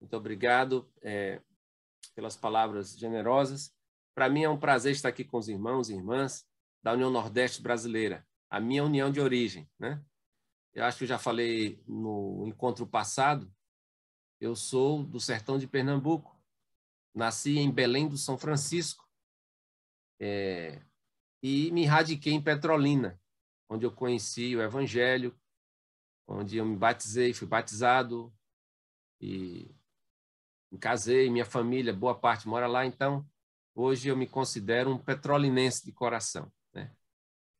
[0.00, 1.40] Muito obrigado é,
[2.14, 3.74] pelas palavras generosas.
[4.14, 6.46] Para mim é um prazer estar aqui com os irmãos e irmãs
[6.82, 9.68] da União Nordeste Brasileira, a minha união de origem.
[9.78, 10.02] Né?
[10.72, 13.52] Eu acho que eu já falei no encontro passado,
[14.40, 16.38] eu sou do sertão de Pernambuco,
[17.14, 19.06] nasci em Belém do São Francisco
[20.20, 20.82] é,
[21.42, 23.20] e me radiquei em Petrolina,
[23.68, 25.38] onde eu conheci o Evangelho,
[26.26, 28.32] onde eu me batizei, fui batizado
[29.20, 29.74] e
[30.76, 33.26] casei, minha família, boa parte mora lá, então
[33.74, 36.50] hoje eu me considero um petrolinense de coração.
[36.74, 36.90] Né?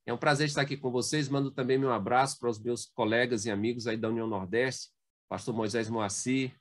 [0.07, 1.29] É um prazer estar aqui com vocês.
[1.29, 4.91] Mando também meu abraço para os meus colegas e amigos aí da União Nordeste,
[5.29, 6.57] pastor Moisés Moacir,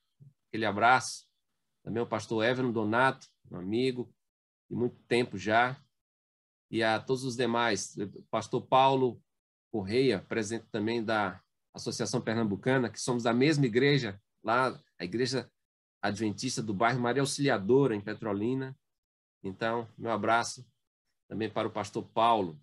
[0.47, 1.25] aquele abraço.
[1.83, 4.11] Também o pastor Everton Donato, um amigo
[4.69, 5.79] de muito tempo já.
[6.71, 7.95] E a todos os demais,
[8.29, 9.21] pastor Paulo
[9.71, 11.39] Correia, presidente também da
[11.73, 15.51] Associação Pernambucana, que somos da mesma igreja, lá, a Igreja
[16.07, 18.77] Adventista do bairro Maria Auxiliadora, em Petrolina.
[19.43, 20.65] Então, meu abraço
[21.27, 22.59] também para o pastor Paulo.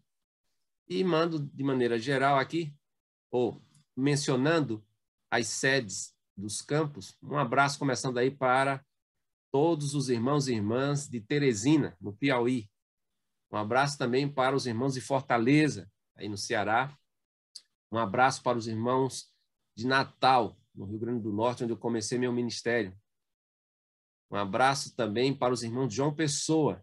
[0.89, 2.73] E mando de maneira geral aqui,
[3.31, 3.61] ou
[3.97, 4.85] mencionando
[5.31, 8.85] as sedes dos campos, um abraço começando aí para
[9.51, 12.71] todos os irmãos e irmãs de Teresina, no Piauí.
[13.51, 16.97] Um abraço também para os irmãos de Fortaleza, aí no Ceará.
[17.91, 19.31] Um abraço para os irmãos
[19.77, 22.97] de Natal, no Rio Grande do Norte, onde eu comecei meu ministério.
[24.33, 26.83] Um abraço também para os irmãos de João Pessoa,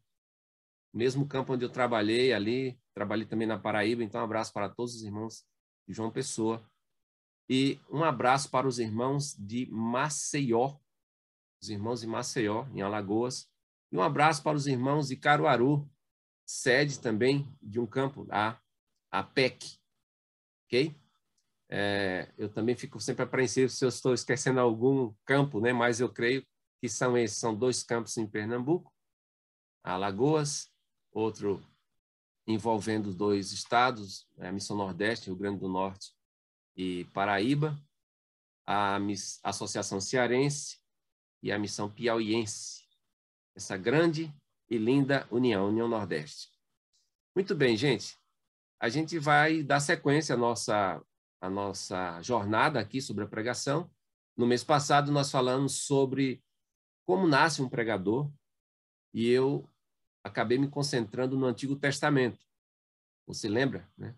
[0.93, 4.93] mesmo campo onde eu trabalhei ali, trabalhei também na Paraíba, então um abraço para todos
[4.93, 5.43] os irmãos
[5.87, 6.63] de João Pessoa.
[7.49, 10.77] E um abraço para os irmãos de Maceió,
[11.59, 13.49] os irmãos de Maceió, em Alagoas.
[13.91, 15.89] E um abraço para os irmãos de Caruaru,
[16.45, 18.61] sede também de um campo, a,
[19.09, 19.79] a PEC.
[20.67, 20.95] Ok?
[21.67, 25.73] É, eu também fico sempre apreensivo se eu estou esquecendo algum campo, né?
[25.73, 26.45] mas eu creio
[26.81, 28.93] que são esses, são dois campos em Pernambuco,
[29.83, 30.71] Alagoas,
[31.11, 31.63] outro
[32.47, 36.13] envolvendo dois estados, né, a Missão Nordeste, Rio Grande do Norte
[36.75, 37.79] e Paraíba,
[38.65, 38.97] a
[39.43, 40.79] Associação Cearense
[41.43, 42.87] e a Missão Piauiense.
[43.55, 44.33] Essa grande
[44.69, 46.49] e linda união, União Nordeste.
[47.35, 48.17] Muito bem, gente.
[48.79, 51.03] A gente vai dar sequência à nossa,
[51.41, 53.89] à nossa jornada aqui sobre a pregação.
[54.37, 56.41] No mês passado, nós falamos sobre
[57.09, 58.31] como nasce um pregador,
[59.11, 59.67] e eu
[60.23, 62.45] acabei me concentrando no Antigo Testamento.
[63.25, 63.91] Você lembra?
[63.97, 64.15] Né?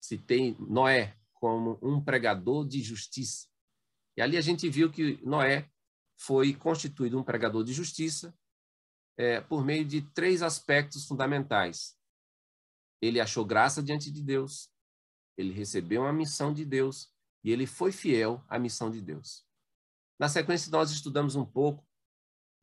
[0.00, 3.46] Citei Noé como um pregador de justiça.
[4.16, 5.70] E ali a gente viu que Noé
[6.16, 8.36] foi constituído um pregador de justiça
[9.16, 11.96] é, por meio de três aspectos fundamentais.
[13.00, 14.72] Ele achou graça diante de Deus,
[15.36, 19.46] ele recebeu uma missão de Deus e ele foi fiel à missão de Deus.
[20.18, 21.86] Na sequência, nós estudamos um pouco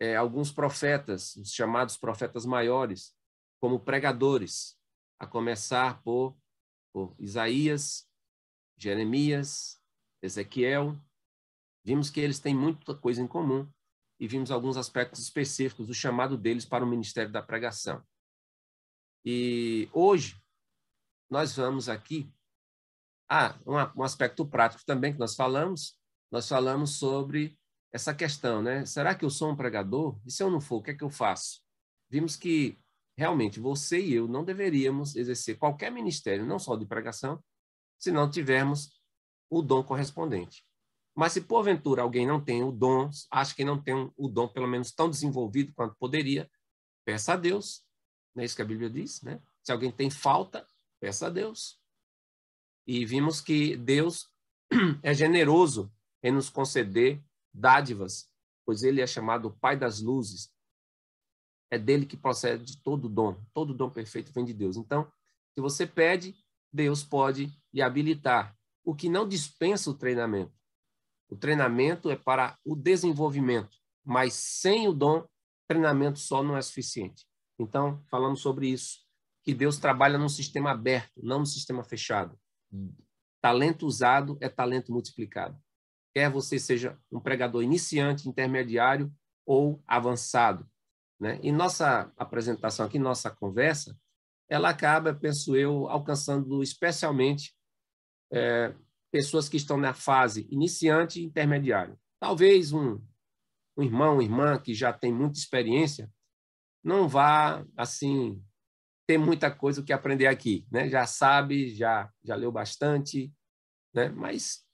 [0.01, 3.15] é, alguns profetas, os chamados profetas maiores,
[3.61, 4.75] como pregadores,
[5.19, 6.35] a começar por,
[6.91, 8.09] por Isaías,
[8.75, 9.79] Jeremias,
[10.19, 10.99] Ezequiel.
[11.85, 13.71] Vimos que eles têm muita coisa em comum
[14.19, 18.03] e vimos alguns aspectos específicos do chamado deles para o ministério da pregação.
[19.23, 20.41] E hoje
[21.29, 22.33] nós vamos aqui.
[23.29, 25.95] Ah, um, um aspecto prático também que nós falamos.
[26.31, 27.55] Nós falamos sobre
[27.91, 28.85] essa questão, né?
[28.85, 30.19] Será que eu sou um pregador?
[30.25, 31.61] E se eu não for, o que é que eu faço?
[32.09, 32.79] Vimos que
[33.17, 37.43] realmente você e eu não deveríamos exercer qualquer ministério, não só de pregação,
[37.99, 39.01] se não tivermos
[39.49, 40.65] o dom correspondente.
[41.13, 44.67] Mas se porventura alguém não tem o dom, acha que não tem o dom pelo
[44.67, 46.49] menos tão desenvolvido quanto poderia,
[47.05, 47.85] peça a Deus.
[48.33, 49.41] Não é isso que a Bíblia diz, né?
[49.61, 50.65] Se alguém tem falta,
[50.99, 51.79] peça a Deus.
[52.87, 54.29] E vimos que Deus
[55.03, 55.93] é generoso
[56.23, 57.21] em nos conceder
[57.53, 58.29] dádivas,
[58.65, 60.51] pois ele é chamado o Pai das luzes.
[61.69, 63.41] É dele que procede todo dom.
[63.53, 64.77] Todo dom perfeito vem de Deus.
[64.77, 65.11] Então,
[65.53, 66.35] se você pede,
[66.71, 70.53] Deus pode lhe habilitar, o que não dispensa o treinamento.
[71.29, 75.25] O treinamento é para o desenvolvimento, mas sem o dom,
[75.67, 77.25] treinamento só não é suficiente.
[77.57, 78.99] Então, falamos sobre isso,
[79.43, 82.37] que Deus trabalha num sistema aberto, não num sistema fechado.
[83.41, 85.57] Talento usado é talento multiplicado
[86.13, 89.11] quer você seja um pregador iniciante, intermediário
[89.45, 90.69] ou avançado.
[91.19, 91.39] Né?
[91.43, 93.97] E nossa apresentação aqui, nossa conversa,
[94.49, 97.55] ela acaba, penso eu, alcançando especialmente
[98.31, 98.73] é,
[99.11, 101.97] pessoas que estão na fase iniciante e intermediário.
[102.19, 102.99] Talvez um,
[103.77, 106.11] um irmão, uma irmã que já tem muita experiência
[106.83, 108.43] não vá, assim,
[109.07, 110.89] ter muita coisa que aprender aqui, né?
[110.89, 113.31] Já sabe, já já leu bastante,
[113.93, 114.09] né?
[114.09, 114.65] Mas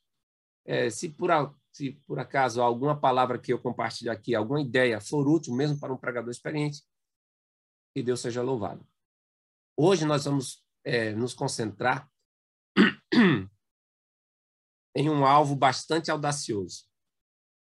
[0.68, 1.32] é, se, por,
[1.72, 5.94] se por acaso alguma palavra que eu compartilhe aqui, alguma ideia for útil mesmo para
[5.94, 6.84] um pregador experiente,
[7.96, 8.86] que Deus seja louvado.
[9.78, 12.12] Hoje nós vamos é, nos concentrar
[14.94, 16.86] em um alvo bastante audacioso.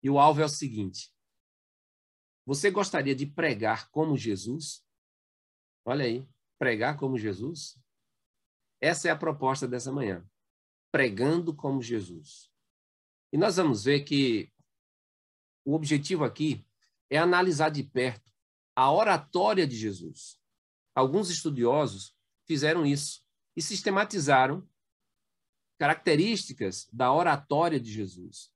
[0.04, 1.14] E o alvo é o seguinte:
[2.46, 4.86] você gostaria de pregar como Jesus?
[5.86, 6.28] Olha aí,
[6.60, 7.80] pregar como Jesus?
[8.82, 10.28] Essa é a proposta dessa manhã.
[10.92, 12.50] Pregando como Jesus.
[13.31, 14.51] E nós vamos ver que
[15.66, 16.66] o objetivo aqui
[17.10, 18.31] é analisar de perto
[18.75, 20.39] a oratória de Jesus.
[20.95, 22.16] Alguns estudiosos
[22.48, 23.24] fizeram isso
[23.56, 24.68] e sistematizaram
[25.80, 28.51] características da oratória de Jesus.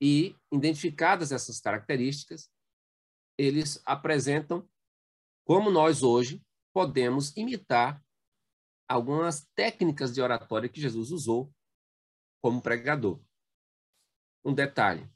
[0.00, 2.50] E, identificadas essas características,
[3.38, 4.68] eles apresentam
[5.44, 8.04] como nós hoje podemos imitar
[8.88, 11.52] algumas técnicas de oratória que Jesus usou
[12.42, 13.20] como pregador.
[14.44, 15.08] Um detalhe: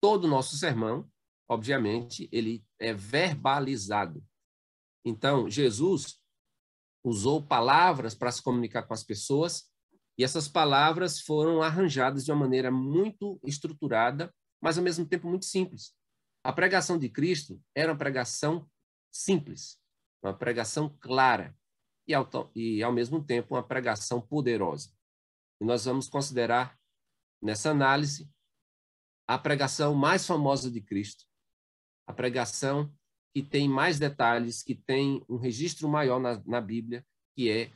[0.00, 1.10] todo o nosso sermão,
[1.48, 4.24] obviamente, ele é verbalizado.
[5.04, 6.20] Então, Jesus
[7.04, 9.72] usou palavras para se comunicar com as pessoas
[10.18, 15.46] e essas palavras foram arranjadas de uma maneira muito estruturada, mas ao mesmo tempo muito
[15.46, 15.94] simples.
[16.44, 18.68] A pregação de Cristo era uma pregação
[19.10, 19.80] simples,
[20.22, 21.56] uma pregação clara
[22.06, 24.90] e ao, e, ao mesmo tempo, uma pregação poderosa.
[25.60, 26.78] E nós vamos considerar,
[27.40, 28.28] nessa análise,
[29.26, 31.24] a pregação mais famosa de Cristo,
[32.06, 32.92] a pregação
[33.34, 37.04] que tem mais detalhes, que tem um registro maior na, na Bíblia,
[37.34, 37.72] que é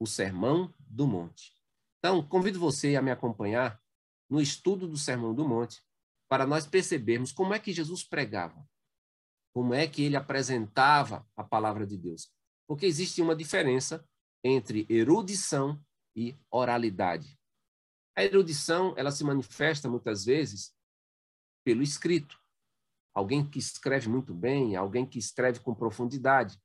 [0.00, 1.52] o Sermão do Monte.
[1.98, 3.80] Então, convido você a me acompanhar
[4.28, 5.82] no estudo do Sermão do Monte,
[6.28, 8.66] para nós percebermos como é que Jesus pregava,
[9.54, 12.32] como é que ele apresentava a palavra de Deus.
[12.66, 14.04] Porque existe uma diferença
[14.42, 15.80] entre erudição
[16.16, 17.38] e oralidade.
[18.16, 20.74] A erudição, ela se manifesta muitas vezes
[21.66, 22.40] pelo escrito.
[23.12, 26.56] Alguém que escreve muito bem, alguém que escreve com profundidade.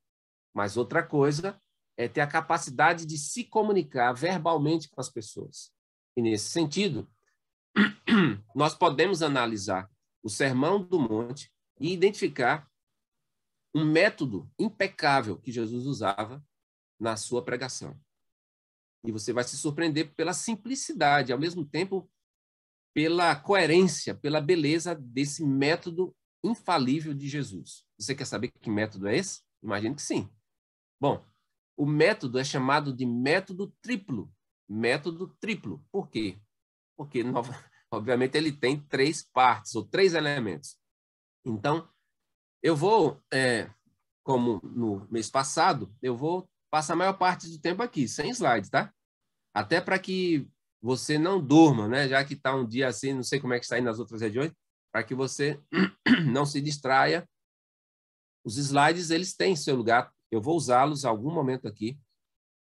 [0.54, 1.60] Mas outra coisa
[1.98, 5.74] é ter a capacidade de se comunicar verbalmente com as pessoas.
[6.16, 7.10] E nesse sentido,
[8.54, 9.90] nós podemos analisar
[10.22, 12.70] o Sermão do Monte e identificar
[13.74, 16.46] um método impecável que Jesus usava
[17.00, 18.00] na sua pregação.
[19.04, 22.08] E você vai se surpreender pela simplicidade, ao mesmo tempo
[22.94, 27.86] pela coerência, pela beleza desse método infalível de Jesus.
[28.00, 29.42] Você quer saber que método é esse?
[29.64, 30.30] Imagino que sim.
[31.00, 31.24] Bom,
[31.78, 34.32] o método é chamado de método triplo.
[34.68, 35.86] Método triplo.
[35.92, 36.38] Por quê?
[36.98, 37.24] Porque,
[37.92, 40.78] obviamente, ele tem três partes, ou três elementos.
[41.46, 41.88] Então,
[42.62, 43.70] eu vou, é,
[44.24, 48.70] como no mês passado, eu vou passar a maior parte do tempo aqui, sem slides,
[48.70, 48.94] tá?
[49.54, 50.48] Até para que
[50.82, 52.08] você não durma, né?
[52.08, 54.22] Já que está um dia assim, não sei como é que está aí nas outras
[54.22, 54.52] regiões,
[54.92, 55.62] para que você
[56.32, 57.28] não se distraia.
[58.44, 60.12] Os slides, eles têm seu lugar.
[60.32, 62.00] Eu vou usá-los algum momento aqui,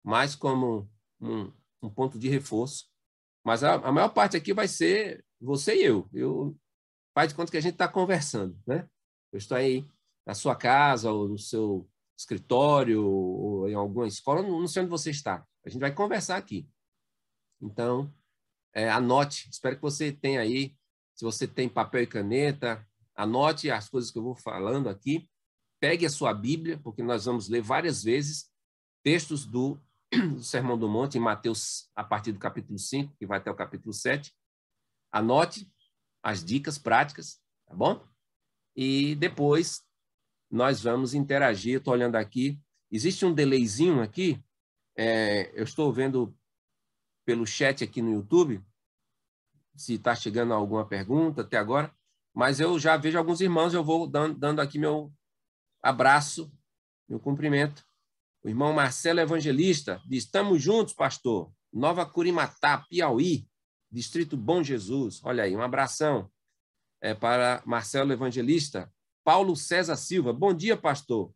[0.05, 0.91] mais como
[1.21, 1.51] um,
[1.83, 2.87] um ponto de reforço.
[3.45, 6.09] Mas a, a, maior parte aqui vai ser você e eu.
[6.13, 6.57] Eu
[7.15, 8.89] faz de conta que a gente está conversando, né?
[9.33, 9.87] Eu estou aí
[10.27, 15.11] na sua casa ou no seu escritório ou em alguma escola, não sei onde você
[15.11, 15.47] está.
[15.65, 16.69] A gente vai conversar aqui.
[17.65, 18.13] Então,
[18.75, 19.49] é, anote.
[19.51, 20.77] Espero que você tenha aí,
[21.15, 25.29] se você tem papel e caneta, anote as coisas que eu vou falando aqui.
[25.81, 28.51] Pegue a sua Bíblia, porque nós vamos ler várias vezes
[29.03, 29.81] textos do,
[30.13, 33.57] do Sermão do Monte, em Mateus, a partir do capítulo 5, que vai até o
[33.57, 34.33] capítulo 7.
[35.11, 35.71] Anote
[36.23, 38.07] as dicas práticas, tá bom?
[38.77, 39.83] E depois
[40.51, 41.79] nós vamos interagir.
[41.79, 42.61] Estou olhando aqui.
[42.91, 44.43] Existe um delayzinho aqui.
[44.97, 46.37] É, eu estou vendo
[47.25, 48.63] pelo chat aqui no YouTube,
[49.75, 51.95] se está chegando alguma pergunta até agora,
[52.33, 55.13] mas eu já vejo alguns irmãos, eu vou dando, dando aqui meu
[55.83, 56.53] abraço,
[57.09, 57.85] meu cumprimento.
[58.43, 61.53] O irmão Marcelo Evangelista diz: Estamos juntos, pastor.
[61.73, 63.49] Nova Curimatá, Piauí,
[63.91, 65.21] Distrito Bom Jesus.
[65.25, 66.31] Olha aí, um abração
[67.01, 68.93] é, para Marcelo Evangelista.
[69.25, 70.33] Paulo César Silva.
[70.33, 71.33] Bom dia, pastor.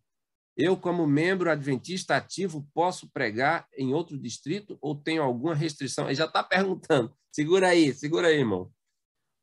[0.61, 6.07] Eu, como membro adventista ativo, posso pregar em outro distrito ou tenho alguma restrição?
[6.07, 7.17] Ele já está perguntando.
[7.31, 8.73] Segura aí, segura aí, irmão.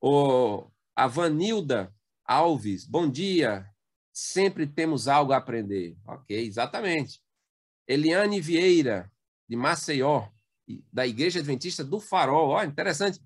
[0.02, 1.94] O, a Vanilda
[2.26, 3.66] Alves, bom dia.
[4.12, 5.96] Sempre temos algo a aprender.
[6.06, 7.22] Ok, exatamente.
[7.88, 9.10] Eliane Vieira,
[9.48, 10.28] de Maceió,
[10.92, 12.50] da Igreja Adventista do Farol.
[12.50, 13.22] Ó, interessante.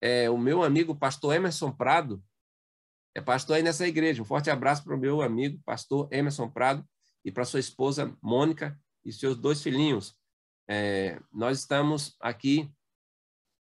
[0.00, 2.22] É, o meu amigo pastor Emerson Prado
[3.12, 4.22] é pastor aí nessa igreja.
[4.22, 6.86] Um forte abraço para o meu amigo pastor Emerson Prado
[7.24, 10.16] e para sua esposa Mônica e seus dois filhinhos.
[10.68, 12.70] É, nós estamos aqui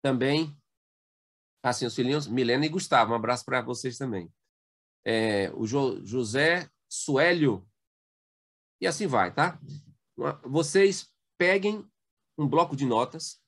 [0.02, 0.56] também
[1.66, 4.32] Assim, os filhinhos, Milena e Gustavo, um abraço para vocês também.
[5.04, 7.68] É, o jo, José Suélio,
[8.80, 9.60] e assim vai, tá?
[10.44, 11.84] Vocês peguem
[12.38, 13.42] um bloco de notas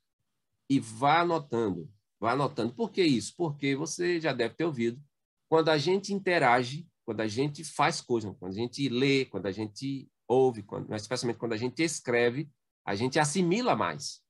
[0.68, 1.88] e vá anotando,
[2.18, 2.74] vá anotando.
[2.74, 3.34] Por que isso?
[3.36, 5.00] Porque você já deve ter ouvido.
[5.48, 9.50] Quando a gente interage, quando a gente faz coisas, quando a gente lê, quando a
[9.50, 12.50] gente ouve, quando, especialmente quando a gente escreve,
[12.84, 14.22] a gente assimila mais.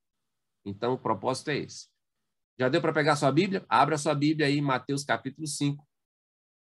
[0.65, 1.89] Então, o propósito é esse.
[2.57, 3.67] Já deu para pegar sua Bíblia?
[3.69, 5.85] Abra sua Bíblia aí, Mateus capítulo 5.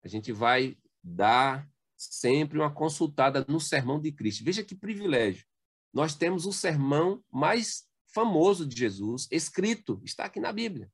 [0.03, 4.43] A gente vai dar sempre uma consultada no sermão de Cristo.
[4.43, 5.45] Veja que privilégio.
[5.93, 10.91] Nós temos o sermão mais famoso de Jesus, escrito, está aqui na Bíblia.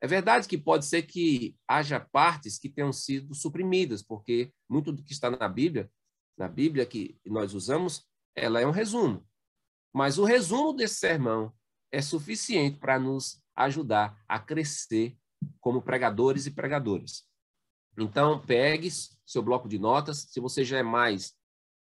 [0.00, 5.02] É verdade que pode ser que haja partes que tenham sido suprimidas, porque muito do
[5.02, 5.90] que está na Bíblia,
[6.36, 9.26] na Bíblia que nós usamos, ela é um resumo.
[9.94, 11.52] Mas o resumo desse sermão
[11.90, 15.16] é suficiente para nos ajudar a crescer
[15.60, 17.26] como pregadores e pregadoras.
[17.98, 18.90] Então, pegue
[19.24, 20.26] seu bloco de notas.
[20.30, 21.34] Se você já é mais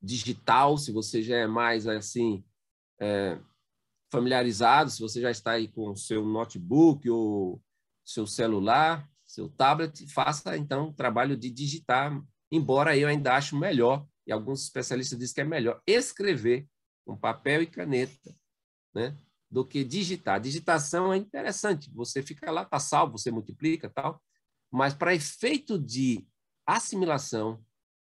[0.01, 2.43] digital, se você já é mais assim
[2.99, 3.39] é,
[4.11, 7.61] familiarizado, se você já está aí com o seu notebook ou
[8.13, 14.05] seu celular, seu tablet, faça então o trabalho de digitar, embora eu ainda acho melhor,
[14.27, 16.67] e alguns especialistas dizem que é melhor escrever
[17.05, 18.35] com papel e caneta,
[18.93, 19.17] né?
[19.49, 20.39] do que digitar.
[20.39, 24.21] Digitação é interessante, você fica lá, está salvo, você multiplica tal,
[24.71, 26.25] mas para efeito de
[26.65, 27.61] assimilação,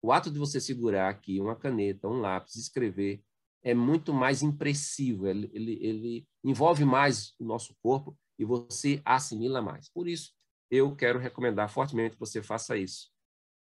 [0.02, 3.22] o ato de você segurar aqui uma caneta, um lápis, escrever,
[3.64, 9.62] é muito mais impressivo, ele, ele, ele envolve mais o nosso corpo e você assimila
[9.62, 9.90] mais.
[9.90, 10.34] Por isso,
[10.70, 13.12] eu quero recomendar fortemente que você faça isso.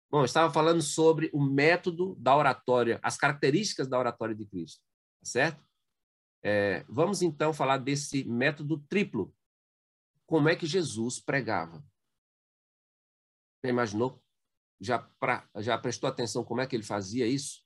[0.10, 4.84] Bom, eu estava falando sobre o método da oratória, as características da oratória de Cristo,
[5.22, 5.66] tá certo?
[6.44, 9.34] É, vamos então falar desse método triplo.
[10.25, 11.84] Como é que Jesus pregava?
[13.62, 14.22] Você imaginou?
[14.80, 17.63] Já, pra, já prestou atenção como é que ele fazia isso?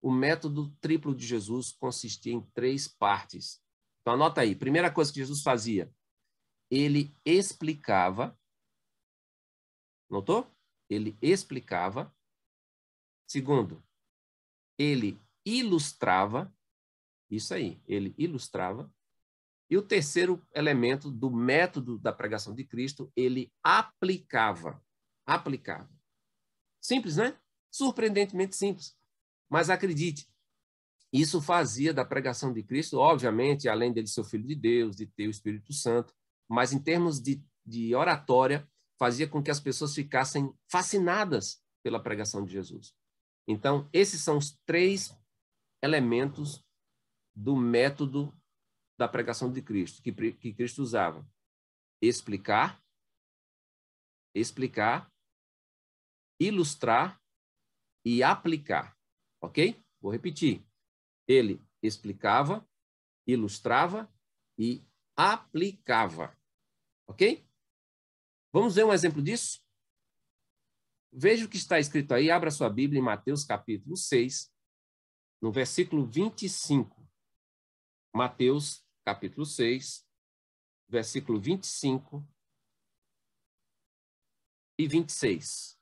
[0.00, 3.60] O método triplo de Jesus consistia em três partes.
[4.00, 4.54] Então, anota aí.
[4.54, 5.92] Primeira coisa que Jesus fazia,
[6.72, 8.34] ele explicava.
[10.08, 10.50] Notou?
[10.88, 12.10] Ele explicava.
[13.28, 13.84] Segundo,
[14.78, 16.50] ele ilustrava.
[17.30, 18.90] Isso aí, ele ilustrava.
[19.68, 24.82] E o terceiro elemento do método da pregação de Cristo, ele aplicava.
[25.26, 25.90] Aplicava.
[26.80, 27.38] Simples, né?
[27.70, 28.96] Surpreendentemente simples.
[29.46, 30.26] Mas acredite,
[31.12, 35.04] isso fazia da pregação de Cristo, obviamente, além dele ser o Filho de Deus, de
[35.04, 36.14] ter o Espírito Santo,
[36.52, 42.44] mas em termos de, de oratória, fazia com que as pessoas ficassem fascinadas pela pregação
[42.44, 42.94] de Jesus.
[43.48, 45.16] Então, esses são os três
[45.82, 46.62] elementos
[47.34, 48.38] do método
[48.98, 51.26] da pregação de Cristo, que, que Cristo usava:
[52.02, 52.84] explicar,
[54.34, 55.10] explicar,
[56.38, 57.18] ilustrar
[58.04, 58.94] e aplicar.
[59.40, 59.82] Ok?
[60.02, 60.62] Vou repetir.
[61.26, 62.68] Ele explicava,
[63.26, 64.12] ilustrava
[64.58, 66.36] e aplicava.
[67.12, 67.46] Ok?
[68.50, 69.62] Vamos ver um exemplo disso?
[71.12, 74.50] Veja o que está escrito aí, abra sua Bíblia em Mateus capítulo 6,
[75.38, 77.06] no versículo 25.
[78.14, 80.08] Mateus capítulo 6,
[80.88, 82.26] versículo 25
[84.78, 85.78] e 26.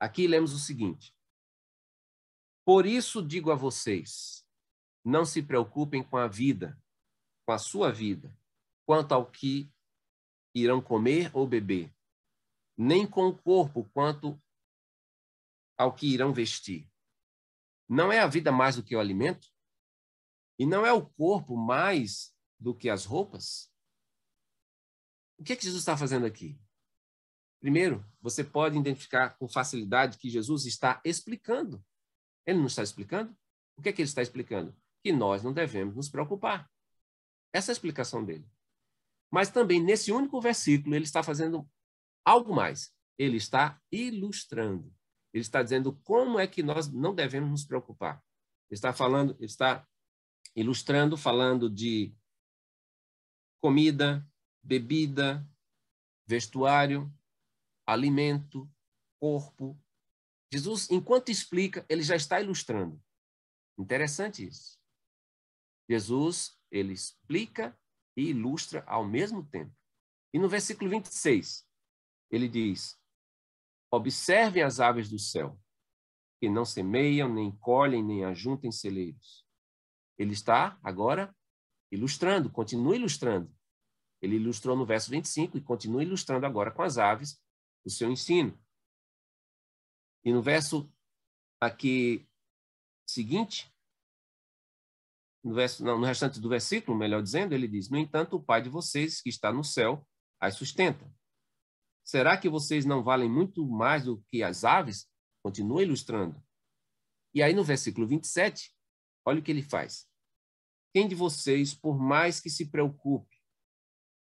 [0.00, 1.14] Aqui lemos o seguinte:
[2.64, 4.42] Por isso digo a vocês,
[5.04, 6.82] não se preocupem com a vida,
[7.44, 8.34] com a sua vida,
[8.86, 9.70] quanto ao que
[10.54, 11.94] irão comer ou beber,
[12.78, 14.40] nem com o corpo quanto
[15.76, 16.90] ao que irão vestir.
[17.88, 19.48] Não é a vida mais do que o alimento?
[20.58, 23.70] E não é o corpo mais do que as roupas?
[25.38, 26.58] O que, é que Jesus está fazendo aqui?
[27.60, 31.84] Primeiro, você pode identificar com facilidade que Jesus está explicando.
[32.46, 33.36] Ele não está explicando?
[33.76, 34.74] O que é que ele está explicando?
[35.02, 36.70] Que nós não devemos nos preocupar.
[37.52, 38.48] Essa é a explicação dele.
[39.30, 41.68] Mas também, nesse único versículo, ele está fazendo
[42.24, 42.94] algo mais.
[43.18, 44.94] Ele está ilustrando.
[45.32, 48.22] Ele está dizendo como é que nós não devemos nos preocupar.
[48.70, 49.86] Ele está falando, ele está
[50.54, 52.14] ilustrando, falando de
[53.60, 54.26] comida,
[54.62, 55.46] bebida,
[56.26, 57.12] vestuário,
[57.86, 58.70] alimento,
[59.20, 59.78] corpo.
[60.52, 63.02] Jesus, enquanto explica, ele já está ilustrando.
[63.78, 64.78] Interessante isso.
[65.88, 67.78] Jesus, ele explica
[68.16, 69.74] e ilustra ao mesmo tempo.
[70.32, 71.66] E no versículo 26,
[72.30, 72.98] ele diz:
[73.90, 75.58] Observem as aves do céu,
[76.40, 79.46] que não semeiam, nem colhem, nem ajuntem celeiros.
[80.18, 81.34] Ele está agora
[81.90, 83.54] ilustrando, continua ilustrando.
[84.20, 87.40] Ele ilustrou no verso 25 e continua ilustrando agora com as aves
[87.84, 88.58] o seu ensino.
[90.24, 90.90] E no verso
[91.60, 92.26] aqui
[93.06, 93.72] seguinte,
[95.46, 98.68] no, não, no restante do versículo, melhor dizendo, ele diz: No entanto, o Pai de
[98.68, 100.04] vocês, que está no céu,
[100.40, 101.08] as sustenta.
[102.04, 105.08] Será que vocês não valem muito mais do que as aves?
[105.44, 106.42] Continua ilustrando.
[107.32, 108.74] E aí, no versículo 27,
[109.24, 110.08] olha o que ele faz.
[110.92, 113.36] Quem de vocês, por mais que se preocupe,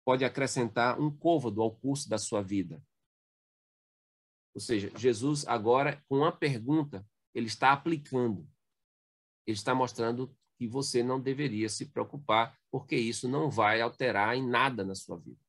[0.05, 2.83] pode acrescentar um côvado ao curso da sua vida?
[4.53, 8.47] Ou seja, Jesus agora, com uma pergunta, ele está aplicando.
[9.45, 14.47] Ele está mostrando que você não deveria se preocupar, porque isso não vai alterar em
[14.47, 15.39] nada na sua vida.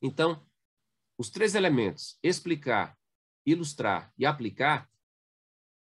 [0.00, 0.44] Então,
[1.18, 2.98] os três elementos, explicar,
[3.46, 4.90] ilustrar e aplicar,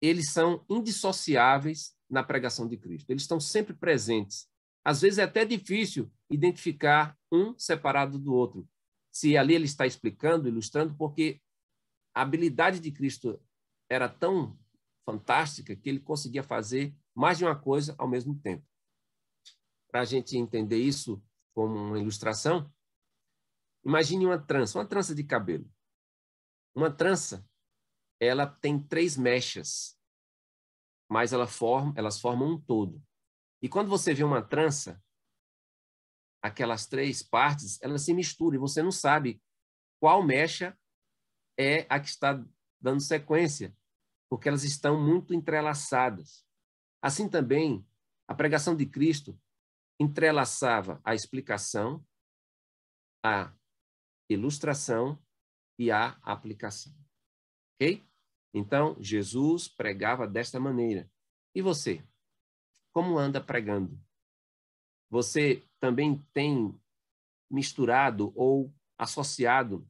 [0.00, 3.10] eles são indissociáveis na pregação de Cristo.
[3.10, 4.48] Eles estão sempre presentes.
[4.84, 8.68] Às vezes é até difícil identificar um separado do outro.
[9.12, 11.40] Se ali ele está explicando, ilustrando, porque
[12.14, 13.40] a habilidade de Cristo
[13.90, 14.58] era tão
[15.04, 18.62] fantástica que ele conseguia fazer mais de uma coisa ao mesmo tempo.
[19.88, 21.22] Para a gente entender isso
[21.54, 22.70] como uma ilustração,
[23.82, 25.66] imagine uma trança, uma trança de cabelo.
[26.74, 27.48] Uma trança,
[28.20, 29.98] ela tem três mechas,
[31.08, 33.02] mas ela forma, elas formam um todo.
[33.62, 35.02] E quando você vê uma trança,
[36.42, 39.42] aquelas três partes, elas se misturam e você não sabe
[39.98, 40.78] qual mecha
[41.58, 42.44] é a que está
[42.78, 43.74] dando sequência,
[44.28, 46.45] porque elas estão muito entrelaçadas.
[47.02, 47.86] Assim também,
[48.28, 49.38] a pregação de Cristo
[49.98, 52.04] entrelaçava a explicação,
[53.24, 53.52] a
[54.28, 55.18] ilustração
[55.78, 56.92] e a aplicação.
[57.74, 58.04] Ok?
[58.52, 61.10] Então, Jesus pregava desta maneira.
[61.54, 62.02] E você?
[62.92, 64.00] Como anda pregando?
[65.10, 66.78] Você também tem
[67.50, 69.88] misturado ou associado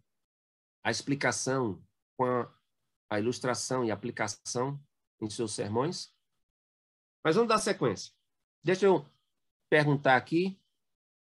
[0.84, 1.82] a explicação
[2.16, 2.54] com a,
[3.10, 4.80] a ilustração e aplicação
[5.20, 6.15] em seus sermões?
[7.26, 8.12] Mas vamos dar sequência.
[8.62, 9.04] Deixa eu
[9.68, 10.56] perguntar aqui.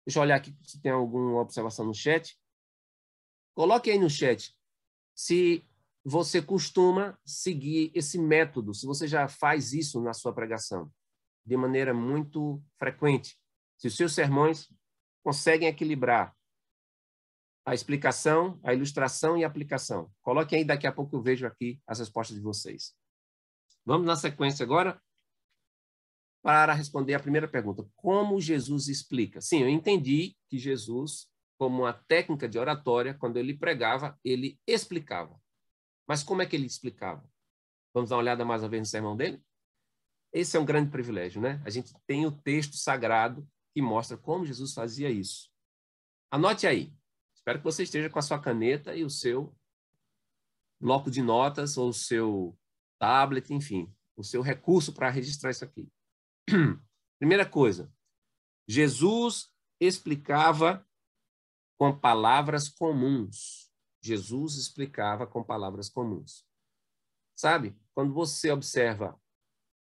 [0.06, 2.40] Deixa eu olhar aqui se tem alguma observação no chat.
[3.56, 4.56] Coloque aí no chat
[5.16, 5.68] se
[6.04, 10.88] você costuma seguir esse método, se você já faz isso na sua pregação
[11.44, 13.36] de maneira muito frequente.
[13.76, 14.72] Se os seus sermões
[15.24, 16.36] conseguem equilibrar
[17.66, 20.08] a explicação, a ilustração e a aplicação.
[20.22, 22.94] Coloque aí, daqui a pouco eu vejo aqui as respostas de vocês.
[23.84, 25.02] Vamos na sequência agora
[26.42, 27.86] para responder a primeira pergunta.
[27.96, 29.40] Como Jesus explica?
[29.40, 35.40] Sim, eu entendi que Jesus, como uma técnica de oratória, quando ele pregava, ele explicava.
[36.06, 37.28] Mas como é que ele explicava?
[37.92, 39.42] Vamos dar uma olhada mais uma vez no sermão dele?
[40.32, 41.60] Esse é um grande privilégio, né?
[41.64, 45.50] A gente tem o texto sagrado que mostra como Jesus fazia isso.
[46.30, 46.94] Anote aí.
[47.34, 49.54] Espero que você esteja com a sua caneta e o seu
[50.80, 52.56] bloco de notas ou o seu
[52.98, 55.88] tablet, enfim, o seu recurso para registrar isso aqui.
[57.18, 57.92] Primeira coisa,
[58.68, 60.86] Jesus explicava
[61.78, 63.70] com palavras comuns.
[64.02, 66.46] Jesus explicava com palavras comuns.
[67.36, 69.20] Sabe, quando você observa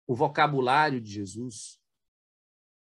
[0.06, 1.80] o vocabulário de Jesus,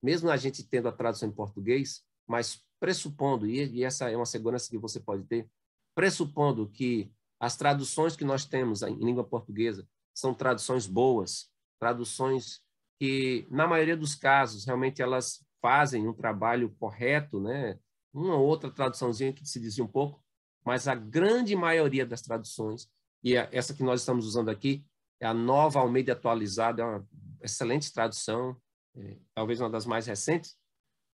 [0.02, 4.70] mesmo a gente tendo a tradução em português, mas pressupondo, e essa é uma segurança
[4.70, 5.50] que você pode ter,
[5.96, 12.62] pressupondo que as traduções que nós temos em língua portuguesa são traduções boas, traduções
[13.00, 17.80] que, na maioria dos casos, realmente elas fazem um trabalho correto, né?
[18.14, 20.24] Uma outra traduçãozinha que se dizia um pouco,
[20.66, 22.90] mas a grande maioria das traduções,
[23.24, 24.86] e essa que nós estamos usando aqui,
[25.20, 27.08] é a nova Almeida atualizada, é uma
[27.42, 28.60] excelente tradução,
[28.96, 30.58] é, talvez uma das mais recentes,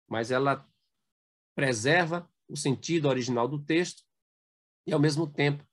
[0.07, 0.67] mas ela
[1.55, 4.03] preserva o sentido original do texto
[4.85, 5.65] e, ao mesmo tempo,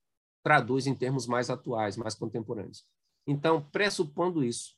[0.42, 2.86] traduz em termos mais atuais, mais contemporâneos.
[3.26, 4.77] Então, pressupondo isso,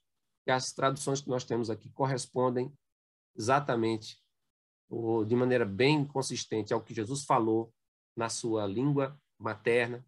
[0.50, 2.76] que as traduções que nós temos aqui correspondem
[3.36, 4.20] exatamente
[4.88, 7.72] ou de maneira bem consistente ao que Jesus falou
[8.16, 10.04] na sua língua materna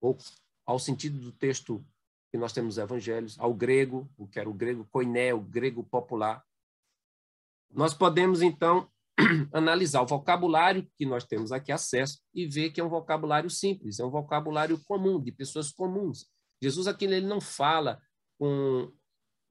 [0.00, 0.16] ou
[0.64, 1.84] ao sentido do texto
[2.30, 6.42] que nós temos evangelhos, ao grego, o que era o grego koiné, o grego popular.
[7.70, 8.90] Nós podemos então
[9.52, 13.98] analisar o vocabulário que nós temos aqui acesso e ver que é um vocabulário simples,
[13.98, 16.26] é um vocabulário comum, de pessoas comuns.
[16.62, 18.00] Jesus aqui ele não fala
[18.38, 18.90] com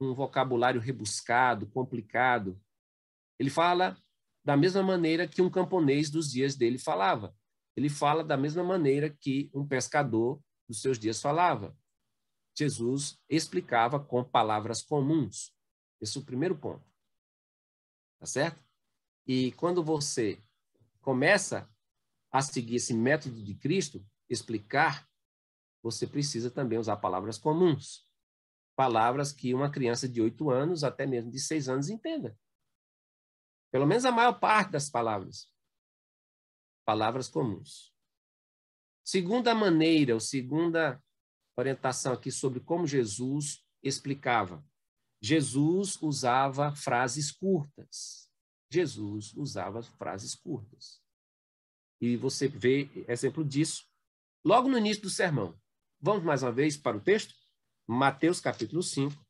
[0.00, 2.60] um vocabulário rebuscado, complicado.
[3.38, 3.96] Ele fala
[4.44, 7.36] da mesma maneira que um camponês dos dias dele falava.
[7.76, 11.76] Ele fala da mesma maneira que um pescador dos seus dias falava.
[12.56, 15.54] Jesus explicava com palavras comuns.
[16.00, 16.84] Esse é o primeiro ponto.
[18.18, 18.62] Tá certo?
[19.26, 20.42] E quando você
[21.00, 21.70] começa
[22.32, 25.08] a seguir esse método de Cristo, explicar,
[25.82, 28.09] você precisa também usar palavras comuns.
[28.80, 32.34] Palavras que uma criança de oito anos, até mesmo de seis anos, entenda.
[33.70, 35.52] Pelo menos a maior parte das palavras.
[36.82, 37.94] Palavras comuns.
[39.04, 40.98] Segunda maneira, ou segunda
[41.58, 44.64] orientação aqui sobre como Jesus explicava.
[45.20, 48.32] Jesus usava frases curtas.
[48.72, 51.02] Jesus usava frases curtas.
[52.00, 53.84] E você vê exemplo disso
[54.42, 55.60] logo no início do sermão.
[56.00, 57.39] Vamos mais uma vez para o texto?
[57.92, 59.20] Mateus capítulo 5.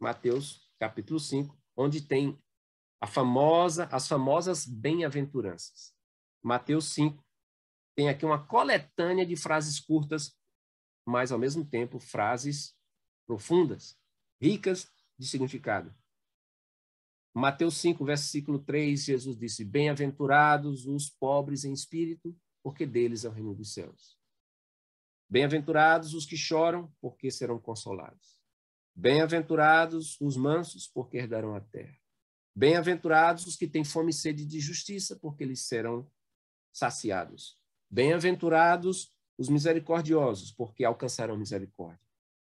[0.00, 2.40] Mateus capítulo 5, onde tem
[3.00, 5.92] a famosa, as famosas bem-aventuranças.
[6.40, 7.20] Mateus 5
[7.96, 10.32] tem aqui uma coletânea de frases curtas,
[11.04, 12.72] mas ao mesmo tempo frases
[13.26, 13.98] profundas,
[14.40, 15.92] ricas de significado.
[17.34, 23.32] Mateus 5, versículo 3, Jesus disse: Bem-aventurados os pobres em espírito, porque deles é o
[23.32, 24.21] reino dos céus.
[25.32, 28.38] Bem-aventurados os que choram, porque serão consolados.
[28.94, 31.96] Bem-aventurados os mansos, porque herdarão a terra.
[32.54, 36.06] Bem-aventurados os que têm fome e sede de justiça, porque eles serão
[36.70, 37.58] saciados.
[37.90, 42.06] Bem-aventurados os misericordiosos, porque alcançarão misericórdia.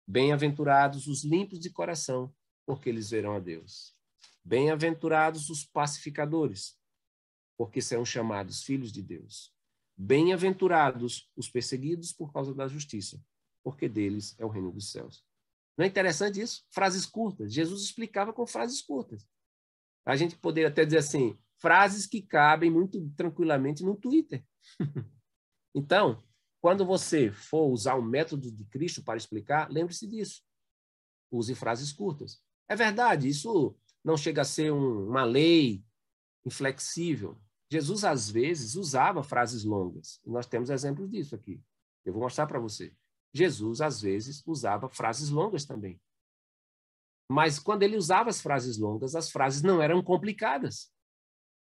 [0.08, 2.34] Bem-aventurados os limpos de coração,
[2.66, 3.96] porque eles verão a Deus.
[4.44, 6.76] Bem-aventurados os pacificadores,
[7.56, 9.54] porque serão chamados filhos de Deus.
[10.04, 13.24] Bem-aventurados os perseguidos por causa da justiça,
[13.64, 15.24] porque deles é o reino dos céus.
[15.78, 16.66] Não é interessante isso?
[16.72, 17.54] Frases curtas.
[17.54, 19.28] Jesus explicava com frases curtas.
[20.04, 24.44] A gente poderia até dizer assim, frases que cabem muito tranquilamente no Twitter.
[25.76, 26.24] então,
[26.60, 30.42] quando você for usar o método de Cristo para explicar, lembre-se disso.
[31.30, 32.42] Use frases curtas.
[32.68, 35.86] É verdade, isso não chega a ser um, uma lei
[36.44, 37.40] inflexível.
[37.72, 40.20] Jesus, às vezes, usava frases longas.
[40.26, 41.64] Nós temos exemplos disso aqui.
[42.04, 42.94] Eu vou mostrar para você.
[43.34, 45.98] Jesus, às vezes, usava frases longas também.
[47.32, 50.92] Mas quando ele usava as frases longas, as frases não eram complicadas.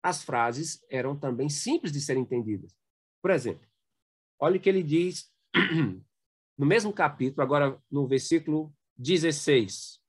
[0.04, 2.72] As frases eram também simples de serem entendidas.
[3.20, 3.68] Por exemplo,
[4.40, 5.34] olha o que ele diz
[6.56, 10.00] no mesmo capítulo, agora no versículo 16.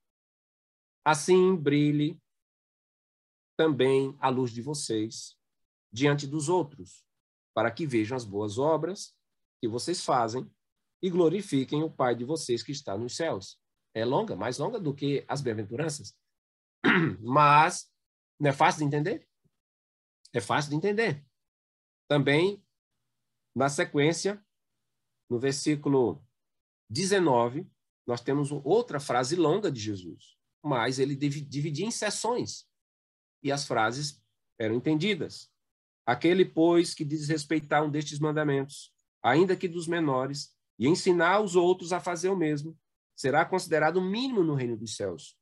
[1.03, 2.21] Assim brilhe
[3.57, 5.35] também a luz de vocês
[5.91, 7.05] diante dos outros,
[7.53, 9.15] para que vejam as boas obras
[9.61, 10.49] que vocês fazem
[11.01, 13.59] e glorifiquem o Pai de vocês que está nos céus.
[13.93, 16.15] É longa, mais longa do que as bem-aventuranças.
[17.21, 17.91] Mas
[18.39, 19.27] não é fácil de entender?
[20.33, 21.25] É fácil de entender.
[22.07, 22.63] Também,
[23.55, 24.43] na sequência,
[25.29, 26.23] no versículo
[26.89, 27.69] 19,
[28.05, 32.67] nós temos outra frase longa de Jesus mas ele dividia em sessões
[33.41, 34.21] e as frases
[34.59, 35.51] eram entendidas.
[36.07, 41.91] Aquele, pois, que desrespeitar um destes mandamentos, ainda que dos menores, e ensinar os outros
[41.91, 42.77] a fazer o mesmo,
[43.13, 45.37] será considerado mínimo no reino dos céus.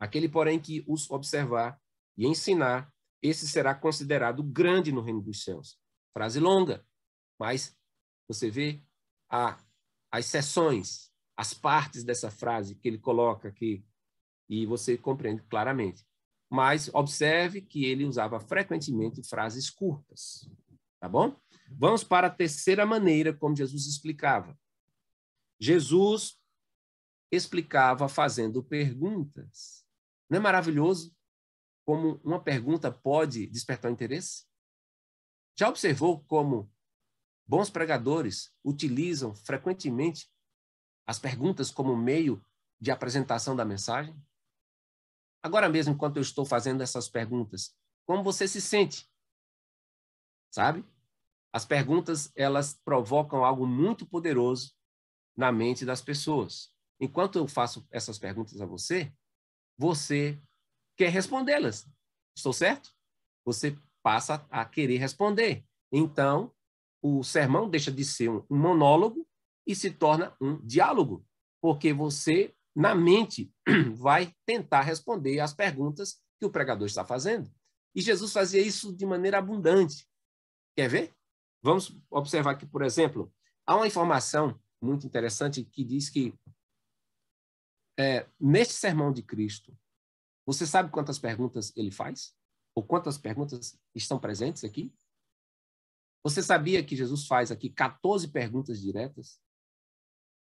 [0.00, 1.78] Aquele, porém, que os observar
[2.16, 5.78] e ensinar, esse será considerado grande no reino dos céus.
[6.14, 6.82] Frase longa,
[7.38, 7.76] mas
[8.26, 8.82] você vê
[9.28, 9.58] a,
[10.10, 13.84] as sessões, as partes dessa frase que ele coloca aqui
[14.48, 16.06] e você compreende claramente.
[16.54, 20.48] Mas observe que ele usava frequentemente frases curtas,
[21.00, 21.36] tá bom?
[21.68, 24.56] Vamos para a terceira maneira como Jesus explicava.
[25.58, 26.40] Jesus
[27.28, 29.84] explicava fazendo perguntas.
[30.30, 31.12] Não é maravilhoso
[31.84, 34.44] como uma pergunta pode despertar interesse?
[35.58, 36.72] Já observou como
[37.44, 40.30] bons pregadores utilizam frequentemente
[41.04, 42.40] as perguntas como meio
[42.80, 44.16] de apresentação da mensagem?
[45.44, 47.76] Agora mesmo, enquanto eu estou fazendo essas perguntas,
[48.06, 49.06] como você se sente?
[50.50, 50.82] Sabe?
[51.52, 54.72] As perguntas, elas provocam algo muito poderoso
[55.36, 56.72] na mente das pessoas.
[56.98, 59.12] Enquanto eu faço essas perguntas a você,
[59.76, 60.42] você
[60.96, 61.86] quer respondê-las.
[62.34, 62.90] Estou certo?
[63.44, 65.62] Você passa a querer responder.
[65.92, 66.54] Então,
[67.02, 69.28] o sermão deixa de ser um monólogo
[69.66, 71.22] e se torna um diálogo,
[71.60, 73.52] porque você na mente,
[73.94, 77.50] vai tentar responder às perguntas que o pregador está fazendo.
[77.94, 80.08] E Jesus fazia isso de maneira abundante.
[80.76, 81.14] Quer ver?
[81.62, 83.32] Vamos observar aqui, por exemplo,
[83.64, 86.34] há uma informação muito interessante que diz que
[87.98, 89.76] é, neste sermão de Cristo,
[90.44, 92.36] você sabe quantas perguntas ele faz?
[92.74, 94.92] Ou quantas perguntas estão presentes aqui?
[96.24, 99.40] Você sabia que Jesus faz aqui 14 perguntas diretas?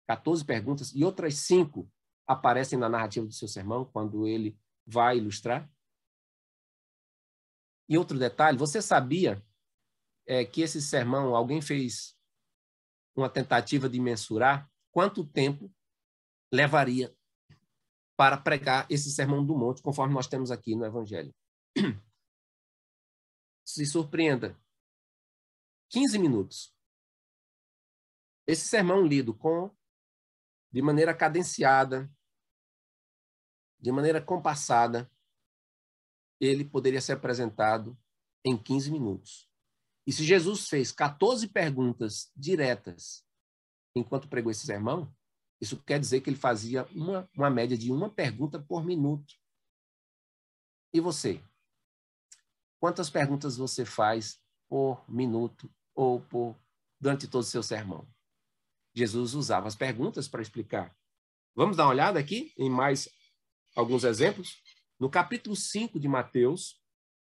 [0.09, 1.91] 14 perguntas e outras cinco
[2.29, 5.69] aparecem na narrativa do seu sermão, quando ele vai ilustrar.
[7.89, 9.43] E outro detalhe, você sabia
[10.27, 12.15] é, que esse sermão, alguém fez
[13.17, 15.75] uma tentativa de mensurar quanto tempo
[16.53, 17.17] levaria
[18.15, 21.35] para pregar esse sermão do monte, conforme nós temos aqui no Evangelho.
[23.65, 24.61] Se surpreenda.
[25.91, 26.75] 15 minutos.
[28.47, 29.75] Esse sermão lido com
[30.71, 32.11] de maneira cadenciada,
[33.79, 35.11] de maneira compassada,
[36.41, 37.99] ele poderia ser apresentado
[38.45, 39.49] em 15 minutos.
[40.07, 43.25] E se Jesus fez 14 perguntas diretas
[43.95, 45.15] enquanto pregou esse sermão,
[45.61, 49.35] isso quer dizer que ele fazia uma, uma média de uma pergunta por minuto.
[50.93, 51.43] E você?
[52.81, 56.57] Quantas perguntas você faz por minuto ou por
[57.01, 58.09] durante todo o seu sermão?
[58.95, 60.97] Jesus usava as perguntas para explicar.
[61.55, 63.09] Vamos dar uma olhada aqui em mais
[63.79, 64.61] alguns exemplos?
[64.99, 66.83] No capítulo 5 de Mateus,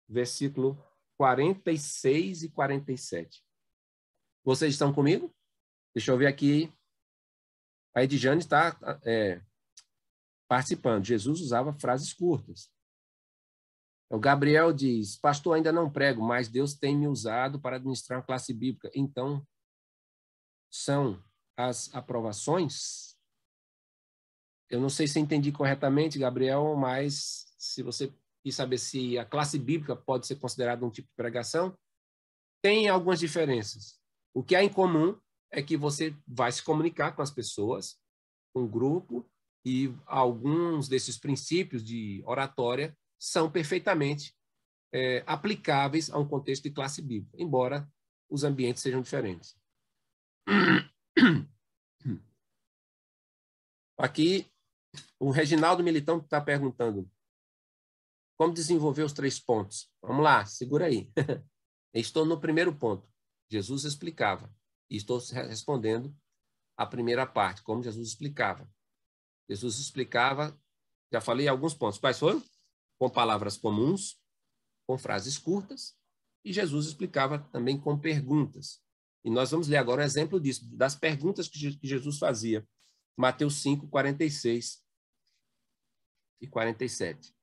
[0.08, 0.82] versículo
[1.18, 3.44] 46 e 47.
[4.46, 5.36] Vocês estão comigo?
[5.94, 6.72] Deixa eu ver aqui.
[7.94, 9.42] A Edjane está é,
[10.48, 11.04] participando.
[11.04, 12.72] Jesus usava frases curtas.
[14.10, 18.26] O Gabriel diz: Pastor, ainda não prego, mas Deus tem me usado para administrar uma
[18.26, 18.90] classe bíblica.
[18.96, 19.46] Então,
[20.72, 21.22] são
[21.58, 23.17] as aprovações?
[24.70, 29.58] Eu não sei se entendi corretamente, Gabriel, mas se você quis saber se a classe
[29.58, 31.78] bíblica pode ser considerada um tipo de pregação,
[32.62, 34.00] tem algumas diferenças.
[34.34, 35.18] O que há em comum
[35.52, 37.98] é que você vai se comunicar com as pessoas,
[38.54, 39.30] com o grupo,
[39.66, 44.34] e alguns desses princípios de oratória são perfeitamente
[44.94, 47.86] é, aplicáveis a um contexto de classe bíblica, embora
[48.30, 49.58] os ambientes sejam diferentes.
[53.98, 54.46] Aqui,
[55.20, 57.10] o Reginaldo Militão está perguntando
[58.38, 59.92] como desenvolver os três pontos.
[60.02, 61.12] Vamos lá, segura aí.
[61.94, 63.10] Estou no primeiro ponto.
[63.50, 64.54] Jesus explicava.
[64.90, 66.16] E estou respondendo
[66.78, 68.72] a primeira parte, como Jesus explicava.
[69.50, 70.58] Jesus explicava,
[71.12, 71.98] já falei alguns pontos.
[71.98, 72.42] Quais foram?
[73.00, 74.22] Com palavras comuns,
[74.88, 75.98] com frases curtas,
[76.46, 78.82] e Jesus explicava também com perguntas.
[79.26, 82.66] E nós vamos ler agora um exemplo disso, das perguntas que Jesus fazia.
[83.18, 84.87] Mateus 5, 46
[86.40, 87.36] e 47.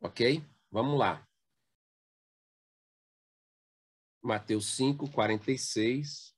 [0.00, 0.44] Ok?
[0.70, 1.26] Vamos lá.
[4.22, 6.36] Mateus 5, 46,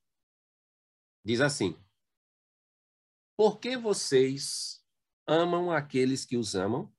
[1.25, 1.77] diz assim:
[3.37, 4.85] Por que vocês
[5.27, 6.92] amam aqueles que os amam?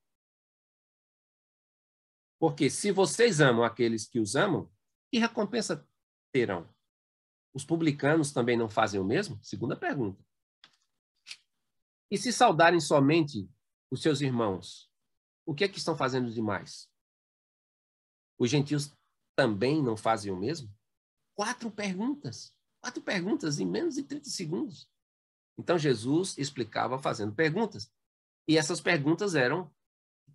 [2.39, 4.69] Porque se vocês amam aqueles que os amam,
[5.11, 5.87] que recompensa
[6.31, 6.67] terão?
[7.53, 9.39] Os publicanos também não fazem o mesmo?
[9.43, 10.23] Segunda pergunta.
[12.11, 13.49] E se saudarem somente
[13.89, 14.91] os seus irmãos,
[15.45, 16.89] o que é que estão fazendo demais?
[18.37, 18.93] Os gentios
[19.33, 20.69] também não fazem o mesmo?
[21.33, 22.53] Quatro perguntas.
[22.81, 24.89] Quatro perguntas em menos de 30 segundos.
[25.57, 27.89] Então, Jesus explicava fazendo perguntas.
[28.47, 29.73] E essas perguntas eram,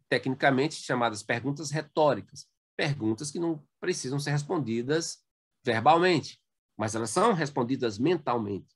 [0.08, 2.48] tecnicamente, chamadas perguntas retóricas.
[2.76, 5.22] Perguntas que não precisam ser respondidas
[5.64, 6.40] verbalmente,
[6.78, 8.74] mas elas são respondidas mentalmente.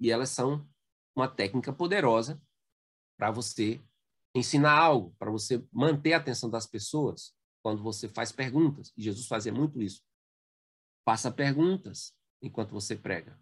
[0.00, 0.68] E elas são
[1.14, 2.40] uma técnica poderosa
[3.16, 3.80] para você
[4.34, 8.92] ensinar algo, para você manter a atenção das pessoas quando você faz perguntas.
[8.96, 10.02] E Jesus fazia muito isso.
[11.04, 13.38] Faça perguntas enquanto você prega.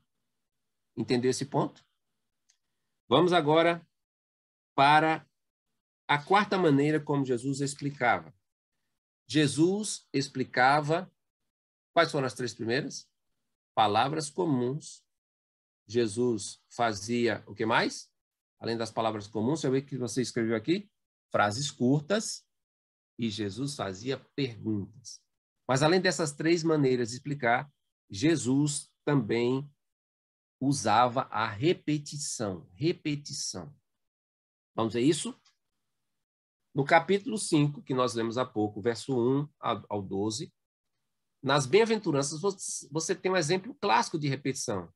[0.96, 1.84] Entendeu esse ponto?
[3.08, 3.86] Vamos agora
[4.74, 5.26] para
[6.06, 8.34] a quarta maneira como Jesus explicava.
[9.26, 11.10] Jesus explicava.
[11.92, 13.08] Quais foram as três primeiras?
[13.74, 15.04] Palavras comuns.
[15.90, 18.08] Jesus fazia o que mais?
[18.60, 20.88] Além das palavras comuns, você vê que você escreveu aqui?
[21.32, 22.46] Frases curtas.
[23.18, 25.20] E Jesus fazia perguntas.
[25.68, 27.70] Mas além dessas três maneiras de explicar,
[28.08, 29.68] Jesus também
[30.60, 32.68] usava a repetição.
[32.72, 33.74] Repetição.
[34.74, 35.38] Vamos ver isso?
[36.72, 40.52] No capítulo 5, que nós lemos há pouco, verso 1 ao 12,
[41.42, 42.40] nas bem-aventuranças
[42.90, 44.88] você tem um exemplo clássico de repetição.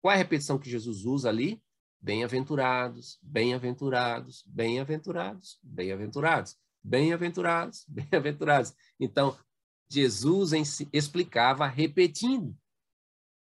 [0.00, 1.62] Qual é a repetição que Jesus usa ali?
[2.00, 8.74] Bem-aventurados, bem-aventurados, bem-aventurados, bem-aventurados, bem-aventurados, bem-aventurados.
[8.98, 9.38] Então,
[9.90, 10.52] Jesus
[10.92, 12.56] explicava repetindo.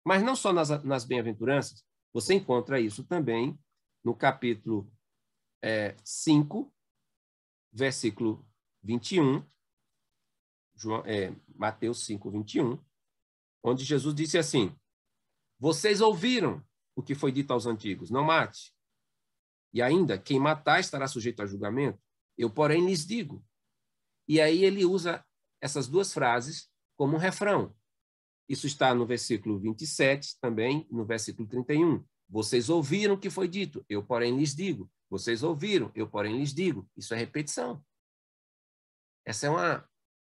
[0.06, 3.58] Mas não só nas, nas bem-aventuranças, você encontra isso também
[4.04, 4.92] no capítulo
[5.62, 6.74] é, 5,
[7.72, 8.46] versículo
[8.84, 9.46] 21,
[10.76, 12.84] João, é, Mateus 5, 21,
[13.64, 14.76] onde Jesus disse assim:
[15.62, 18.74] Vocês ouviram o que foi dito aos antigos, não mate.
[19.72, 22.02] E ainda, quem matar estará sujeito a julgamento.
[22.36, 23.46] Eu, porém, lhes digo.
[24.28, 25.24] E aí ele usa
[25.62, 27.76] essas duas frases como um refrão.
[28.50, 32.04] Isso está no versículo 27, também no versículo 31.
[32.28, 34.92] Vocês ouviram o que foi dito, eu, porém, lhes digo.
[35.12, 36.90] Vocês ouviram, eu, porém, lhes digo.
[36.98, 37.86] Isso é repetição.
[39.24, 39.90] Essa é uma,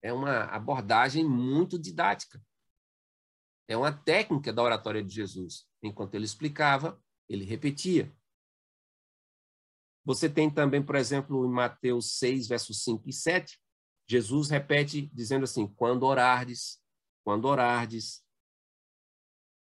[0.02, 2.42] é uma abordagem muito didática.
[3.68, 5.66] É uma técnica da oratória de Jesus.
[5.82, 8.14] Enquanto ele explicava, ele repetia.
[10.04, 13.58] Você tem também, por exemplo, em Mateus 6, versos 5 e 7,
[14.08, 16.82] Jesus repete dizendo assim: quando orardes,
[17.24, 18.24] quando orardes,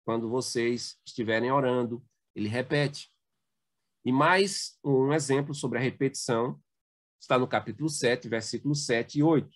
[0.04, 2.04] quando vocês estiverem orando,
[2.34, 3.10] ele repete.
[4.04, 6.60] E mais um exemplo sobre a repetição
[7.18, 9.48] está no capítulo 7, versículos 7 e 8.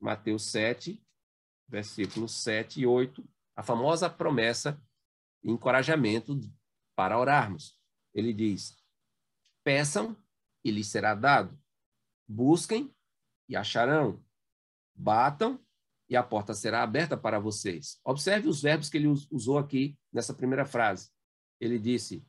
[0.00, 1.04] Mateus 7,
[1.68, 3.26] versículos 7 e 8,
[3.56, 4.80] a famosa promessa
[5.42, 6.38] e encorajamento
[6.96, 7.78] para orarmos.
[8.14, 8.76] Ele diz:
[9.64, 10.16] Peçam
[10.64, 11.58] e lhes será dado.
[12.26, 12.94] Busquem
[13.48, 14.24] e acharão.
[14.94, 15.60] Batam
[16.08, 18.00] e a porta será aberta para vocês.
[18.04, 21.10] Observe os verbos que ele usou aqui nessa primeira frase.
[21.60, 22.26] Ele disse: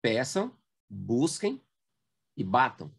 [0.00, 0.56] peçam,
[0.88, 1.62] busquem
[2.36, 2.94] e batam.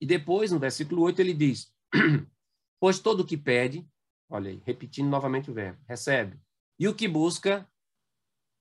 [0.00, 1.74] E depois, no versículo 8, ele diz:
[2.80, 3.86] Pois todo o que pede,
[4.30, 6.40] olha aí, repetindo novamente o verbo, recebe.
[6.78, 7.68] E o que busca,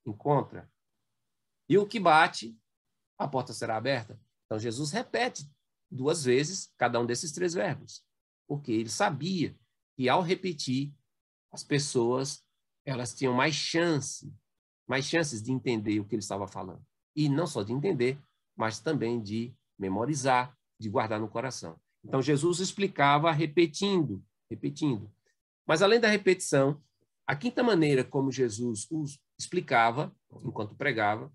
[0.05, 0.69] encontra.
[1.69, 2.57] E o que bate,
[3.17, 4.19] a porta será aberta.
[4.45, 5.49] Então, Jesus repete
[5.89, 8.03] duas vezes cada um desses três verbos,
[8.47, 9.55] porque ele sabia
[9.95, 10.93] que ao repetir,
[11.51, 12.43] as pessoas
[12.85, 14.33] elas tinham mais chance,
[14.87, 16.83] mais chances de entender o que ele estava falando.
[17.15, 18.19] E não só de entender,
[18.55, 21.79] mas também de memorizar, de guardar no coração.
[22.03, 25.11] Então Jesus explicava repetindo, repetindo.
[25.69, 26.83] Mas além da repetição,
[27.27, 30.11] a quinta maneira como Jesus os explicava
[30.43, 31.31] enquanto pregava,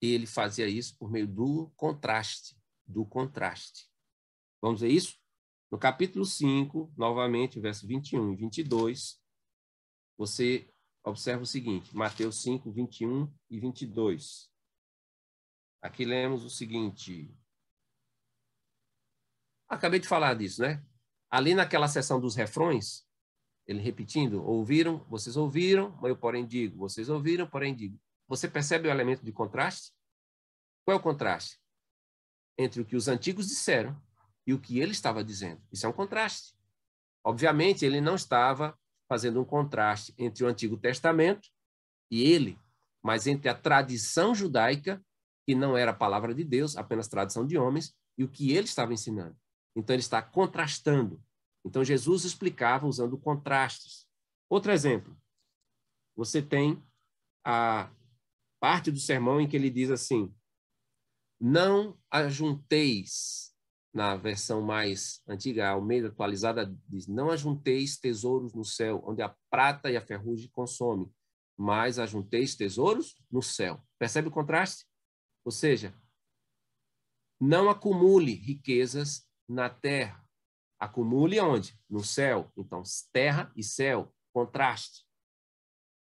[0.00, 3.90] ele fazia isso por meio do contraste, do contraste.
[4.62, 5.18] Vamos ver isso?
[5.72, 9.20] No capítulo 5, novamente, verso 21 e 22,
[10.16, 14.48] você observa o seguinte, Mateus 5, 21 e 22.
[15.82, 17.36] Aqui lemos o seguinte.
[19.68, 20.86] Acabei de falar disso, né?
[21.28, 23.07] Ali naquela seção dos refrões,
[23.68, 28.00] ele repetindo, ouviram, vocês ouviram, mas eu porém digo, vocês ouviram, porém digo.
[28.26, 29.92] Você percebe o elemento de contraste?
[30.84, 31.60] Qual é o contraste?
[32.56, 34.00] Entre o que os antigos disseram
[34.46, 35.60] e o que ele estava dizendo.
[35.70, 36.56] Isso é um contraste.
[37.22, 38.76] Obviamente, ele não estava
[39.06, 41.48] fazendo um contraste entre o Antigo Testamento
[42.10, 42.58] e ele,
[43.02, 45.02] mas entre a tradição judaica,
[45.46, 48.66] que não era a palavra de Deus, apenas tradição de homens, e o que ele
[48.66, 49.36] estava ensinando.
[49.76, 51.22] Então, ele está contrastando.
[51.64, 54.06] Então, Jesus explicava usando contrastes.
[54.48, 55.16] Outro exemplo.
[56.16, 56.82] Você tem
[57.44, 57.90] a
[58.60, 60.34] parte do sermão em que ele diz assim:
[61.40, 63.54] Não ajunteis
[63.92, 69.34] na versão mais antiga, a Almeida atualizada, diz: Não ajunteis tesouros no céu, onde a
[69.50, 71.10] prata e a ferrugem consomem,
[71.56, 73.82] mas ajunteis tesouros no céu.
[73.98, 74.86] Percebe o contraste?
[75.44, 75.94] Ou seja,
[77.40, 80.27] não acumule riquezas na terra.
[80.78, 81.78] Acumule onde?
[81.88, 82.52] No céu.
[82.56, 85.04] Então, terra e céu, contraste.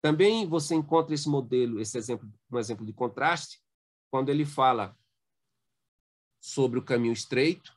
[0.01, 3.59] Também você encontra esse modelo, esse exemplo, um exemplo de contraste,
[4.09, 4.95] quando ele fala
[6.39, 7.75] sobre o caminho estreito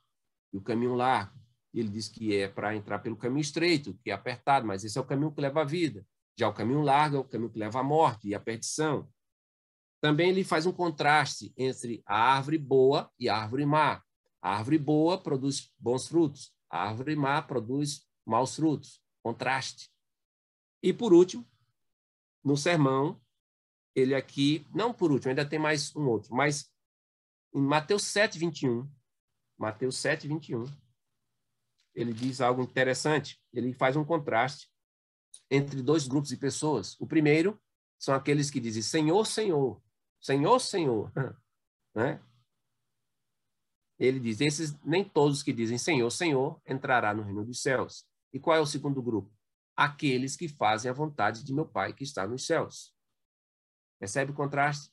[0.53, 1.39] e o caminho largo.
[1.73, 5.01] Ele diz que é para entrar pelo caminho estreito, que é apertado, mas esse é
[5.01, 6.07] o caminho que leva à vida.
[6.37, 9.09] Já o caminho largo é o caminho que leva à morte e à perdição.
[10.01, 14.03] Também ele faz um contraste entre a árvore boa e a árvore má.
[14.43, 19.03] A árvore boa produz bons frutos, a árvore má produz maus frutos.
[19.23, 19.91] Contraste.
[20.83, 21.47] E por último,
[22.43, 23.21] no sermão,
[23.95, 26.71] ele aqui, não por último, ainda tem mais um outro, mas
[27.53, 28.89] em Mateus 7, 21,
[29.59, 30.65] Mateus 7, 21,
[31.95, 33.39] ele diz algo interessante.
[33.53, 34.71] Ele faz um contraste
[35.51, 36.99] entre dois grupos de pessoas.
[37.01, 37.61] O primeiro
[37.99, 39.83] são aqueles que dizem Senhor, Senhor,
[40.21, 41.13] Senhor, Senhor.
[41.95, 42.23] né?
[44.01, 48.07] Ele diz: esses nem todos que dizem Senhor, Senhor entrará no reino dos céus.
[48.33, 49.31] E qual é o segundo grupo?
[49.77, 52.95] Aqueles que fazem a vontade de meu Pai que está nos céus.
[53.99, 54.91] Percebe o contraste?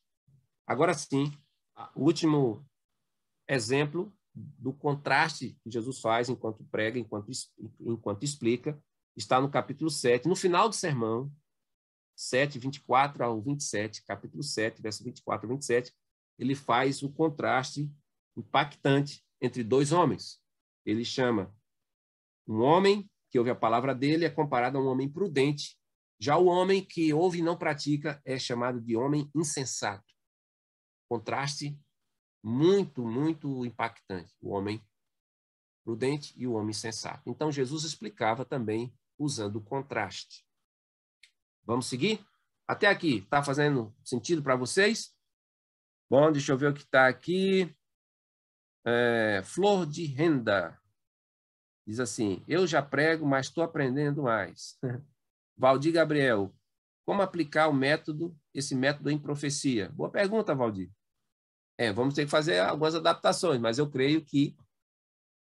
[0.66, 1.32] Agora sim,
[1.96, 2.68] o último
[3.48, 7.32] exemplo do contraste que Jesus faz enquanto prega, enquanto,
[7.80, 8.78] enquanto explica,
[9.16, 11.32] está no capítulo 7, no final do sermão,
[12.16, 15.94] 7, 24 ao 27, capítulo 7, verso 24 ao 27,
[16.38, 17.90] ele faz um contraste
[18.38, 20.40] impactante entre dois homens.
[20.86, 21.54] Ele chama
[22.48, 25.78] um homem que ouve a palavra dele é comparado a um homem prudente.
[26.20, 30.14] Já o homem que ouve e não pratica é chamado de homem insensato.
[31.10, 31.78] Contraste
[32.44, 34.34] muito, muito impactante.
[34.42, 34.82] O homem
[35.84, 37.30] prudente e o homem sensato.
[37.30, 40.46] Então, Jesus explicava também usando o contraste.
[41.64, 42.26] Vamos seguir?
[42.68, 45.16] Até aqui, está fazendo sentido para vocês?
[46.10, 47.74] Bom, deixa eu ver o que está aqui.
[48.90, 50.80] É, flor de renda.
[51.86, 54.80] Diz assim: Eu já prego, mas estou aprendendo mais.
[55.58, 56.56] Valdir Gabriel,
[57.06, 59.90] como aplicar o método, esse método em profecia?
[59.90, 60.90] Boa pergunta, Valdir.
[61.78, 64.56] É, vamos ter que fazer algumas adaptações, mas eu creio que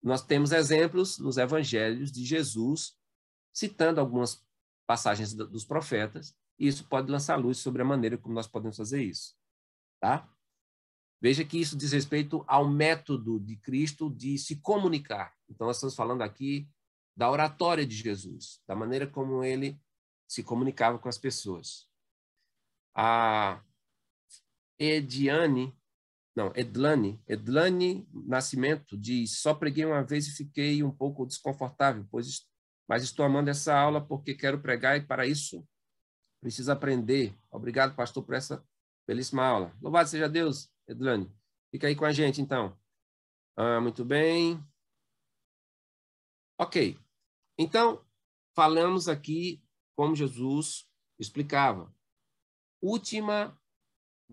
[0.03, 2.99] nós temos exemplos nos evangelhos de Jesus
[3.53, 4.43] citando algumas
[4.87, 9.03] passagens dos profetas, e isso pode lançar luz sobre a maneira como nós podemos fazer
[9.03, 9.37] isso.
[10.01, 10.29] Tá?
[11.25, 15.35] Veja que isso diz respeito ao método de Cristo de se comunicar.
[15.49, 16.69] Então, nós estamos falando aqui
[17.17, 19.81] da oratória de Jesus, da maneira como ele
[20.29, 21.89] se comunicava com as pessoas.
[22.95, 23.65] A
[24.79, 25.75] Ediane,
[26.37, 32.47] não, Edlane, Edlane Nascimento diz: só preguei uma vez e fiquei um pouco desconfortável, pois
[32.87, 35.67] mas estou amando essa aula porque quero pregar e para isso
[36.43, 37.35] preciso aprender.
[37.51, 38.63] Obrigado, pastor, por essa
[39.07, 39.77] belíssima aula.
[39.81, 41.31] Louvado seja Deus, Edlane.
[41.71, 42.79] Fica aí com a gente, então.
[43.57, 44.63] Ah, muito bem.
[46.59, 46.99] Ok.
[47.59, 48.05] Então,
[48.55, 49.63] falamos aqui
[49.97, 50.89] como Jesus
[51.19, 51.95] explicava.
[52.83, 53.59] Última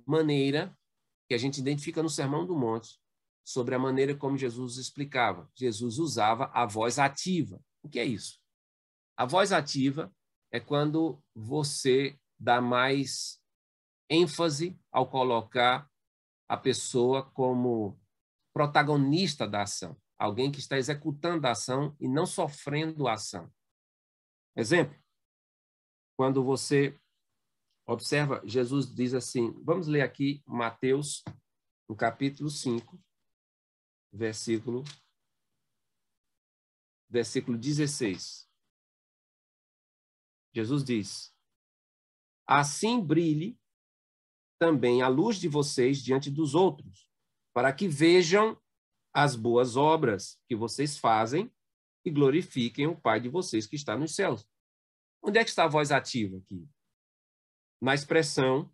[0.05, 0.77] maneira
[1.27, 2.99] que a gente identifica no Sermão do Monte
[3.43, 5.49] sobre a maneira como Jesus explicava.
[5.55, 7.63] Jesus usava a voz ativa.
[7.83, 8.39] O que é isso?
[9.17, 10.13] A voz ativa
[10.51, 13.40] é quando você dá mais
[14.11, 15.89] ênfase ao colocar
[16.47, 17.97] a pessoa como
[18.53, 23.49] protagonista da ação, alguém que está executando a ação e não sofrendo a ação.
[24.53, 25.01] Exemplo,
[26.17, 26.99] quando você
[27.87, 31.23] observa, Jesus diz assim, vamos ler aqui Mateus,
[31.87, 33.01] no capítulo 5,
[34.11, 34.83] versículo
[37.09, 38.49] versículo 16.
[40.53, 41.35] Jesus diz:
[42.45, 43.60] Assim brilhe
[44.61, 47.09] também a luz de vocês diante dos outros,
[47.51, 48.55] para que vejam
[49.11, 51.51] as boas obras que vocês fazem
[52.05, 54.47] e glorifiquem o Pai de vocês que está nos céus.
[55.19, 56.69] Onde é que está a voz ativa aqui?
[57.81, 58.71] Na expressão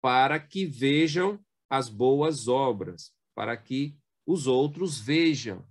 [0.00, 5.68] para que vejam as boas obras, para que os outros vejam.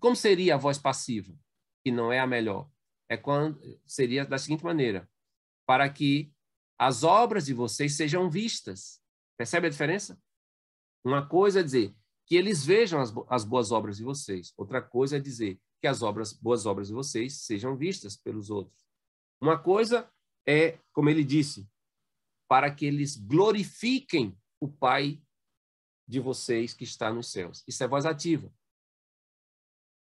[0.00, 1.38] Como seria a voz passiva,
[1.84, 2.68] que não é a melhor?
[3.08, 5.08] É quando seria da seguinte maneira:
[5.64, 6.34] para que
[6.78, 9.00] as obras de vocês sejam vistas.
[9.36, 10.18] Percebe a diferença?
[11.04, 11.94] Uma coisa é dizer
[12.26, 14.52] que eles vejam as, as boas obras de vocês.
[14.56, 18.84] Outra coisa é dizer que as obras, boas obras de vocês sejam vistas pelos outros.
[19.40, 20.10] Uma coisa
[20.46, 21.68] é, como ele disse,
[22.48, 25.20] para que eles glorifiquem o Pai
[26.08, 27.64] de vocês que está nos céus.
[27.66, 28.52] Isso é voz ativa.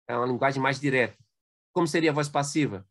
[0.09, 1.17] É uma linguagem mais direta.
[1.73, 2.87] Como seria a voz passiva?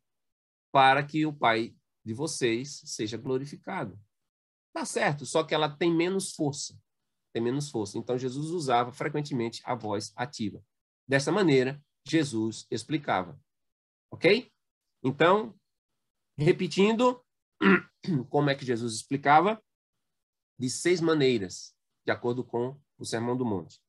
[0.72, 3.99] Para que o Pai de vocês seja glorificado.
[4.74, 6.80] Tá certo, só que ela tem menos força.
[7.34, 7.97] Tem menos força.
[7.97, 10.64] Então, Jesus usava frequentemente a voz ativa.
[11.08, 13.39] Dessa maneira, Jesus explicava.
[14.12, 14.52] Ok?
[15.04, 15.58] Então,
[16.38, 17.24] repetindo,
[18.30, 19.62] como é que Jesus explicava?
[20.60, 21.76] De seis maneiras,
[22.06, 23.80] de acordo com o Sermão do Monte.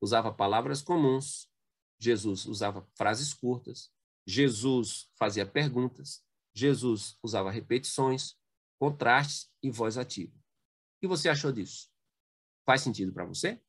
[0.00, 1.50] Usava palavras comuns,
[1.98, 3.92] Jesus usava frases curtas,
[4.26, 6.24] Jesus fazia perguntas,
[6.54, 8.36] Jesus usava repetições,
[8.78, 10.34] contrastes e voz ativa.
[10.36, 11.88] O que você achou disso?
[12.66, 13.60] Faz sentido para você?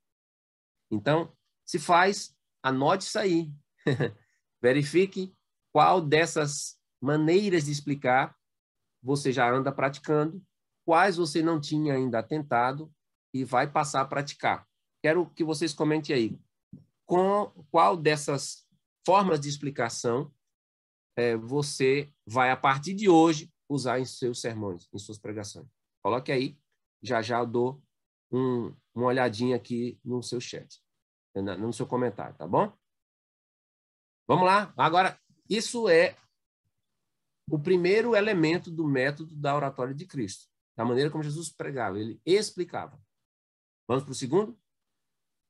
[0.90, 3.52] Então, se faz, anote isso aí.
[4.62, 5.34] Verifique
[5.74, 8.38] qual dessas maneiras de explicar
[9.02, 10.44] você já anda praticando,
[10.86, 12.94] quais você não tinha ainda tentado
[13.34, 14.68] e vai passar a praticar.
[15.02, 16.40] Quero que vocês comentem aí
[17.06, 18.68] com qual dessas
[19.06, 20.32] formas de explicação
[21.16, 25.68] é, você vai, a partir de hoje, usar em seus sermões, em suas pregações.
[26.02, 26.58] Coloque aí,
[27.02, 27.82] já já eu dou
[28.32, 30.82] um, uma olhadinha aqui no seu chat,
[31.36, 32.72] no seu comentário, tá bom?
[34.28, 34.74] Vamos lá.
[34.78, 36.16] Agora, isso é
[37.50, 42.22] o primeiro elemento do método da oratória de Cristo, da maneira como Jesus pregava, ele
[42.26, 43.02] explicava.
[43.88, 44.58] Vamos para o segundo?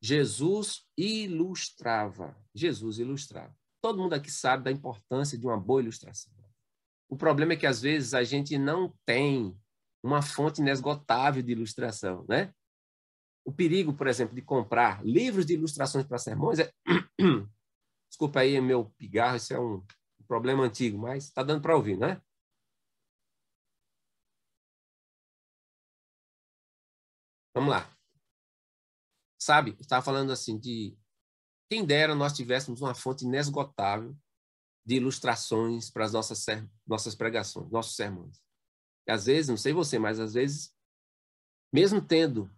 [0.01, 2.36] Jesus ilustrava.
[2.55, 3.55] Jesus ilustrava.
[3.82, 6.32] Todo mundo aqui sabe da importância de uma boa ilustração.
[7.10, 9.58] O problema é que, às vezes, a gente não tem
[10.04, 12.54] uma fonte inesgotável de ilustração, né?
[13.44, 16.72] O perigo, por exemplo, de comprar livros de ilustrações para sermões é...
[18.10, 19.84] Desculpa aí meu pigarro, isso é um
[20.28, 22.22] problema antigo, mas está dando para ouvir, né?
[27.54, 27.90] Vamos lá.
[29.40, 30.96] Sabe, estava falando assim de
[31.72, 34.14] quem dera nós tivéssemos uma fonte inesgotável
[34.86, 36.46] de ilustrações para as nossas,
[36.86, 38.44] nossas pregações, nossos sermões.
[39.08, 40.76] E às vezes, não sei você, mas às vezes,
[41.74, 42.54] mesmo tendo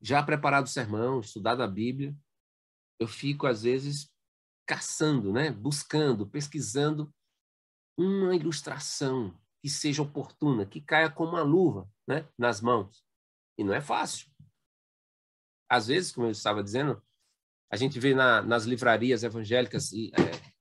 [0.00, 2.16] já preparado o sermão, estudado a Bíblia,
[3.00, 4.08] eu fico, às vezes,
[4.68, 5.50] caçando, né?
[5.50, 7.12] buscando, pesquisando
[7.98, 12.28] uma ilustração que seja oportuna, que caia como uma luva né?
[12.38, 13.04] nas mãos.
[13.58, 14.30] E não é fácil.
[15.68, 17.02] Às vezes, como eu estava dizendo,
[17.72, 20.52] a gente vê na, nas livrarias evangélicas é,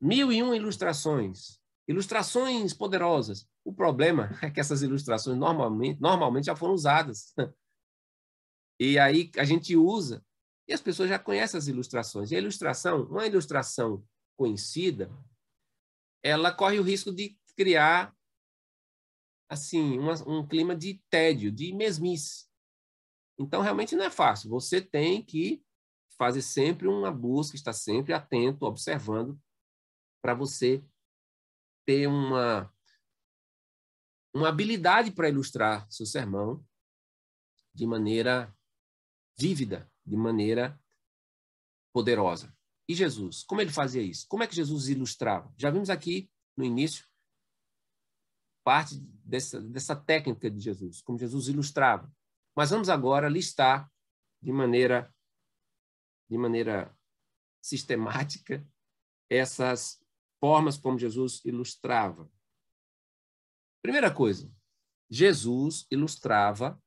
[0.00, 1.58] mil e uma ilustrações,
[1.88, 3.48] ilustrações poderosas.
[3.64, 7.34] O problema é que essas ilustrações normalmente, normalmente já foram usadas.
[8.80, 10.24] E aí a gente usa
[10.68, 12.30] e as pessoas já conhecem as ilustrações.
[12.30, 14.06] E a ilustração, uma ilustração
[14.36, 15.10] conhecida,
[16.22, 18.14] ela corre o risco de criar
[19.48, 22.46] assim uma, um clima de tédio, de mesmice.
[23.38, 24.50] Então realmente não é fácil.
[24.50, 25.63] Você tem que
[26.16, 29.40] fazer sempre uma busca, estar sempre atento, observando
[30.22, 30.84] para você
[31.86, 32.72] ter uma,
[34.34, 36.64] uma habilidade para ilustrar seu sermão
[37.74, 38.54] de maneira
[39.38, 40.80] vívida, de maneira
[41.92, 42.56] poderosa.
[42.88, 44.26] E Jesus, como ele fazia isso?
[44.28, 45.52] Como é que Jesus ilustrava?
[45.56, 47.06] Já vimos aqui no início
[48.64, 52.10] parte dessa, dessa técnica de Jesus, como Jesus ilustrava.
[52.56, 53.90] Mas vamos agora listar
[54.42, 55.13] de maneira
[56.28, 56.96] de maneira
[57.62, 58.66] sistemática
[59.30, 60.02] essas
[60.40, 62.30] formas como Jesus ilustrava.
[63.82, 64.52] Primeira coisa,
[65.10, 66.82] Jesus ilustrava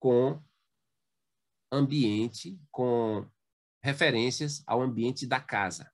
[0.00, 0.42] com
[1.72, 3.28] ambiente, com
[3.82, 5.92] referências ao ambiente da casa.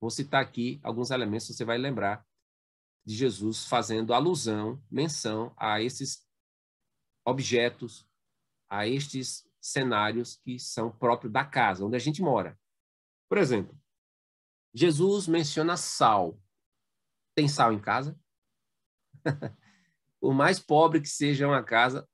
[0.00, 2.26] Vou citar aqui alguns elementos, você vai lembrar
[3.04, 6.26] de Jesus fazendo alusão, menção a esses
[7.26, 8.08] objetos,
[8.68, 12.58] a estes cenários que são próprios da casa, onde a gente mora.
[13.28, 13.78] Por exemplo,
[14.72, 16.40] Jesus menciona sal.
[17.34, 18.18] Tem sal em casa?
[20.20, 22.08] Por mais pobre que seja uma casa,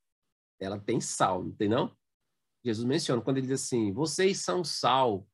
[0.61, 1.97] ela tem sal, não tem não?
[2.65, 5.27] Jesus menciona quando ele diz assim: "Vocês são sal".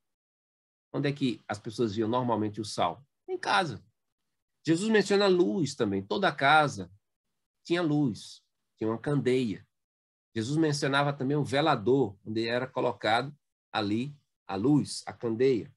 [0.93, 3.03] Onde é que as pessoas viam normalmente o sal?
[3.27, 3.83] Em casa.
[4.67, 6.03] Jesus menciona luz também.
[6.03, 6.93] Toda casa
[7.65, 8.43] tinha luz,
[8.77, 9.67] tinha uma candeia.
[10.35, 13.35] Jesus mencionava também o velador, onde era colocado
[13.73, 14.15] ali
[14.47, 15.73] a luz, a candeia.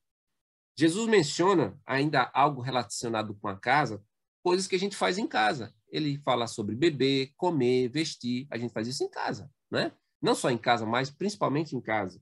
[0.78, 4.04] Jesus menciona ainda algo relacionado com a casa,
[4.44, 5.74] coisas que a gente faz em casa.
[5.88, 8.48] Ele fala sobre beber, comer, vestir.
[8.52, 9.92] A gente faz isso em casa, né?
[10.22, 12.22] Não só em casa, mas principalmente em casa.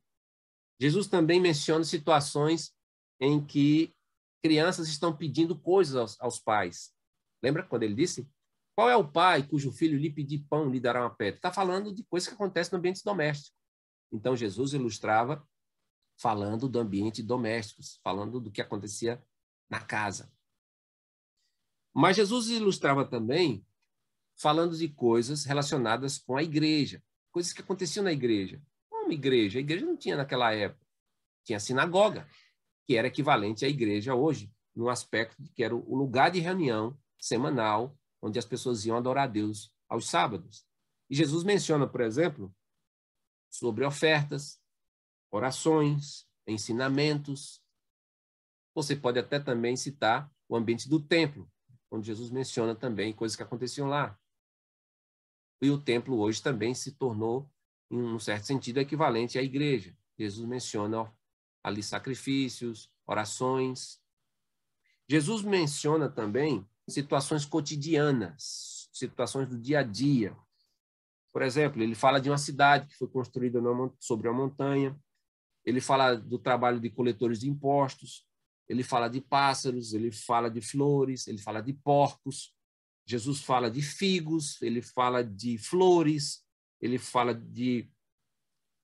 [0.80, 2.74] Jesus também menciona situações
[3.20, 3.94] em que
[4.44, 6.94] crianças estão pedindo coisas aos, aos pais.
[7.42, 8.28] Lembra quando ele disse?
[8.76, 11.38] Qual é o pai cujo filho lhe pedir pão lhe dará uma pedra?
[11.38, 13.56] Está falando de coisas que acontecem no ambiente doméstico.
[14.12, 15.48] Então, Jesus ilustrava
[16.18, 19.24] falando do ambiente doméstico, falando do que acontecia
[19.70, 20.32] na casa.
[21.94, 23.66] Mas Jesus ilustrava também
[24.36, 28.62] falando de coisas relacionadas com a igreja, coisas que aconteciam na igreja.
[28.90, 29.60] Como igreja?
[29.60, 30.86] A igreja não tinha naquela época.
[31.44, 32.28] Tinha sinagoga,
[32.86, 36.98] que era equivalente à igreja hoje, no aspecto de que era o lugar de reunião
[37.20, 40.66] semanal, onde as pessoas iam adorar a Deus aos sábados.
[41.10, 42.56] E Jesus menciona, por exemplo,
[43.50, 44.62] sobre ofertas,
[45.30, 47.62] orações, ensinamentos.
[48.74, 51.52] Você pode até também citar o ambiente do templo,
[51.92, 54.18] onde Jesus menciona também coisas que aconteciam lá.
[55.62, 57.52] E o templo hoje também se tornou,
[57.92, 59.96] em um certo sentido, equivalente à igreja.
[60.18, 61.14] Jesus menciona
[61.62, 64.02] ali sacrifícios, orações.
[65.10, 70.36] Jesus menciona também situações cotidianas, situações do dia a dia.
[71.32, 73.60] Por exemplo, ele fala de uma cidade que foi construída
[74.00, 74.98] sobre uma montanha,
[75.66, 78.28] ele fala do trabalho de coletores de impostos,
[78.68, 82.56] ele fala de pássaros, ele fala de flores, ele fala de porcos.
[83.06, 86.46] Jesus fala de figos, ele fala de flores,
[86.80, 87.90] ele fala de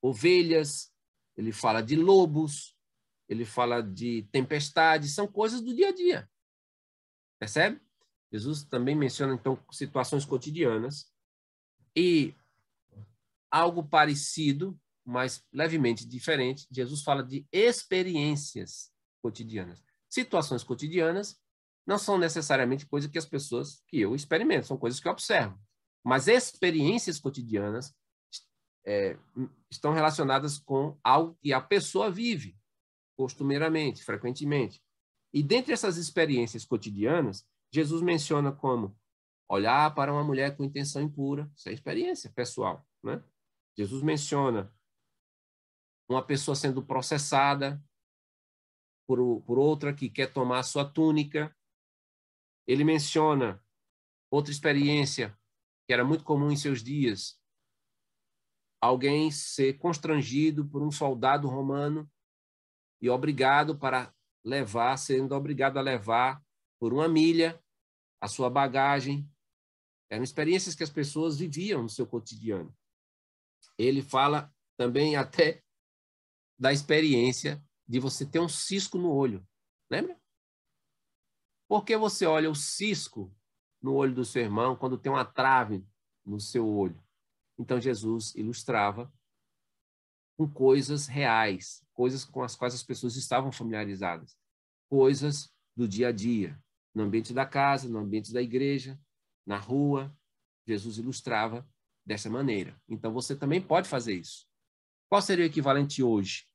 [0.01, 0.93] ovelhas,
[1.37, 2.77] ele fala de lobos,
[3.29, 6.29] ele fala de tempestades, são coisas do dia a dia.
[7.39, 7.81] Percebe?
[8.31, 11.11] Jesus também menciona então situações cotidianas
[11.95, 12.33] e
[13.51, 18.91] algo parecido mas levemente diferente, Jesus fala de experiências
[19.23, 19.83] cotidianas.
[20.07, 21.35] Situações cotidianas
[21.85, 25.59] não são necessariamente coisas que as pessoas, que eu experimento, são coisas que eu observo.
[26.03, 27.91] Mas experiências cotidianas
[28.85, 29.17] é,
[29.69, 32.55] estão relacionadas com algo que a pessoa vive
[33.17, 34.79] costumeiramente, frequentemente.
[35.33, 38.97] E dentre essas experiências cotidianas, Jesus menciona como
[39.47, 43.23] olhar para uma mulher com intenção impura, isso é experiência pessoal, né?
[43.77, 44.73] Jesus menciona
[46.07, 47.83] uma pessoa sendo processada
[49.07, 51.55] por, por outra que quer tomar sua túnica.
[52.67, 53.63] Ele menciona
[54.29, 55.37] outra experiência
[55.87, 57.41] que era muito comum em seus dias,
[58.79, 62.07] alguém ser constrangido por um soldado romano
[63.01, 64.13] e obrigado para
[64.43, 66.43] levar, sendo obrigado a levar
[66.79, 67.61] por uma milha
[68.21, 69.29] a sua bagagem.
[70.09, 72.75] Eram experiências que as pessoas viviam no seu cotidiano.
[73.77, 75.63] Ele fala também até
[76.57, 79.45] da experiência de você ter um cisco no olho.
[79.89, 80.19] Lembra?
[81.67, 83.33] Por que você olha o cisco
[83.81, 85.85] no olho do seu irmão quando tem uma trave
[86.25, 87.01] no seu olho?
[87.57, 89.11] Então Jesus ilustrava
[90.37, 94.37] com coisas reais, coisas com as quais as pessoas estavam familiarizadas,
[94.89, 96.57] coisas do dia a dia,
[96.93, 98.99] no ambiente da casa, no ambiente da igreja,
[99.45, 100.15] na rua.
[100.67, 101.67] Jesus ilustrava
[102.05, 102.79] dessa maneira.
[102.87, 104.47] Então você também pode fazer isso.
[105.09, 106.45] Qual seria o equivalente hoje?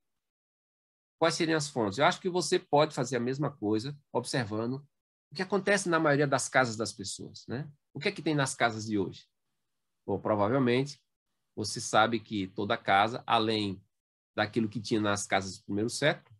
[1.18, 1.98] Quais seriam as fontes?
[1.98, 4.86] Eu acho que você pode fazer a mesma coisa observando
[5.30, 7.68] o que acontece na maioria das casas das pessoas, né?
[7.92, 9.26] O que é que tem nas casas de hoje?
[10.06, 11.00] Bom, provavelmente
[11.56, 13.82] você sabe que toda casa, além
[14.36, 16.36] daquilo que tinha nas casas do primeiro século,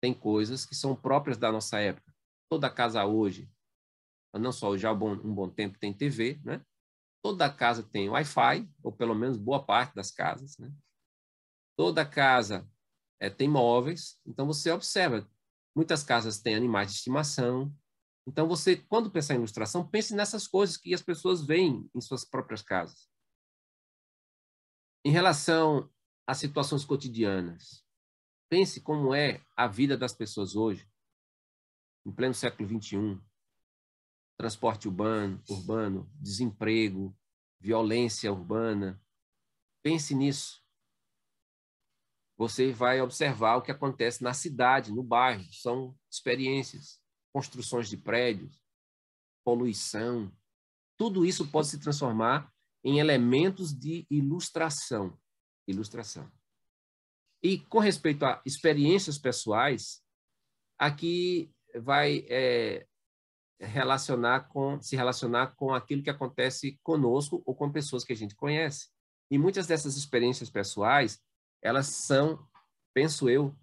[0.00, 2.11] tem coisas que são próprias da nossa época.
[2.52, 3.50] Toda casa hoje,
[4.34, 6.62] não só hoje, há bom, um bom tempo tem TV, né?
[7.24, 10.70] Toda casa tem Wi-Fi, ou pelo menos boa parte das casas, né?
[11.78, 12.70] Toda casa
[13.18, 15.26] é, tem móveis, então você observa,
[15.74, 17.74] muitas casas têm animais de estimação,
[18.28, 22.22] então, você, quando pensar em ilustração, pense nessas coisas que as pessoas veem em suas
[22.22, 23.08] próprias casas.
[25.02, 25.90] Em relação
[26.26, 27.82] às situações cotidianas,
[28.50, 30.91] pense como é a vida das pessoas hoje,
[32.04, 33.20] em pleno século XXI.
[34.36, 37.16] Transporte urbano, urbano, desemprego,
[37.60, 39.00] violência urbana.
[39.82, 40.62] Pense nisso.
[42.36, 45.44] Você vai observar o que acontece na cidade, no bairro.
[45.52, 47.00] São experiências
[47.32, 48.60] construções de prédios,
[49.44, 50.32] poluição,
[51.02, 52.48] tudo isso pode se transformar
[52.84, 55.18] em elementos de ilustração.
[55.66, 56.30] Ilustração.
[57.42, 60.00] E com respeito a experiências pessoais,
[60.78, 62.86] aqui vai é,
[63.60, 68.34] relacionar com se relacionar com aquilo que acontece conosco ou com pessoas que a gente
[68.34, 68.88] conhece.
[69.30, 71.20] E muitas dessas experiências pessoais,
[71.62, 72.46] elas são,
[72.92, 73.56] penso eu,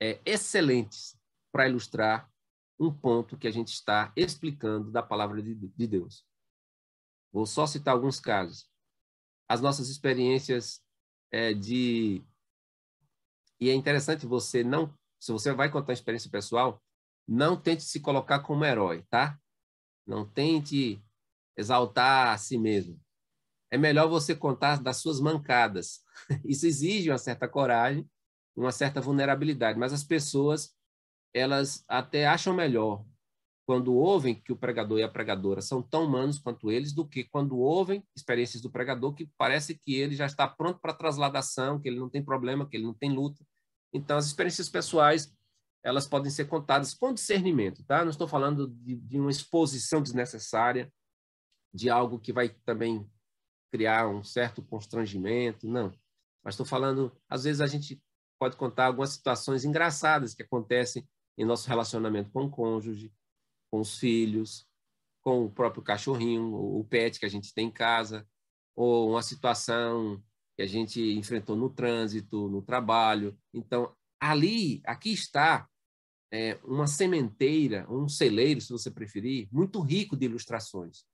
[0.00, 1.18] é, excelentes
[1.52, 2.30] para ilustrar
[2.78, 6.26] um ponto que a gente está explicando da palavra de, de Deus.
[7.32, 8.70] Vou só citar alguns casos.
[9.48, 10.82] As nossas experiências
[11.30, 12.22] é, de.
[13.60, 14.92] E é interessante você não.
[15.20, 16.82] Se você vai contar uma experiência pessoal,
[17.26, 19.38] não tente se colocar como herói, tá?
[20.06, 21.02] Não tente
[21.56, 23.00] exaltar a si mesmo.
[23.70, 26.00] É melhor você contar das suas mancadas.
[26.44, 28.08] Isso exige uma certa coragem,
[28.54, 30.74] uma certa vulnerabilidade, mas as pessoas
[31.34, 33.04] elas até acham melhor
[33.64, 37.24] quando ouvem que o pregador e a pregadora são tão humanos quanto eles, do que
[37.24, 41.88] quando ouvem experiências do pregador que parece que ele já está pronto para trasladação, que
[41.88, 43.42] ele não tem problema, que ele não tem luta.
[43.92, 45.32] Então, as experiências pessoais,
[45.82, 48.04] elas podem ser contadas com discernimento, tá?
[48.04, 50.92] Não estou falando de, de uma exposição desnecessária,
[51.74, 53.10] de algo que vai também
[53.72, 55.92] criar um certo constrangimento, não.
[56.44, 58.00] Mas estou falando, às vezes a gente
[58.38, 61.08] pode contar algumas situações engraçadas que acontecem
[61.38, 63.12] em nosso relacionamento com o cônjuge,
[63.70, 64.66] com os filhos,
[65.22, 68.26] com o próprio cachorrinho, o pet que a gente tem em casa,
[68.76, 70.22] ou uma situação
[70.56, 73.38] que a gente enfrentou no trânsito, no trabalho.
[73.54, 75.68] Então, ali, aqui está
[76.32, 81.04] é, uma sementeira, um celeiro, se você preferir, muito rico de ilustrações.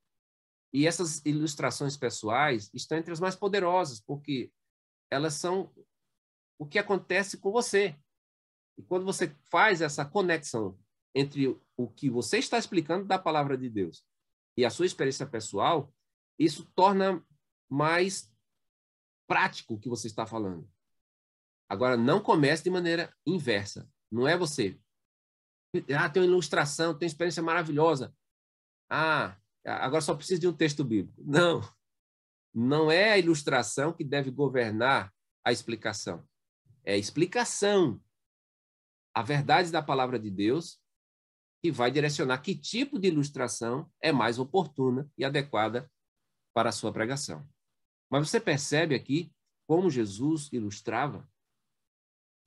[0.73, 4.53] E essas ilustrações pessoais estão entre as mais poderosas, porque
[5.11, 5.75] elas são
[6.57, 7.99] o que acontece com você.
[8.77, 10.79] E quando você faz essa conexão
[11.13, 14.05] entre o que você está explicando da palavra de Deus
[14.57, 15.93] e a sua experiência pessoal,
[16.39, 17.25] isso torna
[17.69, 18.33] mais
[19.27, 20.71] prático o que você está falando.
[21.69, 23.91] Agora, não comece de maneira inversa.
[24.11, 24.79] Não é você.
[25.97, 28.15] Ah, tem uma ilustração, tem uma experiência maravilhosa.
[28.91, 31.23] Ah, agora só precisa de um texto bíblico.
[31.25, 31.63] Não.
[32.55, 35.13] Não é a ilustração que deve governar
[35.45, 36.27] a explicação.
[36.85, 38.01] É a explicação
[39.15, 40.81] a verdade da palavra de Deus
[41.61, 45.91] que vai direcionar que tipo de ilustração é mais oportuna e adequada
[46.55, 47.45] para a sua pregação.
[48.09, 49.33] Mas você percebe aqui
[49.67, 51.29] como Jesus ilustrava?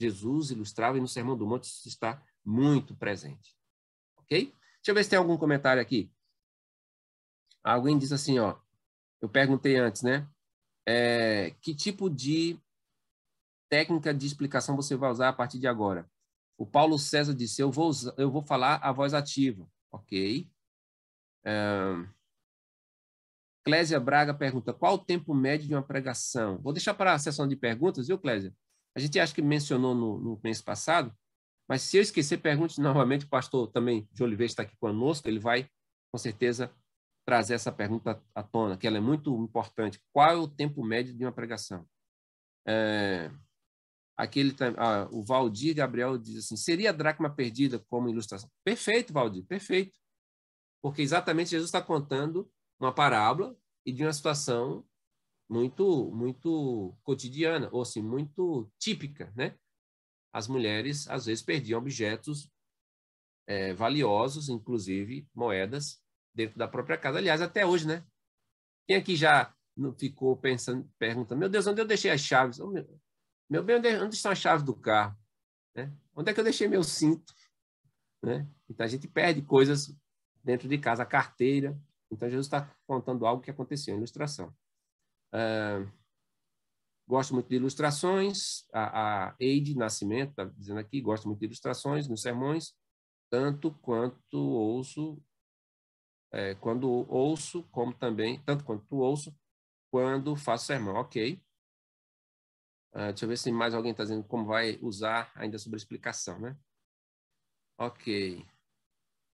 [0.02, 3.56] Jesus ilustrava e no Sermão do Monte isso está muito presente.
[4.18, 4.46] Ok?
[4.46, 6.12] Deixa eu ver se tem algum comentário aqui.
[7.64, 8.58] Alguém diz assim, ó.
[9.22, 10.28] Eu perguntei antes, né?
[10.88, 12.60] É, que tipo de
[13.70, 16.10] técnica de explicação você vai usar a partir de agora?
[16.58, 19.68] O Paulo César disse: Eu vou, usar, eu vou falar a voz ativa.
[19.92, 20.50] Ok.
[21.46, 22.08] Um,
[23.64, 26.58] Clésia Braga pergunta: qual o tempo médio de uma pregação?
[26.60, 28.54] Vou deixar para a sessão de perguntas, viu, Clésia?
[28.96, 31.16] A gente acha que mencionou no, no mês passado,
[31.72, 33.24] mas se eu esquecer, pergunte novamente.
[33.24, 35.70] O pastor também de Oliveira está aqui conosco, ele vai,
[36.12, 36.70] com certeza,
[37.26, 39.98] trazer essa pergunta à tona, que ela é muito importante.
[40.12, 41.88] Qual é o tempo médio de uma pregação?
[42.68, 43.32] É,
[44.18, 48.52] aquele, ah, o Valdir Gabriel diz assim: seria a dracma perdida como ilustração?
[48.66, 49.98] Perfeito, Valdir, perfeito.
[50.84, 52.52] Porque exatamente Jesus está contando
[52.82, 53.56] uma parábola
[53.86, 54.86] e de uma situação
[55.50, 59.58] muito muito cotidiana ou assim muito típica, né?
[60.34, 62.50] As mulheres às vezes perdiam objetos
[63.48, 66.02] é, valiosos, inclusive moedas,
[66.34, 67.18] dentro da própria casa.
[67.18, 68.06] Aliás, até hoje, né?
[68.88, 69.54] Quem aqui já
[69.98, 72.60] ficou pensando, perguntando: Meu Deus, onde eu deixei as chaves?
[72.60, 72.88] Oh, meu,
[73.50, 75.18] meu bem, onde, onde estão as chaves do carro?
[75.76, 75.92] Né?
[76.16, 77.34] Onde é que eu deixei meu cinto?
[78.24, 78.48] Né?
[78.70, 79.94] Então a gente perde coisas
[80.44, 81.78] dentro de casa, a carteira.
[82.12, 84.54] Então Jesus está contando algo que aconteceu, ilustração.
[85.34, 85.90] Uh,
[87.12, 88.66] gosto muito de ilustrações.
[88.74, 92.74] A, a Eide Nascimento está dizendo aqui, gosto muito de ilustrações nos sermões,
[93.30, 95.22] tanto quanto ouço,
[96.32, 99.36] é, quando ouço, como também, tanto quanto ouço,
[99.92, 100.96] quando faço sermão.
[100.96, 101.34] Ok.
[102.94, 106.40] Uh, deixa eu ver se mais alguém está dizendo como vai usar ainda sobre explicação,
[106.40, 106.58] né?
[107.78, 108.46] Ok.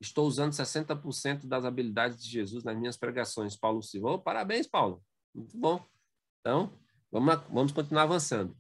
[0.01, 3.57] Estou usando 60% das habilidades de Jesus nas minhas pregações.
[3.57, 4.13] Paulo Silva.
[4.13, 5.05] Oh, parabéns, Paulo.
[5.35, 5.85] Muito bom.
[6.41, 6.79] Então,
[7.15, 8.59] vamos, vamos continuar avançando.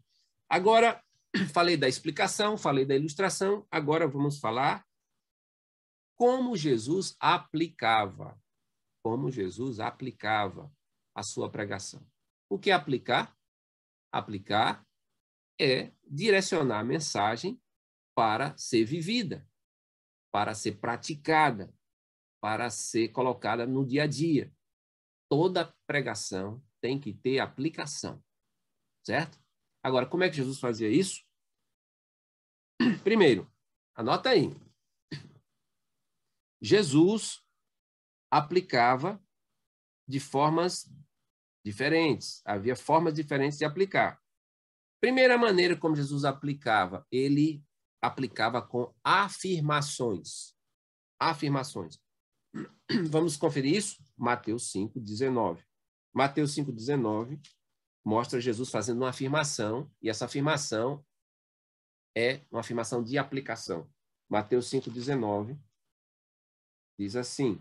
[0.48, 1.02] Agora,
[1.52, 4.86] falei da explicação, falei da ilustração, agora vamos falar
[6.16, 8.40] como Jesus aplicava.
[9.02, 10.72] Como Jesus aplicava
[11.14, 12.06] a sua pregação.
[12.48, 13.36] O que é aplicar?
[14.12, 14.86] Aplicar
[15.60, 17.60] é direcionar a mensagem
[18.14, 19.46] para ser vivida,
[20.32, 21.74] para ser praticada,
[22.40, 24.52] para ser colocada no dia a dia.
[25.28, 28.22] Toda pregação tem que ter aplicação,
[29.04, 29.38] certo?
[29.82, 31.22] Agora, como é que Jesus fazia isso?
[33.04, 33.50] Primeiro,
[33.94, 34.50] anota aí.
[36.60, 37.44] Jesus
[38.30, 39.22] aplicava
[40.08, 40.90] de formas
[41.64, 42.40] diferentes.
[42.44, 44.20] Havia formas diferentes de aplicar.
[45.00, 47.62] Primeira maneira como Jesus aplicava, ele
[48.00, 50.54] aplicava com afirmações.
[51.20, 51.98] Afirmações.
[53.10, 54.02] Vamos conferir isso?
[54.16, 55.62] Mateus 5, 19.
[56.14, 57.38] Mateus 5, 19
[58.04, 61.04] mostra Jesus fazendo uma afirmação, e essa afirmação
[62.16, 63.90] é uma afirmação de aplicação.
[64.28, 65.58] Mateus 5, 19
[66.98, 67.60] diz assim: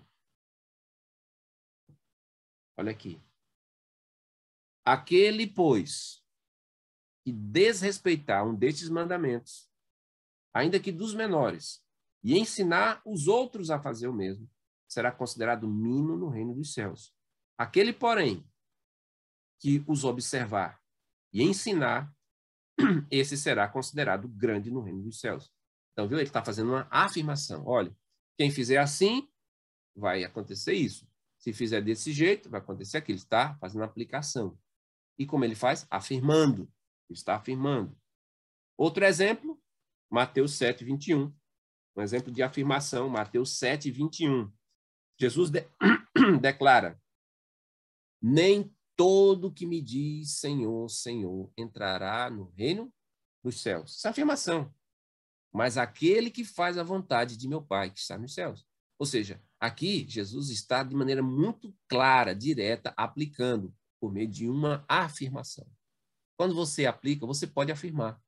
[2.78, 3.22] Olha aqui.
[4.86, 6.24] Aquele, pois,
[7.24, 9.70] que desrespeitar um destes mandamentos,
[10.54, 11.82] ainda que dos menores,
[12.22, 14.50] e ensinar os outros a fazer o mesmo,
[14.88, 17.16] será considerado mínimo no reino dos céus.
[17.58, 18.46] Aquele, porém,
[19.64, 20.78] que os observar
[21.32, 22.14] e ensinar,
[23.10, 25.50] esse será considerado grande no reino dos céus.
[25.94, 26.18] Então, viu?
[26.18, 27.66] Ele está fazendo uma afirmação.
[27.66, 27.96] Olha,
[28.38, 29.26] quem fizer assim,
[29.96, 31.08] vai acontecer isso.
[31.40, 33.18] Se fizer desse jeito, vai acontecer aquilo.
[33.18, 34.60] Está fazendo aplicação.
[35.18, 35.88] E como ele faz?
[35.90, 36.70] Afirmando.
[37.10, 37.98] Está afirmando.
[38.78, 39.58] Outro exemplo,
[40.12, 41.34] Mateus 7, 21.
[41.96, 44.52] Um exemplo de afirmação, Mateus 7, 21.
[45.18, 45.66] Jesus de...
[46.42, 47.02] declara:
[48.22, 52.94] Nem todo que me diz Senhor, Senhor entrará no reino
[53.44, 53.98] dos céus.
[53.98, 54.74] Essa é afirmação.
[55.52, 58.66] Mas aquele que faz a vontade de meu Pai que está nos céus.
[58.98, 64.84] Ou seja, aqui Jesus está de maneira muito clara, direta, aplicando por meio de uma
[64.88, 65.68] afirmação.
[66.38, 68.22] Quando você aplica, você pode afirmar.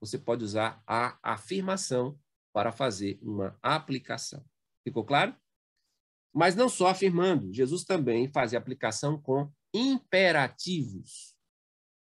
[0.00, 2.18] Você pode usar a afirmação
[2.52, 4.44] para fazer uma aplicação.
[4.84, 5.34] Ficou claro?
[6.32, 11.36] Mas não só afirmando, Jesus também fazia aplicação com imperativos.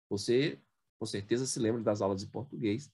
[0.10, 0.62] Você,
[1.00, 2.92] com certeza, se lembra das aulas de português,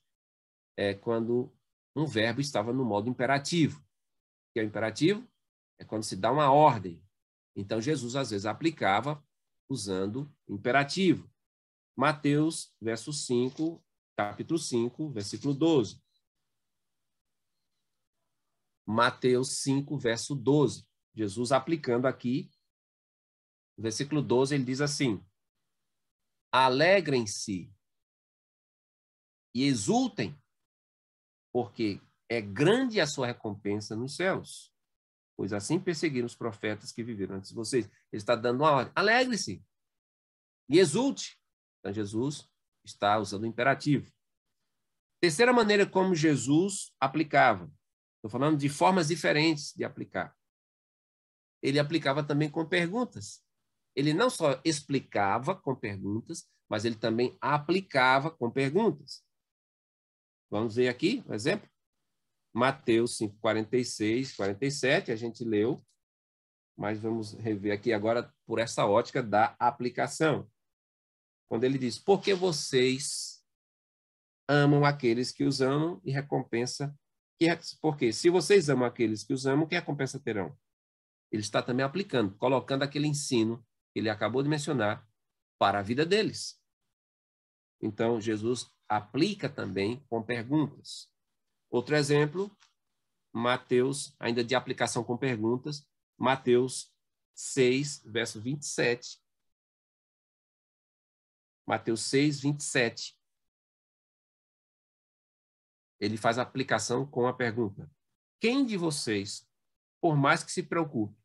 [0.78, 1.52] é quando
[1.96, 3.80] um verbo estava no modo imperativo.
[3.80, 5.28] O que é o imperativo?
[5.80, 7.04] É quando se dá uma ordem.
[7.56, 9.24] Então, Jesus, às vezes, aplicava
[9.68, 11.30] usando imperativo.
[11.96, 13.84] Mateus, verso 5,
[14.16, 16.00] capítulo 5, versículo 12.
[18.86, 20.88] Mateus 5, verso 12.
[21.16, 22.52] Jesus aplicando aqui,
[23.82, 25.24] versículo 12, ele diz assim:
[26.52, 27.72] Alegrem-se
[29.54, 30.40] e exultem,
[31.54, 34.74] porque é grande a sua recompensa nos céus.
[35.38, 37.86] Pois assim perseguiram os profetas que viveram antes de vocês.
[37.86, 38.94] Ele está dando uma ordem.
[38.96, 39.64] Alegre-se
[40.70, 41.40] e exulte.
[41.80, 42.50] Então, Jesus
[42.84, 44.12] está usando o imperativo.
[45.22, 47.72] Terceira maneira como Jesus aplicava.
[48.16, 50.36] Estou falando de formas diferentes de aplicar.
[51.62, 53.44] Ele aplicava também com perguntas.
[53.98, 59.26] Ele não só explicava com perguntas, mas ele também aplicava com perguntas.
[60.52, 61.68] Vamos ver aqui um exemplo?
[62.54, 65.84] Mateus 5, 46, 47, a gente leu,
[66.78, 70.48] mas vamos rever aqui agora por essa ótica da aplicação.
[71.50, 73.44] Quando ele diz: Porque vocês
[74.48, 76.96] amam aqueles que os amam e recompensa.
[77.82, 80.56] Porque se vocês amam aqueles que os amam, que recompensa terão?
[81.32, 83.66] Ele está também aplicando, colocando aquele ensino
[83.98, 85.08] ele acabou de mencionar
[85.58, 86.62] para a vida deles.
[87.82, 91.12] Então, Jesus aplica também com perguntas.
[91.70, 92.56] Outro exemplo,
[93.34, 95.88] Mateus, ainda de aplicação com perguntas,
[96.18, 96.94] Mateus
[97.36, 99.22] 6, verso 27.
[101.66, 103.18] Mateus 6, 27.
[106.00, 107.92] Ele faz aplicação com a pergunta:
[108.40, 109.48] Quem de vocês,
[110.00, 111.20] por mais que se preocupe,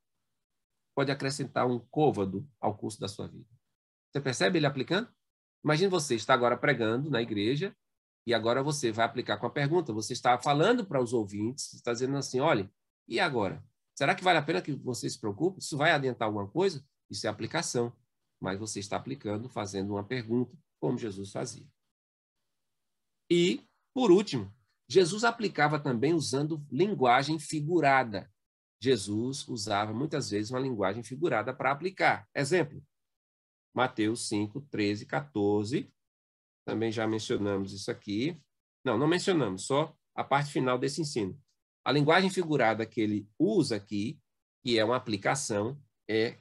[0.94, 3.48] pode acrescentar um côvado ao curso da sua vida?
[4.10, 5.08] Você percebe ele aplicando?
[5.64, 7.74] Imagine você está agora pregando na igreja
[8.26, 9.92] e agora você vai aplicar com a pergunta.
[9.92, 12.70] Você está falando para os ouvintes, está dizendo assim: olha,
[13.08, 13.64] e agora?
[13.94, 15.60] Será que vale a pena que você se preocupe?
[15.60, 16.84] Isso vai adiantar alguma coisa?
[17.10, 17.92] Isso é aplicação
[18.42, 21.64] mas você está aplicando, fazendo uma pergunta, como Jesus fazia.
[23.30, 23.64] E,
[23.94, 24.52] por último,
[24.88, 28.30] Jesus aplicava também usando linguagem figurada.
[28.82, 32.28] Jesus usava muitas vezes uma linguagem figurada para aplicar.
[32.34, 32.82] Exemplo,
[33.72, 35.88] Mateus 5, 13, 14.
[36.64, 38.42] Também já mencionamos isso aqui.
[38.84, 41.40] Não, não mencionamos, só a parte final desse ensino.
[41.84, 44.20] A linguagem figurada que ele usa aqui,
[44.64, 45.80] que é uma aplicação,
[46.10, 46.38] é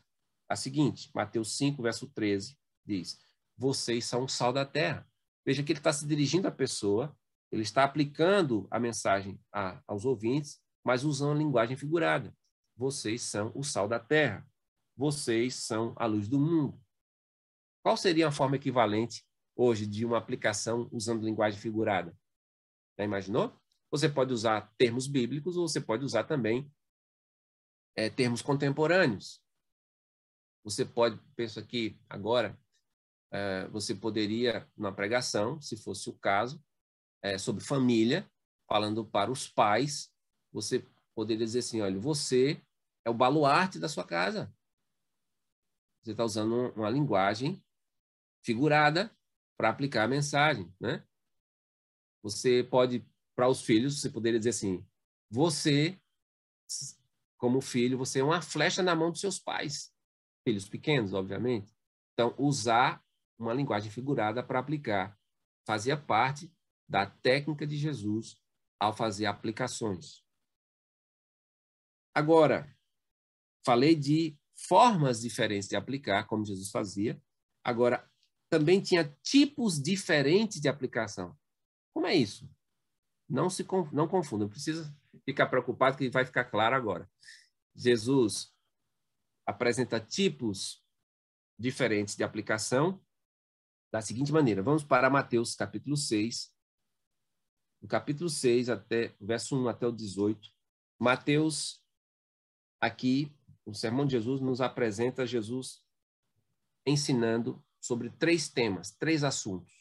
[0.50, 3.20] a seguinte, Mateus 5, verso 13, diz:
[3.56, 5.08] Vocês são o sal da terra.
[5.46, 7.16] Veja que ele está se dirigindo à pessoa,
[7.52, 12.36] ele está aplicando a mensagem a, aos ouvintes, mas usando a linguagem figurada.
[12.75, 14.47] Vocês são o sal da terra.
[14.95, 16.79] Vocês são a luz do mundo.
[17.84, 19.25] Qual seria a forma equivalente
[19.55, 22.15] hoje de uma aplicação usando linguagem figurada?
[22.97, 23.55] Já imaginou?
[23.89, 26.71] Você pode usar termos bíblicos ou você pode usar também
[27.95, 29.41] é, termos contemporâneos.
[30.63, 32.57] Você pode, penso aqui agora,
[33.32, 36.63] é, você poderia, na pregação, se fosse o caso,
[37.21, 38.29] é, sobre família,
[38.67, 40.11] falando para os pais,
[40.52, 40.86] você
[41.16, 42.62] poderia dizer assim: olha, você
[43.06, 44.54] é o baluarte da sua casa.
[46.02, 47.64] Você está usando uma linguagem
[48.43, 49.16] figurada
[49.58, 51.06] para aplicar a mensagem, né?
[52.24, 54.86] Você pode, para os filhos, você poderia dizer assim:
[55.30, 55.99] você,
[57.38, 59.93] como filho, você é uma flecha na mão dos seus pais
[60.43, 61.72] filhos pequenos, obviamente.
[62.14, 63.04] Então, usar
[63.38, 65.18] uma linguagem figurada para aplicar
[65.66, 66.52] fazia parte
[66.88, 68.36] da técnica de Jesus
[68.80, 70.24] ao fazer aplicações.
[72.14, 72.76] Agora,
[73.66, 74.38] falei de
[74.68, 77.22] formas diferentes de aplicar, como Jesus fazia.
[77.64, 78.09] Agora,
[78.49, 81.38] também tinha tipos diferentes de aplicação.
[81.93, 82.49] Como é isso?
[83.30, 84.93] Não se não confunda, não precisa
[85.26, 87.09] ficar preocupado que vai ficar claro agora.
[87.76, 88.53] Jesus
[89.45, 90.84] apresenta tipos
[91.57, 93.01] diferentes de aplicação
[93.91, 94.62] da seguinte maneira.
[94.62, 96.53] Vamos para Mateus capítulo 6.
[97.82, 100.49] No capítulo 6 até verso 1 até o 18,
[100.99, 101.84] Mateus
[102.82, 103.32] aqui,
[103.65, 105.82] o sermão de Jesus nos apresenta Jesus
[106.86, 109.71] ensinando sobre três temas, três assuntos.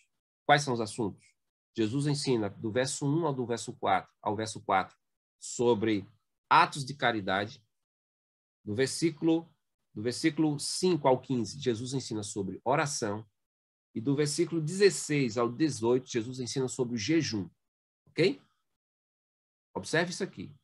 [0.44, 1.24] Quais são os assuntos?
[1.74, 4.96] Jesus ensina do verso 1 ao do verso 4, ao verso 4
[5.38, 6.07] sobre
[6.48, 7.64] atos de caridade.
[8.62, 9.51] Do versículo
[9.92, 13.26] do versículo 5 ao 15, Jesus ensina sobre oração.
[13.92, 17.51] E do versículo 16 ao 18, Jesus ensina sobre o jejum.
[18.07, 18.40] Ok?
[19.74, 20.55] Observe isso aqui.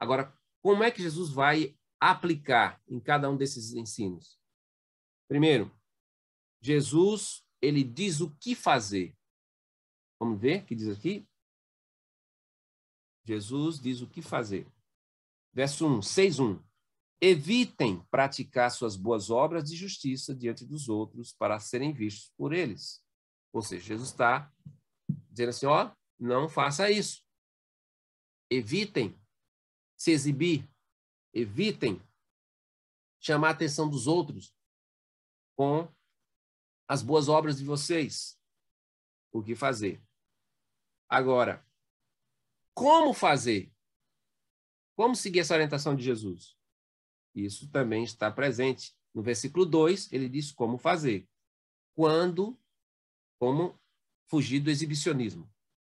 [0.00, 4.40] Agora, como é que Jesus vai aplicar em cada um desses ensinos?
[5.28, 5.70] Primeiro,
[6.60, 9.16] Jesus, ele diz o que fazer.
[10.20, 11.26] Vamos ver o que diz aqui?
[13.24, 14.70] Jesus diz o que fazer.
[15.52, 16.62] Verso 1, 6, 1.
[17.20, 23.04] Evitem praticar suas boas obras de justiça diante dos outros para serem vistos por eles.
[23.52, 24.52] Ou seja, Jesus está
[25.30, 27.24] dizendo assim: ó, não faça isso.
[28.50, 29.16] Evitem
[30.02, 30.68] se exibir.
[31.32, 32.02] Evitem
[33.20, 34.52] chamar a atenção dos outros
[35.56, 35.88] com
[36.88, 38.36] as boas obras de vocês.
[39.30, 40.02] O que fazer?
[41.08, 41.64] Agora,
[42.74, 43.72] como fazer?
[44.96, 46.58] Como seguir essa orientação de Jesus?
[47.32, 48.92] Isso também está presente.
[49.14, 51.28] No versículo 2, ele diz como fazer.
[51.94, 52.60] Quando,
[53.38, 53.80] como
[54.26, 55.48] fugir do exibicionismo.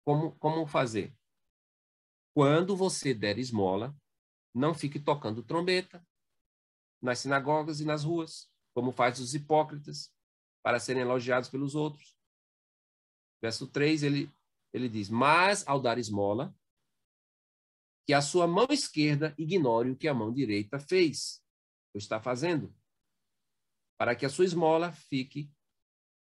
[0.05, 1.13] como, como fazer?
[2.37, 3.99] Quando você der esmola,
[4.53, 6.07] não fique tocando trombeta
[7.01, 10.13] nas sinagogas e nas ruas, como faz os hipócritas,
[10.61, 12.15] para serem elogiados pelos outros.
[13.41, 14.31] Verso 3, ele,
[14.71, 16.55] ele diz: Mas ao dar esmola,
[18.05, 21.43] que a sua mão esquerda ignore o que a mão direita fez,
[21.91, 22.71] ou está fazendo,
[23.97, 25.51] para que a sua esmola fique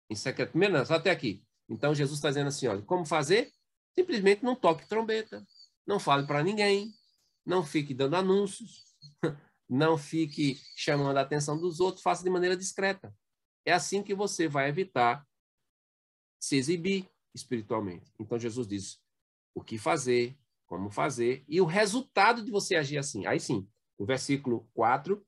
[0.09, 0.57] em secreto.
[0.57, 1.47] Menos, até aqui.
[1.69, 3.53] Então, Jesus está dizendo assim: olha, como fazer?
[3.95, 5.47] Simplesmente não toque trombeta,
[5.87, 6.93] não fale para ninguém,
[7.45, 8.85] não fique dando anúncios,
[9.69, 13.15] não fique chamando a atenção dos outros, faça de maneira discreta.
[13.65, 15.27] É assim que você vai evitar
[16.41, 18.13] se exibir espiritualmente.
[18.19, 19.01] Então, Jesus diz
[19.55, 23.27] o que fazer, como fazer e o resultado de você agir assim.
[23.27, 23.69] Aí sim,
[23.99, 25.25] no versículo 4,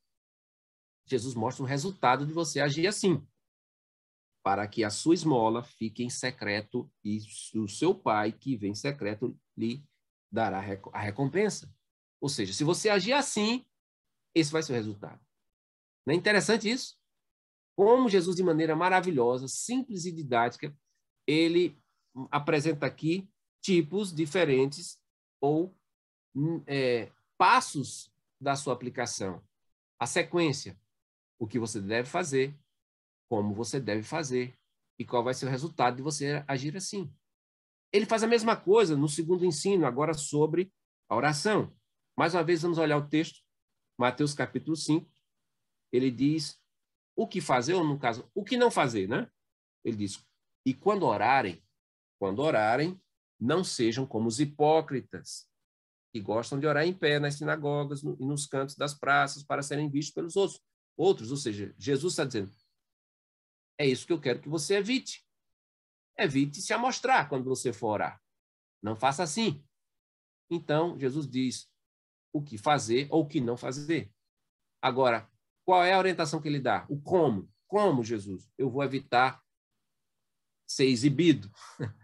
[1.06, 3.26] Jesus mostra o resultado de você agir assim
[4.42, 7.18] para que a sua esmola fique em secreto e
[7.54, 9.84] o seu pai, que vem em secreto, lhe
[10.32, 10.58] dará
[10.92, 11.72] a recompensa.
[12.20, 13.66] Ou seja, se você agir assim,
[14.34, 15.20] esse vai ser o resultado.
[16.06, 16.96] Não é interessante isso?
[17.76, 20.74] Como Jesus, de maneira maravilhosa, simples e didática,
[21.26, 21.76] ele
[22.30, 23.28] apresenta aqui
[23.60, 25.00] tipos diferentes
[25.40, 25.74] ou
[26.34, 29.42] hum, é, passos da sua aplicação.
[29.98, 30.78] A sequência,
[31.38, 32.56] o que você deve fazer,
[33.28, 34.58] como você deve fazer
[34.98, 37.12] e qual vai ser o resultado de você agir assim.
[37.92, 40.72] Ele faz a mesma coisa no segundo ensino, agora sobre
[41.08, 41.74] a oração.
[42.16, 43.40] Mais uma vez, vamos olhar o texto,
[43.98, 45.10] Mateus capítulo 5.
[45.92, 46.58] Ele diz
[47.14, 49.30] o que fazer, ou no caso, o que não fazer, né?
[49.84, 50.24] Ele diz:
[50.64, 51.62] E quando orarem,
[52.18, 53.00] quando orarem,
[53.38, 55.46] não sejam como os hipócritas,
[56.12, 59.90] que gostam de orar em pé nas sinagogas e nos cantos das praças para serem
[59.90, 60.60] vistos pelos outros.
[60.96, 62.50] Outros, ou seja, Jesus está dizendo:
[63.78, 65.24] é isso que eu quero que você evite.
[66.16, 68.22] Evite se amostrar quando você for orar.
[68.82, 69.64] Não faça assim.
[70.50, 71.70] Então, Jesus diz
[72.32, 74.12] o que fazer ou o que não fazer.
[74.80, 75.30] Agora,
[75.64, 76.84] qual é a orientação que ele dá?
[76.88, 77.50] O como.
[77.66, 78.50] Como, Jesus?
[78.58, 79.42] Eu vou evitar
[80.66, 81.50] ser exibido,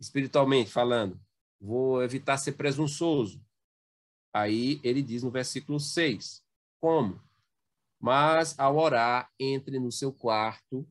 [0.00, 1.20] espiritualmente falando.
[1.60, 3.44] Vou evitar ser presunçoso.
[4.32, 6.42] Aí ele diz no versículo 6:
[6.80, 7.22] Como?
[8.00, 10.88] Mas ao orar, entre no seu quarto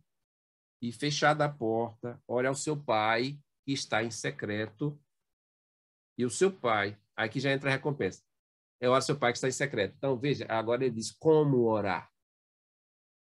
[0.87, 5.01] e fechada a porta, olha ao seu pai que está em secreto.
[6.15, 8.23] E o seu pai, aqui já entra a recompensa.
[8.79, 9.95] É o seu pai que está em secreto.
[9.97, 12.11] Então, veja, agora ele diz como orar.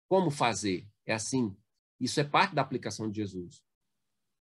[0.09, 0.89] Como fazer?
[1.05, 1.55] É assim.
[2.01, 3.63] Isso é parte da aplicação de Jesus.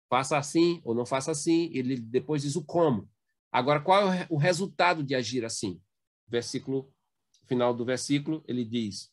[0.08, 1.70] Faça assim ou não faça assim.
[1.74, 3.10] Ele depois diz o como.
[3.50, 5.82] Agora, qual é o resultado de agir assim?
[6.28, 6.94] Versículo,
[7.46, 9.12] final do versículo, ele diz: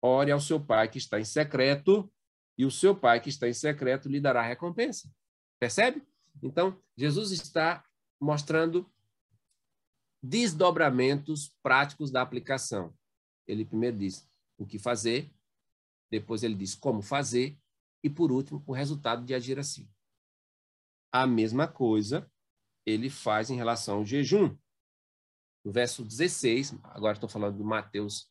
[0.00, 2.10] Ore ao seu pai que está em secreto,
[2.60, 5.10] e o seu pai que está em secreto lhe dará recompensa.
[5.58, 6.06] Percebe?
[6.42, 7.82] Então, Jesus está
[8.20, 8.86] mostrando
[10.22, 12.94] desdobramentos práticos da aplicação.
[13.46, 15.32] Ele primeiro diz o que fazer,
[16.10, 17.58] depois ele diz como fazer,
[18.04, 19.90] e por último, o resultado de agir assim.
[21.10, 22.30] A mesma coisa
[22.84, 24.54] ele faz em relação ao jejum.
[25.64, 28.30] No verso 16, agora estou falando de Mateus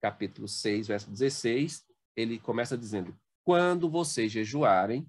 [0.00, 5.08] capítulo 6, verso 16, ele começa dizendo: quando vocês jejuarem,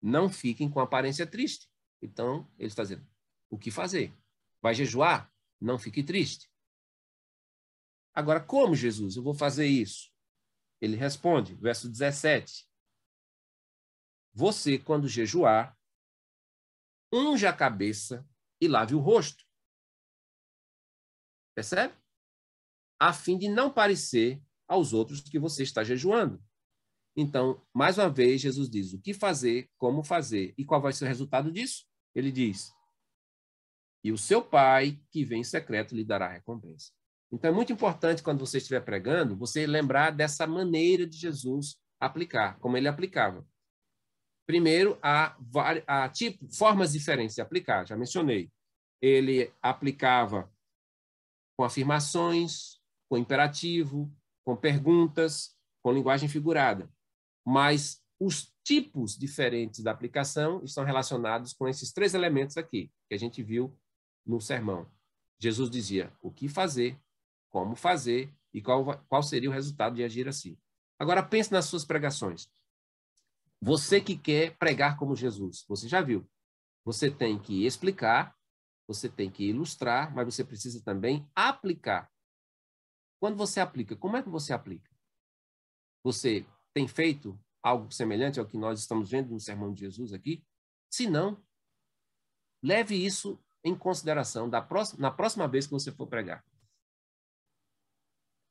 [0.00, 1.68] não fiquem com aparência triste.
[2.00, 3.06] Então, ele está dizendo:
[3.48, 4.14] o que fazer?
[4.62, 5.32] Vai jejuar?
[5.60, 6.50] Não fique triste.
[8.14, 10.12] Agora, como, Jesus, eu vou fazer isso?
[10.80, 12.68] Ele responde, verso 17:
[14.32, 15.76] Você, quando jejuar,
[17.12, 18.26] unja a cabeça
[18.60, 19.44] e lave o rosto.
[21.54, 21.94] Percebe?
[22.98, 26.42] A fim de não parecer aos outros que você está jejuando.
[27.16, 31.04] Então, mais uma vez, Jesus diz o que fazer, como fazer e qual vai ser
[31.04, 31.84] o resultado disso.
[32.14, 32.72] Ele diz:
[34.04, 36.92] E o seu pai, que vem em secreto, lhe dará recompensa.
[37.32, 42.58] Então, é muito importante, quando você estiver pregando, você lembrar dessa maneira de Jesus aplicar,
[42.58, 43.46] como ele aplicava.
[44.46, 45.36] Primeiro, há,
[45.86, 48.50] há tipo, formas diferentes de aplicar, já mencionei.
[49.00, 50.52] Ele aplicava
[51.56, 54.12] com afirmações, com imperativo,
[54.44, 56.90] com perguntas, com linguagem figurada
[57.44, 63.18] mas os tipos diferentes da aplicação estão relacionados com esses três elementos aqui, que a
[63.18, 63.76] gente viu
[64.26, 64.86] no sermão.
[65.38, 67.00] Jesus dizia o que fazer,
[67.48, 70.58] como fazer e qual, qual seria o resultado de agir assim.
[70.98, 72.48] Agora pense nas suas pregações.
[73.60, 76.28] Você que quer pregar como Jesus, você já viu.
[76.84, 78.36] Você tem que explicar,
[78.86, 82.10] você tem que ilustrar, mas você precisa também aplicar.
[83.18, 84.90] Quando você aplica, como é que você aplica?
[86.02, 90.44] Você tem feito algo semelhante ao que nós estamos vendo no sermão de Jesus aqui?
[90.90, 91.42] Se não,
[92.62, 96.44] Leve isso em consideração da próxima, na próxima vez que você for pregar.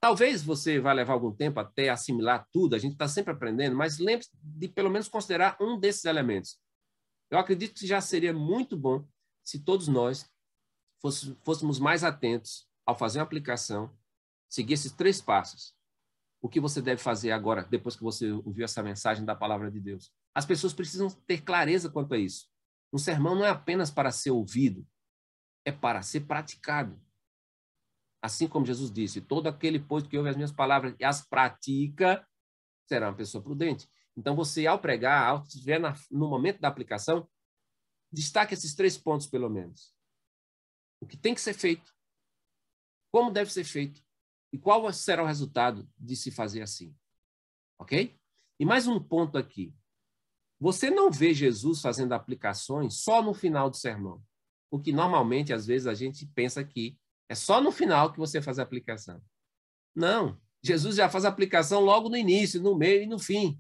[0.02, 4.00] Talvez você vá levar algum tempo até assimilar tudo, a gente está sempre aprendendo, mas
[4.00, 6.58] lembre-se de pelo menos considerar um desses elementos.
[7.30, 9.06] Eu acredito que já seria muito bom
[9.44, 10.30] se todos nós
[11.44, 13.96] fôssemos mais atentos ao fazer uma aplicação,
[14.50, 15.76] seguir esses três passos.
[16.42, 19.80] O que você deve fazer agora, depois que você ouviu essa mensagem da palavra de
[19.80, 20.12] Deus?
[20.34, 22.48] As pessoas precisam ter clareza quanto a isso.
[22.94, 24.88] Um sermão não é apenas para ser ouvido,
[25.66, 27.00] é para ser praticado.
[28.22, 32.26] Assim como Jesus disse: todo aquele, pois, que ouve as minhas palavras e as pratica,
[32.88, 33.90] será uma pessoa prudente.
[34.16, 35.80] Então, você, ao pregar, ao estiver
[36.10, 37.30] no momento da aplicação,
[38.12, 39.94] destaque esses três pontos, pelo menos.
[41.02, 41.94] O que tem que ser feito,
[43.12, 44.02] como deve ser feito
[44.52, 46.96] e qual será o resultado de se fazer assim.
[47.80, 48.16] Ok?
[48.60, 49.74] E mais um ponto aqui.
[50.60, 54.22] Você não vê Jesus fazendo aplicações só no final do sermão.
[54.70, 56.98] O que normalmente, às vezes, a gente pensa que
[57.30, 59.22] é só no final que você faz a aplicação.
[59.96, 60.40] Não.
[60.62, 63.58] Jesus já faz a aplicação logo no início, no meio e no fim.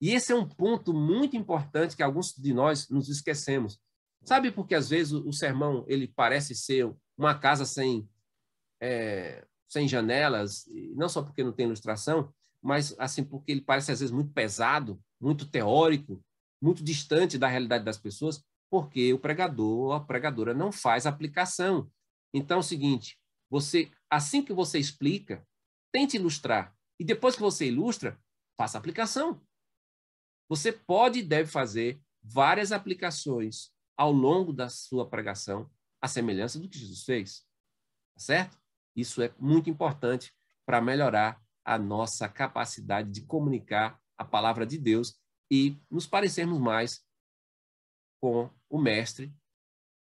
[0.00, 3.80] E esse é um ponto muito importante que alguns de nós nos esquecemos.
[4.24, 8.08] Sabe por que às vezes o, sermão ele parece ser uma casa sem
[8.80, 10.64] é, sem janelas,
[10.94, 15.00] não só porque não tem ilustração, mas assim porque ele parece às vezes muito pesado,
[15.20, 16.24] muito teórico,
[16.60, 21.90] muito distante da realidade das pessoas, porque o pregador, a pregadora não faz aplicação.
[22.34, 23.18] Então é o seguinte,
[23.50, 25.46] você assim que você explica,
[25.92, 28.18] tente ilustrar e depois que você ilustra,
[28.56, 29.40] faça aplicação.
[30.48, 36.68] Você pode e deve fazer várias aplicações ao longo da sua pregação, à semelhança do
[36.68, 37.40] que Jesus fez.
[38.14, 38.58] Tá certo?
[38.98, 40.34] Isso é muito importante
[40.66, 47.06] para melhorar a nossa capacidade de comunicar a palavra de Deus e nos parecermos mais
[48.20, 49.32] com o mestre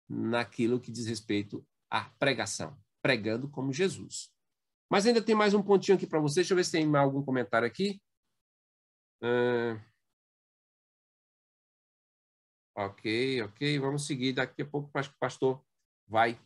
[0.08, 4.32] naquilo que diz respeito a pregação, pregando como Jesus.
[4.88, 6.42] Mas ainda tem mais um pontinho aqui para você.
[6.42, 8.00] Deixa eu ver se tem algum comentário aqui.
[9.24, 9.82] Uh...
[12.78, 13.80] Ok, ok.
[13.80, 14.34] Vamos seguir.
[14.34, 15.66] Daqui a pouco o pastor
[16.08, 16.40] vai,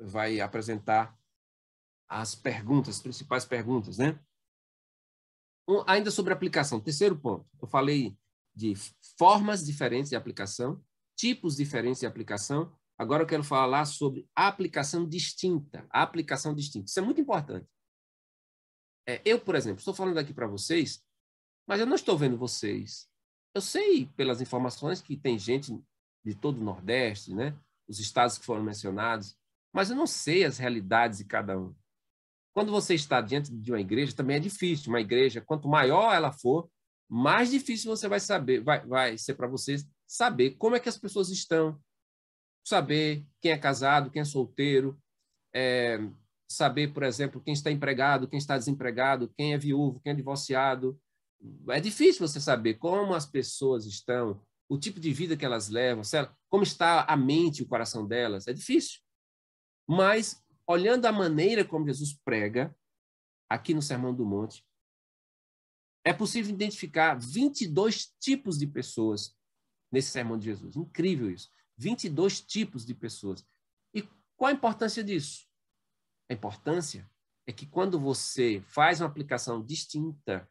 [0.00, 1.18] vai apresentar
[2.08, 4.18] as perguntas, as principais perguntas, né?
[5.68, 6.80] Um, ainda sobre aplicação.
[6.80, 7.46] Terceiro ponto.
[7.60, 8.16] Eu falei
[8.54, 8.74] de
[9.18, 10.82] formas diferentes de aplicação,
[11.16, 15.86] tipos diferentes de aplicação Agora eu quero falar sobre aplicação distinta.
[15.88, 16.86] aplicação distinta.
[16.86, 17.66] Isso é muito importante.
[19.06, 21.00] É, eu, por exemplo, estou falando aqui para vocês,
[21.66, 23.08] mas eu não estou vendo vocês.
[23.54, 25.80] Eu sei pelas informações que tem gente
[26.24, 27.56] de todo o Nordeste, né?
[27.86, 29.38] os estados que foram mencionados,
[29.78, 31.72] mas eu não sei as realidades de cada um.
[32.52, 34.88] Quando você está diante de uma igreja, também é difícil.
[34.88, 36.68] Uma igreja, quanto maior ela for,
[37.08, 40.98] mais difícil você vai saber, vai, vai ser para vocês saber como é que as
[40.98, 41.80] pessoas estão,
[42.66, 45.00] saber quem é casado, quem é solteiro,
[45.54, 46.00] é,
[46.50, 51.00] saber, por exemplo, quem está empregado, quem está desempregado, quem é viúvo, quem é divorciado.
[51.68, 56.02] É difícil você saber como as pessoas estão, o tipo de vida que elas levam,
[56.50, 58.48] como está a mente e o coração delas.
[58.48, 59.06] É difícil.
[59.88, 62.76] Mas, olhando a maneira como Jesus prega,
[63.48, 64.62] aqui no Sermão do Monte,
[66.04, 69.34] é possível identificar 22 tipos de pessoas
[69.90, 70.76] nesse Sermão de Jesus.
[70.76, 71.50] Incrível isso.
[71.78, 73.46] 22 tipos de pessoas.
[73.94, 74.02] E
[74.36, 75.48] qual a importância disso?
[76.30, 77.10] A importância
[77.46, 80.50] é que quando você faz uma aplicação distinta,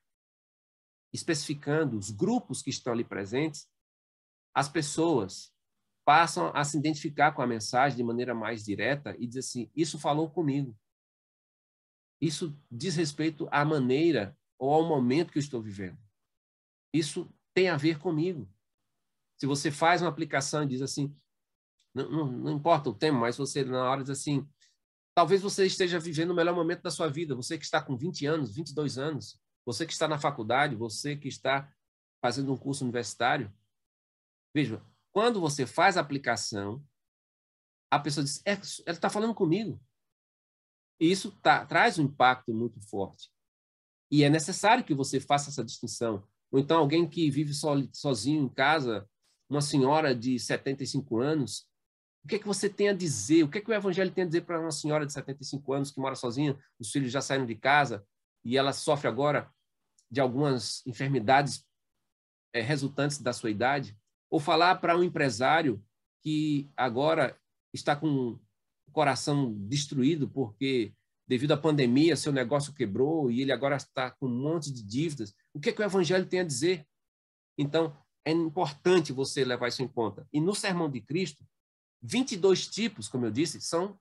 [1.14, 3.70] especificando os grupos que estão ali presentes,
[4.54, 5.54] as pessoas
[6.08, 10.00] passam a se identificar com a mensagem de maneira mais direta e dizer assim: isso
[10.00, 10.74] falou comigo.
[12.22, 15.98] Isso diz respeito à maneira ou ao momento que eu estou vivendo.
[16.94, 18.50] Isso tem a ver comigo.
[19.38, 21.14] Se você faz uma aplicação e diz assim,
[21.94, 24.48] não, não, não importa o tema, mas você na hora diz assim,
[25.14, 28.26] talvez você esteja vivendo o melhor momento da sua vida, você que está com 20
[28.26, 31.70] anos, 22 anos, você que está na faculdade, você que está
[32.22, 33.54] fazendo um curso universitário.
[34.56, 34.82] Veja,
[35.18, 36.86] quando você faz a aplicação,
[37.90, 38.62] a pessoa diz, é, ela
[38.96, 39.82] está falando comigo.
[41.00, 43.32] E isso tá, traz um impacto muito forte.
[44.12, 46.24] E é necessário que você faça essa distinção.
[46.52, 49.10] Ou então alguém que vive so, sozinho em casa,
[49.50, 51.68] uma senhora de 75 anos,
[52.24, 53.42] o que é que você tem a dizer?
[53.42, 55.90] O que é que o evangelho tem a dizer para uma senhora de 75 anos
[55.90, 58.06] que mora sozinha, os filhos já saíram de casa
[58.46, 59.52] e ela sofre agora
[60.12, 61.66] de algumas enfermidades
[62.54, 63.98] é, resultantes da sua idade?
[64.30, 65.84] Ou falar para um empresário
[66.22, 67.38] que agora
[67.74, 68.40] está com o
[68.92, 70.94] coração destruído porque
[71.28, 75.36] devido à pandemia seu negócio quebrou e ele agora está com um monte de dívidas.
[75.54, 76.88] O que é que o evangelho tem a dizer?
[77.58, 77.96] Então,
[78.26, 80.28] é importante você levar isso em conta.
[80.34, 81.46] E no sermão de Cristo,
[82.02, 84.00] 22 tipos, como eu disse, são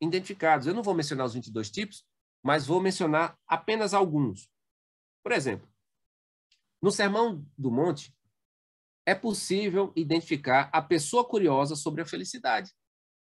[0.00, 0.66] identificados.
[0.66, 2.04] Eu não vou mencionar os 22 tipos,
[2.42, 4.48] mas vou mencionar apenas alguns.
[5.22, 5.68] Por exemplo,
[6.80, 8.14] no Sermão do Monte,
[9.08, 12.74] é possível identificar a pessoa curiosa sobre a felicidade.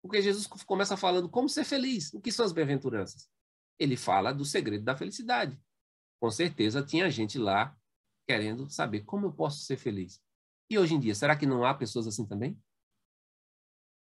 [0.00, 2.10] Porque Jesus começa falando como ser feliz.
[2.14, 3.28] O que são as bem-aventuranças?
[3.78, 5.60] Ele fala do segredo da felicidade.
[6.18, 7.76] Com certeza tinha gente lá
[8.26, 10.22] querendo saber como eu posso ser feliz.
[10.70, 12.58] E hoje em dia, será que não há pessoas assim também?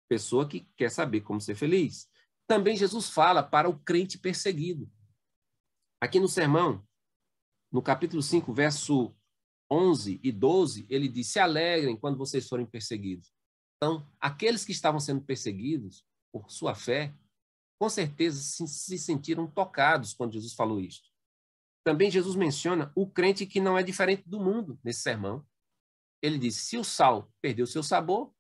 [0.08, 2.08] Pessoa que quer saber como ser feliz.
[2.46, 4.88] Também Jesus fala para o crente perseguido.
[6.00, 6.88] Aqui no sermão,
[7.72, 9.18] no capítulo 5, verso
[9.70, 13.34] 11 e 12, ele diz: Se alegrem quando vocês forem perseguidos.
[13.78, 17.14] Então, aqueles que estavam sendo perseguidos por sua fé,
[17.80, 21.10] com certeza se, se sentiram tocados quando Jesus falou isto.
[21.84, 25.46] Também Jesus menciona o crente que não é diferente do mundo nesse sermão.
[26.22, 28.34] Ele diz: se o sal perdeu seu sabor,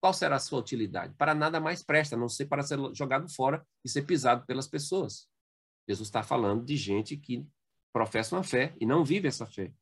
[0.00, 1.14] qual será a sua utilidade?
[1.14, 4.68] Para nada mais presta, a não ser para ser jogado fora e ser pisado pelas
[4.68, 5.28] pessoas.
[5.88, 7.46] Jesus está falando de gente que
[7.92, 9.72] professa uma fé e não vive essa fé.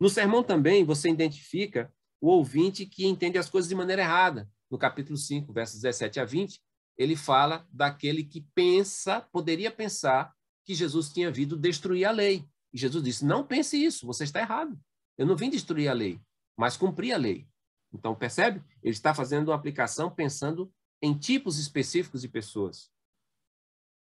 [0.00, 4.50] No sermão também você identifica o ouvinte que entende as coisas de maneira errada.
[4.70, 6.60] No capítulo 5, versos 17 a 20,
[6.96, 10.34] ele fala daquele que pensa, poderia pensar
[10.64, 12.48] que Jesus tinha vindo destruir a lei.
[12.72, 14.78] E Jesus disse: Não pense isso, você está errado.
[15.16, 16.20] Eu não vim destruir a lei,
[16.56, 17.46] mas cumprir a lei.
[17.92, 18.62] Então, percebe?
[18.82, 22.90] Ele está fazendo uma aplicação pensando em tipos específicos de pessoas.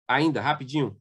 [0.07, 0.99] Ainda, rapidinho,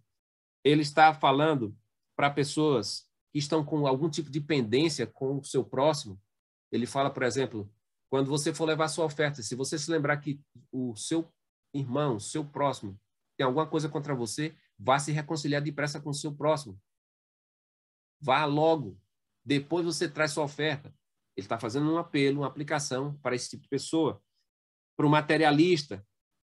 [0.62, 1.76] ele está falando
[2.16, 6.22] para pessoas que estão com algum tipo de pendência com o seu próximo.
[6.70, 7.68] Ele fala, por exemplo,
[8.08, 10.40] quando você for levar sua oferta, se você se lembrar que
[10.70, 11.28] o seu
[11.74, 12.96] irmão, seu próximo,
[13.36, 16.80] tem alguma coisa contra você, vá se reconciliar depressa com o seu próximo.
[18.20, 18.96] Vá logo.
[19.44, 20.94] Depois você traz sua oferta.
[21.36, 24.22] Ele está fazendo um apelo, uma aplicação para esse tipo de pessoa.
[24.96, 26.06] Para o materialista,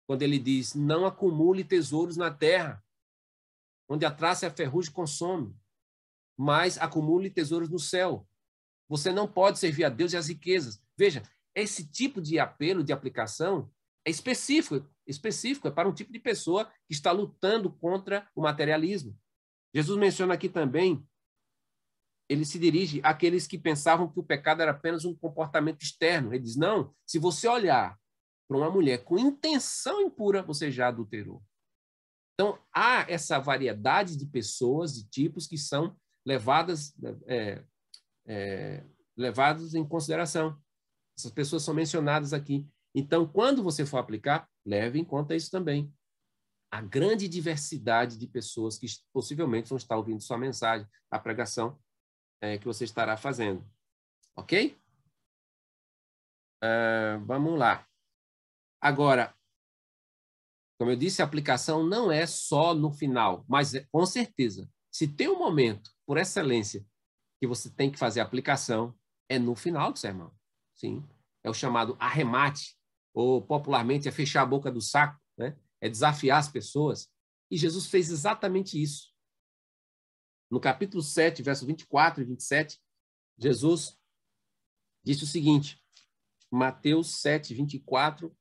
[0.06, 2.86] quando ele diz: não acumule tesouros na terra,
[3.90, 5.58] onde a traça e a ferrugem consome,
[6.38, 8.28] mas acumule tesouros no céu.
[8.88, 10.82] Você não pode servir a Deus e as riquezas.
[10.98, 11.24] Veja,
[11.56, 13.72] esse tipo de apelo, de aplicação,
[14.06, 19.18] é específico, específico, é para um tipo de pessoa que está lutando contra o materialismo.
[19.74, 21.06] Jesus menciona aqui também
[22.30, 26.34] ele se dirige àqueles que pensavam que o pecado era apenas um comportamento externo.
[26.34, 27.98] Ele diz: não, se você olhar
[28.48, 31.42] para uma mulher com intenção impura, você já adulterou.
[32.34, 35.98] Então, há essa variedade de pessoas, de tipos que são
[36.28, 36.94] levadas,
[37.26, 37.64] é,
[38.26, 38.84] é,
[39.16, 40.62] levadas em consideração.
[41.18, 42.68] Essas pessoas são mencionadas aqui.
[42.94, 45.90] Então, quando você for aplicar, leve em conta isso também.
[46.70, 51.80] A grande diversidade de pessoas que possivelmente vão estar ouvindo sua mensagem, a pregação,
[52.42, 53.66] é, que você estará fazendo.
[54.36, 54.78] Ok?
[56.62, 57.88] Uh, vamos lá.
[58.82, 59.34] Agora,
[60.78, 65.08] como eu disse, a aplicação não é só no final, mas é, com certeza, se
[65.08, 66.88] tem um momento, por excelência,
[67.40, 68.98] que você tem que fazer a aplicação,
[69.30, 70.34] é no final do sermão.
[70.74, 71.06] Sim.
[71.44, 72.78] É o chamado arremate,
[73.14, 75.60] ou popularmente é fechar a boca do saco, né?
[75.82, 77.12] é desafiar as pessoas.
[77.52, 79.14] E Jesus fez exatamente isso.
[80.50, 82.82] No capítulo 7, versos 24 e 27,
[83.38, 84.00] Jesus
[85.04, 85.84] disse o seguinte:
[86.50, 88.36] Mateus 7, 24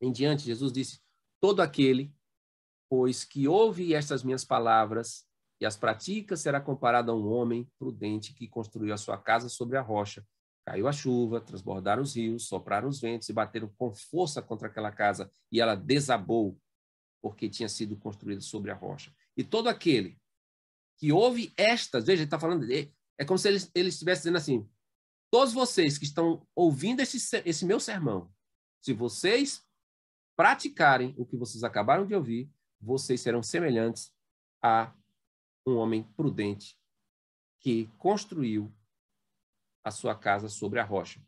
[0.00, 1.02] em diante, Jesus disse:
[1.40, 2.14] Todo aquele,
[2.88, 5.27] pois que ouve estas minhas palavras
[5.60, 9.76] e as pratica, será comparado a um homem prudente que construiu a sua casa sobre
[9.76, 10.24] a rocha.
[10.64, 14.92] Caiu a chuva, transbordaram os rios, sopraram os ventos e bateram com força contra aquela
[14.92, 16.58] casa, e ela desabou,
[17.22, 19.12] porque tinha sido construída sobre a rocha.
[19.36, 20.20] E todo aquele
[20.98, 24.68] que ouve estas, veja, ele está falando, é como se ele, ele estivesse dizendo assim:
[25.30, 28.30] todos vocês que estão ouvindo esse, esse meu sermão,
[28.80, 29.64] se vocês
[30.36, 34.12] praticarem o que vocês acabaram de ouvir, vocês serão semelhantes
[34.62, 34.92] a
[35.68, 36.76] um homem prudente
[37.60, 38.72] que construiu
[39.84, 41.20] a sua casa sobre a rocha.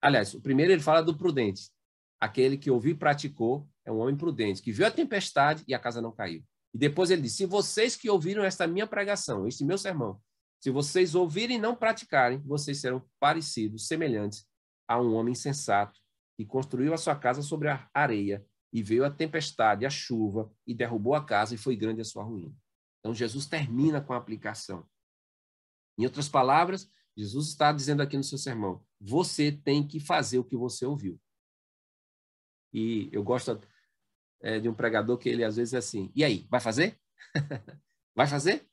[0.00, 1.70] Aliás, o primeiro ele fala do prudente.
[2.18, 5.78] Aquele que ouviu e praticou é um homem prudente, que viu a tempestade e a
[5.78, 6.44] casa não caiu.
[6.72, 10.20] E depois ele diz: Se vocês que ouviram esta minha pregação, este meu sermão,
[10.60, 14.46] se vocês ouvirem e não praticarem, vocês serão parecidos, semelhantes
[14.86, 15.98] a um homem sensato
[16.36, 20.74] que construiu a sua casa sobre a areia e veio a tempestade, a chuva e
[20.74, 22.54] derrubou a casa e foi grande a sua ruína.
[23.00, 24.88] Então Jesus termina com a aplicação.
[25.98, 30.44] Em outras palavras, Jesus está dizendo aqui no seu sermão: você tem que fazer o
[30.44, 31.20] que você ouviu.
[32.72, 33.60] E eu gosto
[34.40, 36.98] é, de um pregador que ele às vezes é assim: e aí, vai fazer?
[38.14, 38.68] vai fazer?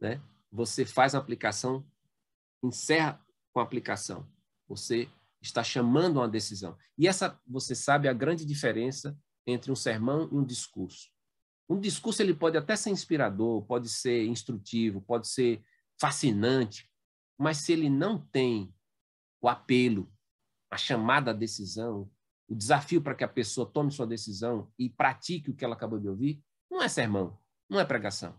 [0.00, 0.20] Né?
[0.52, 1.86] Você faz a aplicação,
[2.62, 4.30] encerra com a aplicação.
[4.68, 5.08] Você
[5.40, 6.76] está chamando uma decisão.
[6.98, 11.10] E essa, você sabe, a grande diferença entre um sermão e um discurso.
[11.70, 15.64] Um discurso ele pode até ser inspirador, pode ser instrutivo, pode ser
[16.00, 16.90] fascinante,
[17.38, 18.74] mas se ele não tem
[19.40, 20.12] o apelo,
[20.68, 22.10] a chamada à decisão,
[22.48, 26.00] o desafio para que a pessoa tome sua decisão e pratique o que ela acabou
[26.00, 27.38] de ouvir, não é sermão,
[27.68, 28.36] não é pregação.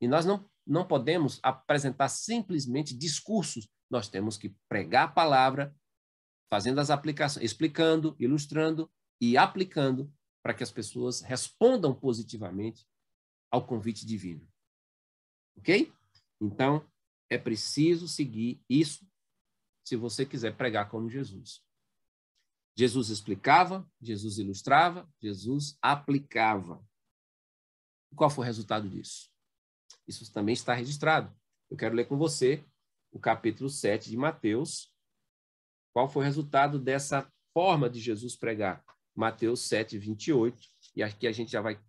[0.00, 5.72] E nós não, não podemos apresentar simplesmente discursos, nós temos que pregar a palavra,
[6.50, 8.90] fazendo as aplicações, explicando, ilustrando
[9.20, 10.12] e aplicando
[10.42, 12.86] para que as pessoas respondam positivamente
[13.50, 14.46] ao convite divino.
[15.56, 15.92] Ok?
[16.40, 16.84] Então,
[17.30, 19.06] é preciso seguir isso
[19.84, 21.62] se você quiser pregar como Jesus.
[22.76, 26.84] Jesus explicava, Jesus ilustrava, Jesus aplicava.
[28.16, 29.30] Qual foi o resultado disso?
[30.06, 31.34] Isso também está registrado.
[31.70, 32.64] Eu quero ler com você
[33.10, 34.92] o capítulo 7 de Mateus.
[35.92, 38.84] Qual foi o resultado dessa forma de Jesus pregar?
[39.14, 40.60] Mateus 7, 28.
[40.96, 41.80] E aqui a gente já vai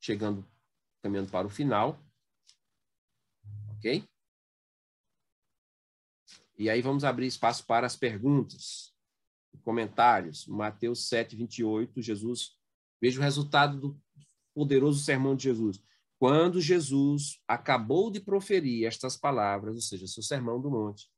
[0.00, 0.46] chegando,
[1.02, 2.02] caminhando para o final.
[3.76, 4.04] Ok?
[6.58, 8.94] E aí vamos abrir espaço para as perguntas,
[9.62, 10.46] comentários.
[10.46, 12.58] Mateus 7, 28, Jesus,
[13.00, 14.00] veja o resultado do
[14.54, 15.82] poderoso sermão de Jesus.
[16.18, 21.10] Quando Jesus acabou de proferir estas palavras, ou seja, seu sermão do monte,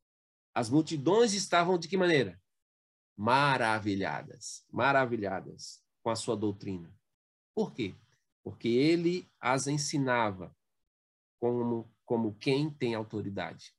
[0.55, 2.41] as multidões estavam de que maneira?
[3.15, 6.93] Maravilhadas, maravilhadas com a sua doutrina.
[7.55, 7.95] Por quê?
[8.43, 10.55] Porque ele as ensinava
[11.39, 13.73] como, como quem tem autoridade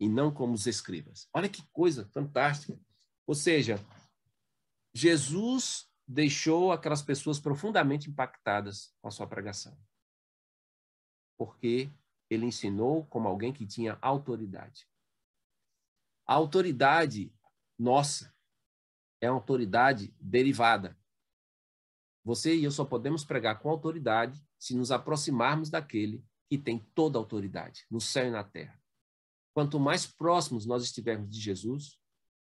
[0.00, 1.28] e não como os escribas.
[1.32, 2.78] Olha que coisa fantástica.
[3.26, 3.76] Ou seja,
[4.94, 9.76] Jesus deixou aquelas pessoas profundamente impactadas com a sua pregação.
[11.36, 11.90] Porque
[12.30, 14.88] ele ensinou como alguém que tinha autoridade.
[16.26, 17.34] A autoridade
[17.78, 18.33] nossa
[19.24, 20.98] é uma autoridade derivada.
[22.22, 27.18] Você e eu só podemos pregar com autoridade se nos aproximarmos daquele que tem toda
[27.18, 28.80] a autoridade, no céu e na terra.
[29.54, 31.98] Quanto mais próximos nós estivermos de Jesus,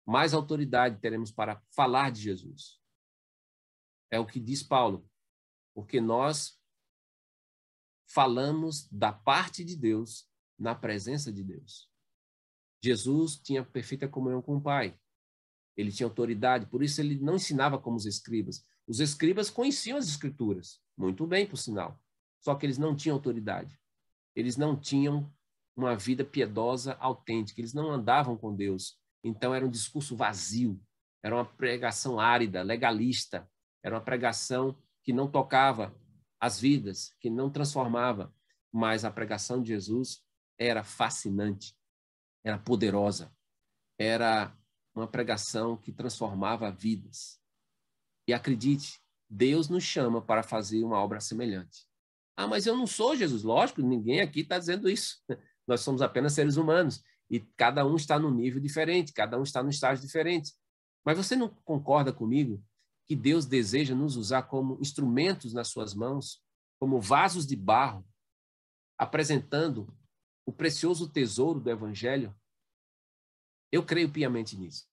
[0.04, 2.80] mais autoridade teremos para falar de Jesus.
[4.10, 5.08] É o que diz Paulo,
[5.74, 6.60] porque nós
[8.06, 10.28] falamos da parte de Deus
[10.58, 11.90] na presença de Deus.
[12.82, 14.98] Jesus tinha perfeita comunhão com o Pai
[15.76, 18.64] ele tinha autoridade, por isso ele não ensinava como os escribas.
[18.86, 22.00] Os escribas conheciam as escrituras, muito bem, por sinal,
[22.40, 23.78] só que eles não tinham autoridade.
[24.34, 25.32] Eles não tinham
[25.76, 28.98] uma vida piedosa autêntica, eles não andavam com Deus.
[29.22, 30.80] Então era um discurso vazio,
[31.22, 33.48] era uma pregação árida, legalista,
[33.82, 35.94] era uma pregação que não tocava
[36.40, 38.32] as vidas, que não transformava,
[38.72, 40.22] mas a pregação de Jesus
[40.58, 41.74] era fascinante,
[42.44, 43.34] era poderosa,
[43.98, 44.56] era
[44.96, 47.38] uma pregação que transformava vidas.
[48.26, 51.86] E acredite, Deus nos chama para fazer uma obra semelhante.
[52.36, 53.42] Ah, mas eu não sou Jesus.
[53.42, 55.22] Lógico, ninguém aqui está dizendo isso.
[55.66, 59.62] Nós somos apenas seres humanos e cada um está num nível diferente, cada um está
[59.62, 60.52] num estágio diferente.
[61.04, 62.62] Mas você não concorda comigo
[63.06, 66.42] que Deus deseja nos usar como instrumentos nas suas mãos,
[66.78, 68.04] como vasos de barro,
[68.98, 69.94] apresentando
[70.44, 72.34] o precioso tesouro do Evangelho
[73.70, 74.86] eu creio piamente nisso.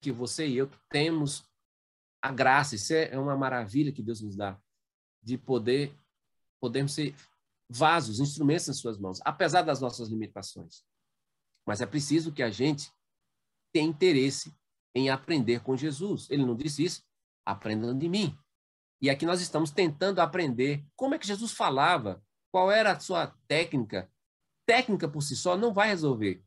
[0.00, 1.44] Que você e eu temos
[2.22, 4.60] a graça, isso é uma maravilha que Deus nos dá,
[5.22, 5.96] de poder
[6.60, 7.14] podermos ser
[7.68, 10.84] vasos, instrumentos em suas mãos, apesar das nossas limitações.
[11.66, 12.90] Mas é preciso que a gente
[13.72, 14.54] tenha interesse
[14.94, 16.28] em aprender com Jesus.
[16.30, 17.04] Ele não disse isso?
[17.44, 18.36] Aprendam de mim.
[19.00, 23.26] E aqui nós estamos tentando aprender como é que Jesus falava, qual era a sua
[23.46, 24.10] técnica.
[24.64, 26.42] Técnica por si só não vai resolver.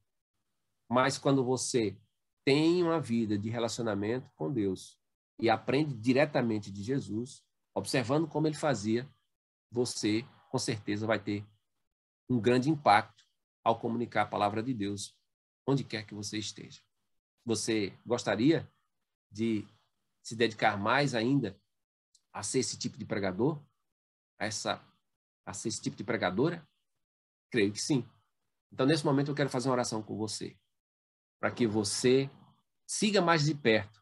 [0.90, 1.96] Mas quando você
[2.44, 5.00] tem uma vida de relacionamento com Deus
[5.40, 7.44] e aprende diretamente de Jesus,
[7.76, 9.08] observando como ele fazia,
[9.72, 11.46] você com certeza vai ter
[12.28, 13.24] um grande impacto
[13.64, 15.16] ao comunicar a palavra de Deus
[15.68, 16.82] onde quer que você esteja.
[17.46, 18.68] Você gostaria
[19.32, 19.68] de
[20.24, 21.60] se dedicar mais ainda
[22.34, 23.64] a ser esse tipo de pregador?
[24.40, 24.84] A, essa,
[25.46, 26.68] a ser esse tipo de pregadora?
[27.52, 28.10] Creio que sim.
[28.72, 30.58] Então, nesse momento, eu quero fazer uma oração com você
[31.40, 32.30] para que você
[32.86, 34.00] siga mais de perto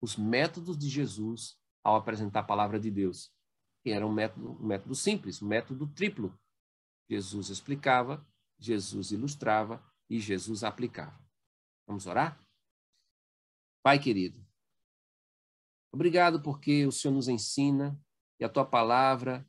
[0.00, 3.32] os métodos de Jesus ao apresentar a palavra de Deus.
[3.82, 6.38] Que era um método, um método simples, um método triplo.
[7.08, 8.26] Jesus explicava,
[8.58, 11.18] Jesus ilustrava e Jesus aplicava.
[11.86, 12.40] Vamos orar?
[13.82, 14.44] Pai querido,
[15.92, 17.96] obrigado porque o Senhor nos ensina
[18.40, 19.48] e a tua palavra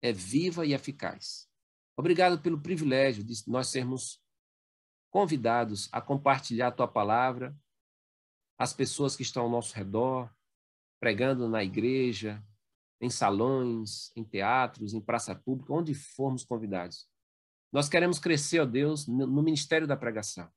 [0.00, 1.50] é viva e eficaz.
[1.96, 4.21] Obrigado pelo privilégio de nós sermos
[5.12, 7.54] convidados a compartilhar a tua palavra,
[8.58, 10.34] as pessoas que estão ao nosso redor,
[10.98, 12.42] pregando na igreja,
[13.00, 17.08] em salões, em teatros, em praça pública, onde formos convidados.
[17.70, 20.50] Nós queremos crescer, ó Deus, no ministério da pregação.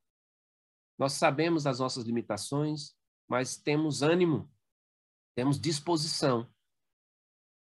[0.97, 2.95] Nós sabemos das nossas limitações,
[3.27, 4.49] mas temos ânimo,
[5.35, 6.49] temos disposição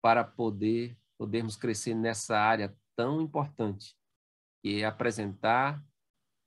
[0.02, 3.96] para poder podermos crescer nessa área tão importante,
[4.62, 5.84] que é apresentar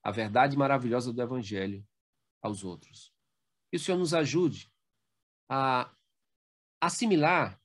[0.06, 1.84] a verdade maravilhosa do evangelho
[2.40, 3.12] aos outros.
[3.68, 4.72] Que o Senhor nos ajude
[5.50, 5.92] a
[6.80, 7.60] assimilar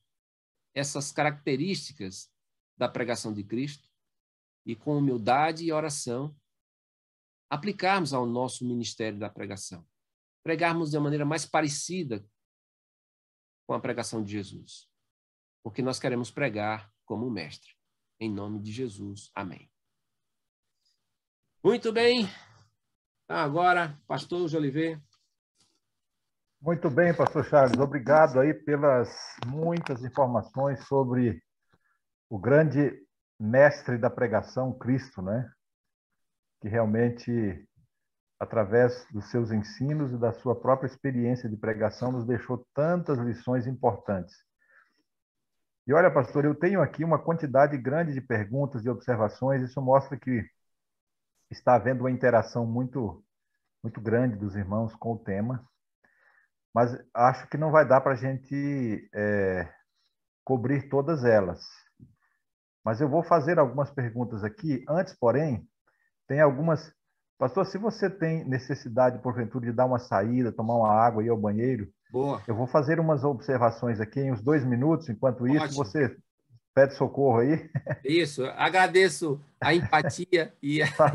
[0.74, 2.28] essas características
[2.76, 3.88] da pregação de Cristo
[4.66, 6.36] e, com humildade e oração,
[7.48, 9.88] aplicarmos ao nosso ministério da pregação.
[10.42, 12.28] Pregarmos de uma maneira mais parecida
[13.68, 14.90] com a pregação de Jesus.
[15.62, 17.72] Porque nós queremos pregar como mestre.
[18.18, 19.30] Em nome de Jesus.
[19.32, 19.71] Amém.
[21.64, 22.28] Muito bem.
[23.24, 25.00] Então, agora, pastor Jolivet.
[26.60, 27.78] Muito bem, pastor Charles.
[27.78, 29.16] Obrigado aí pelas
[29.46, 31.40] muitas informações sobre
[32.28, 33.00] o grande
[33.38, 35.48] mestre da pregação, Cristo, né?
[36.60, 37.64] Que realmente,
[38.40, 43.68] através dos seus ensinos e da sua própria experiência de pregação, nos deixou tantas lições
[43.68, 44.34] importantes.
[45.86, 49.62] E olha, pastor, eu tenho aqui uma quantidade grande de perguntas e observações.
[49.62, 50.44] Isso mostra que
[51.52, 53.24] está havendo uma interação muito,
[53.82, 55.66] muito grande dos irmãos com o tema
[56.74, 59.68] mas acho que não vai dar para a gente é,
[60.44, 61.60] cobrir todas elas.
[62.84, 64.84] Mas eu vou fazer algumas perguntas aqui.
[64.88, 65.68] Antes, porém,
[66.26, 66.92] tem algumas.
[67.38, 71.28] Pastor, se você tem necessidade, porventura, de dar uma saída, tomar uma água e ir
[71.28, 72.40] ao banheiro, Boa.
[72.46, 75.08] eu vou fazer umas observações aqui em uns dois minutos.
[75.08, 75.84] Enquanto isso, Ótimo.
[75.84, 76.16] você
[76.74, 77.70] pede socorro aí.
[78.04, 81.06] Isso, agradeço a empatia e a, tá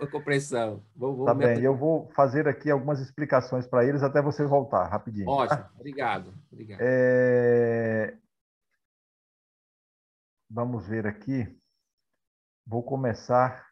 [0.00, 0.82] a compreensão.
[0.94, 4.88] Vou, vou tá bem, eu vou fazer aqui algumas explicações para eles até você voltar,
[4.88, 5.28] rapidinho.
[5.28, 5.70] Ótimo, tá?
[5.74, 6.34] obrigado.
[6.52, 6.80] obrigado.
[6.80, 8.16] É...
[10.50, 11.46] Vamos ver aqui.
[12.66, 13.66] Vou começar.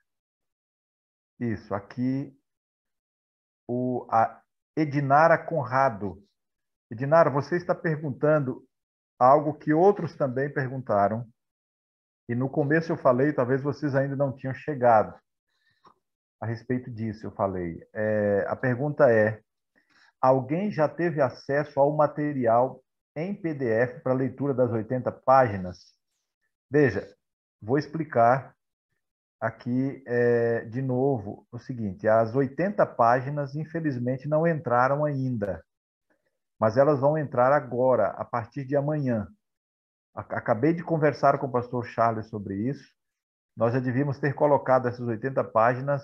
[1.41, 2.37] Isso, aqui
[3.69, 4.41] o, a
[4.77, 6.23] Edinara Conrado.
[6.91, 8.65] Edinara, você está perguntando
[9.19, 11.27] algo que outros também perguntaram.
[12.29, 15.15] E no começo eu falei, talvez vocês ainda não tinham chegado
[16.41, 17.27] a respeito disso.
[17.27, 17.83] Eu falei.
[17.93, 19.41] É, a pergunta é:
[20.21, 22.83] alguém já teve acesso ao material
[23.17, 25.95] em PDF para leitura das 80 páginas?
[26.71, 27.07] Veja,
[27.61, 28.55] vou explicar
[29.41, 35.63] aqui é, de novo o seguinte: as 80 páginas, infelizmente, não entraram ainda
[36.59, 39.29] mas elas vão entrar agora, a partir de amanhã.
[40.15, 42.89] Acabei de conversar com o pastor Charles sobre isso.
[43.57, 46.03] Nós já devíamos ter colocado essas 80 páginas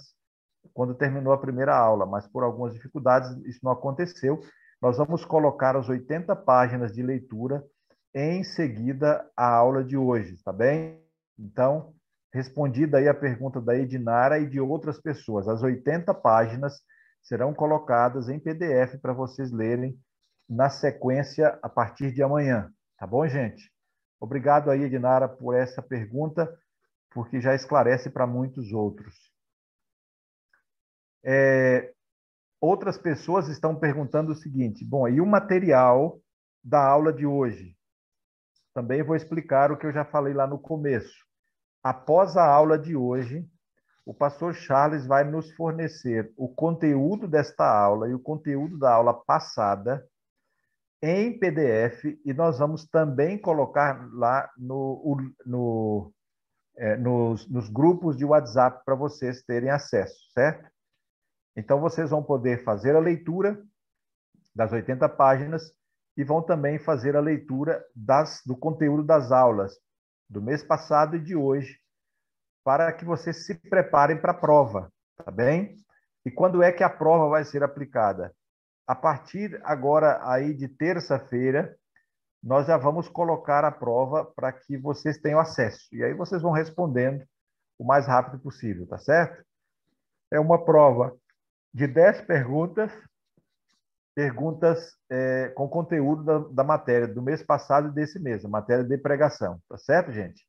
[0.74, 4.40] quando terminou a primeira aula, mas por algumas dificuldades isso não aconteceu.
[4.80, 7.64] Nós vamos colocar as 80 páginas de leitura
[8.14, 11.00] em seguida à aula de hoje, tá bem?
[11.38, 11.94] Então,
[12.32, 16.80] respondida aí a pergunta da Edinara e de outras pessoas, as 80 páginas
[17.22, 19.96] serão colocadas em PDF para vocês lerem
[20.50, 22.72] na sequência a partir de amanhã.
[22.98, 23.72] Tá bom, gente?
[24.18, 26.52] Obrigado aí, Edinara, por essa pergunta,
[27.10, 29.14] porque já esclarece para muitos outros.
[31.24, 31.92] É,
[32.60, 36.20] outras pessoas estão perguntando o seguinte: bom, e o material
[36.64, 37.76] da aula de hoje?
[38.74, 41.24] Também vou explicar o que eu já falei lá no começo.
[41.82, 43.48] Após a aula de hoje,
[44.04, 49.14] o pastor Charles vai nos fornecer o conteúdo desta aula e o conteúdo da aula
[49.14, 50.04] passada
[51.02, 56.12] em PDF e nós vamos também colocar lá no, no,
[56.76, 60.70] é, nos, nos grupos de WhatsApp para vocês terem acesso, certo?
[61.56, 63.60] Então, vocês vão poder fazer a leitura
[64.54, 65.72] das 80 páginas
[66.16, 69.74] e vão também fazer a leitura das, do conteúdo das aulas
[70.28, 71.78] do mês passado e de hoje,
[72.64, 75.74] para que vocês se preparem para a prova, tá bem?
[76.24, 78.32] E quando é que a prova vai ser aplicada?
[78.90, 81.76] A partir agora aí de terça-feira,
[82.42, 85.86] nós já vamos colocar a prova para que vocês tenham acesso.
[85.92, 87.24] E aí vocês vão respondendo
[87.78, 89.44] o mais rápido possível, tá certo?
[90.28, 91.16] É uma prova
[91.72, 92.90] de 10 perguntas,
[94.12, 98.82] perguntas é, com conteúdo da, da, matéria do mês passado e desse mês, a matéria
[98.82, 100.44] de pregação, tá certo, gente?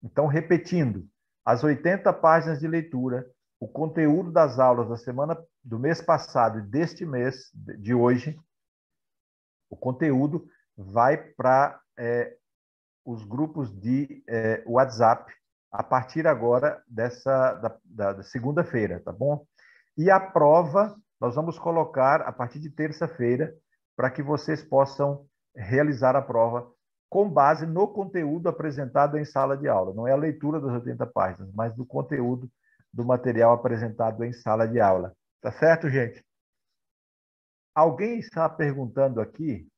[0.00, 1.04] Então, repetindo,
[1.44, 3.26] as 80 páginas de leitura,
[3.58, 8.38] o conteúdo das aulas da semana do mês passado e deste mês de hoje,
[9.70, 10.46] o conteúdo
[10.76, 12.36] vai para é,
[13.04, 15.32] os grupos de é, WhatsApp
[15.72, 19.46] a partir agora dessa da, da, da segunda-feira, tá bom?
[19.96, 23.54] E a prova nós vamos colocar a partir de terça-feira
[23.96, 26.70] para que vocês possam realizar a prova
[27.08, 29.94] com base no conteúdo apresentado em sala de aula.
[29.94, 32.50] Não é a leitura das 80 páginas, mas do conteúdo
[32.96, 35.14] do material apresentado em sala de aula.
[35.42, 36.24] Tá certo, gente?
[37.74, 39.68] Alguém está perguntando aqui.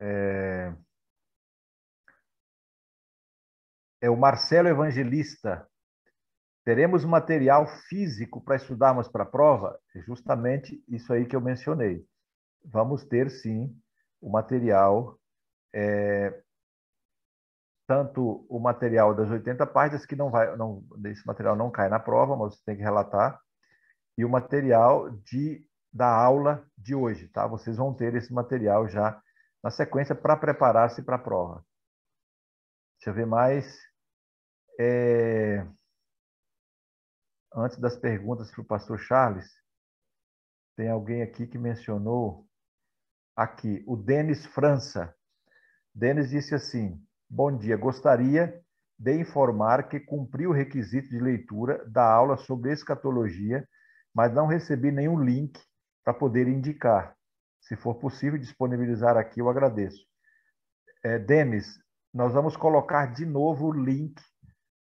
[0.00, 0.74] É,
[4.00, 5.70] é o Marcelo Evangelista.
[6.64, 9.78] Teremos material físico para estudarmos para a prova?
[9.94, 12.04] É justamente isso aí que eu mencionei.
[12.64, 13.80] Vamos ter, sim,
[14.20, 15.20] o material,
[15.72, 16.42] é,
[17.86, 22.00] tanto o material das 80 páginas, que não vai, não, esse material não cai na
[22.00, 23.40] prova, mas você tem que relatar,
[24.18, 27.46] e o material de, da aula de hoje, tá?
[27.46, 29.20] Vocês vão ter esse material já
[29.62, 31.64] na sequência para preparar-se para a prova.
[32.98, 33.78] Deixa eu ver mais.
[34.78, 35.66] É
[37.56, 39.50] antes das perguntas para o pastor Charles,
[40.76, 42.46] tem alguém aqui que mencionou
[43.34, 45.14] aqui, o Denis França.
[45.94, 48.62] Denis disse assim: Bom dia, gostaria
[48.96, 53.68] de informar que cumpri o requisito de leitura da aula sobre escatologia,
[54.14, 55.60] mas não recebi nenhum link
[56.04, 57.16] para poder indicar.
[57.60, 60.06] Se for possível disponibilizar aqui, eu agradeço.
[61.02, 61.66] É, Denis,
[62.14, 64.22] nós vamos colocar de novo o link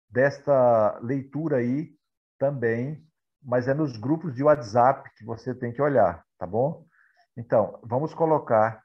[0.09, 1.95] desta leitura aí
[2.37, 3.07] também,
[3.41, 6.85] mas é nos grupos de WhatsApp que você tem que olhar, tá bom?
[7.37, 8.83] Então, vamos colocar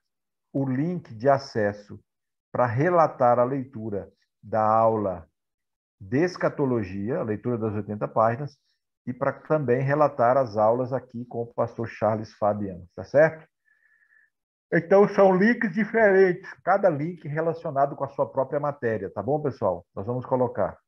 [0.53, 1.99] o link de acesso
[2.53, 4.13] para relatar a leitura
[4.43, 5.27] da aula
[5.99, 8.59] de escatologia, a leitura das 80 páginas,
[9.07, 13.49] e para também relatar as aulas aqui com o pastor Charles Fabiano, tá certo?
[14.73, 19.85] Então, são links diferentes, cada link relacionado com a sua própria matéria, tá bom, pessoal?
[19.95, 20.79] Nós vamos colocar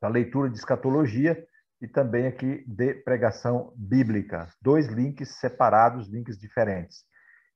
[0.00, 1.44] a leitura de escatologia
[1.80, 4.48] e também aqui de pregação bíblica.
[4.60, 7.04] Dois links separados, links diferentes.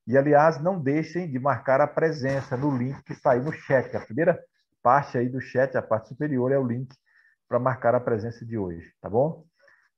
[0.09, 3.94] E, aliás, não deixem de marcar a presença no link que está aí no chat.
[3.94, 4.43] A primeira
[4.82, 6.89] parte aí do chat, a parte superior, é o link
[7.47, 9.47] para marcar a presença de hoje, tá bom?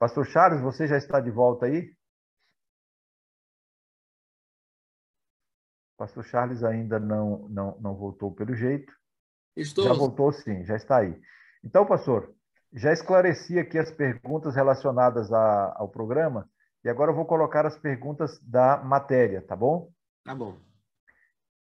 [0.00, 1.94] Pastor Charles, você já está de volta aí?
[5.96, 8.92] Pastor Charles ainda não, não, não voltou pelo jeito.
[9.54, 9.84] Estou.
[9.84, 11.16] Já voltou sim, já está aí.
[11.62, 12.34] Então, pastor,
[12.72, 16.50] já esclareci aqui as perguntas relacionadas a, ao programa
[16.82, 19.92] e agora eu vou colocar as perguntas da matéria, tá bom?
[20.24, 20.58] Tá bom.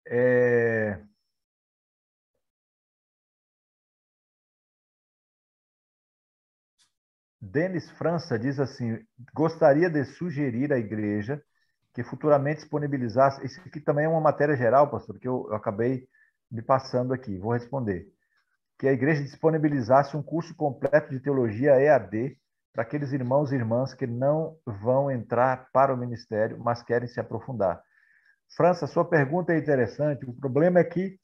[0.06, 1.00] É...
[7.40, 8.98] Denis França diz assim:
[9.34, 11.42] gostaria de sugerir à igreja
[11.94, 13.44] que futuramente disponibilizasse.
[13.44, 16.06] Isso aqui também é uma matéria geral, pastor, que eu, eu acabei
[16.50, 17.38] me passando aqui.
[17.38, 18.06] Vou responder
[18.78, 22.38] que a igreja disponibilizasse um curso completo de teologia EAD
[22.72, 27.20] para aqueles irmãos e irmãs que não vão entrar para o ministério, mas querem se
[27.20, 27.82] aprofundar.
[28.56, 30.24] França, sua pergunta é interessante.
[30.24, 31.18] O problema é que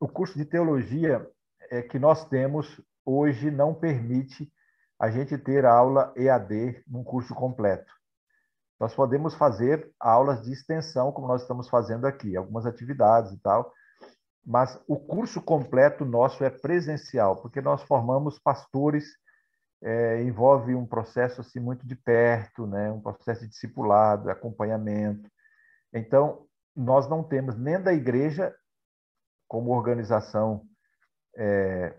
[0.00, 1.26] o curso de teologia
[1.70, 4.52] é, que nós temos hoje não permite
[4.98, 7.92] a gente ter aula EAD num curso completo.
[8.78, 13.72] Nós podemos fazer aulas de extensão, como nós estamos fazendo aqui, algumas atividades e tal,
[14.44, 19.04] mas o curso completo nosso é presencial, porque nós formamos pastores,
[19.82, 22.90] é, envolve um processo assim muito de perto, né?
[22.90, 25.30] um processo de discipulado, acompanhamento.
[25.92, 28.54] Então, nós não temos nem da igreja,
[29.48, 30.64] como organização
[31.36, 31.98] é,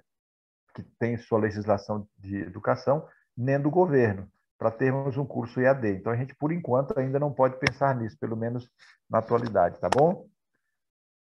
[0.73, 5.89] que tem sua legislação de educação, nem do governo, para termos um curso EAD.
[5.89, 8.69] Então, a gente, por enquanto, ainda não pode pensar nisso, pelo menos
[9.09, 10.27] na atualidade, tá bom?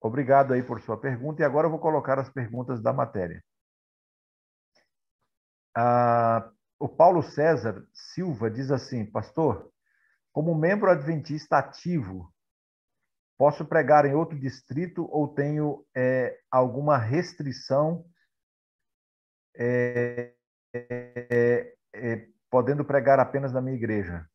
[0.01, 1.43] Obrigado aí por sua pergunta.
[1.43, 3.43] E agora eu vou colocar as perguntas da matéria.
[5.77, 9.71] Ah, o Paulo César Silva diz assim, pastor,
[10.33, 12.33] como membro adventista ativo,
[13.39, 18.05] posso pregar em outro distrito ou tenho é, alguma restrição
[19.55, 20.35] é,
[20.75, 24.29] é, é podendo pregar apenas na minha igreja?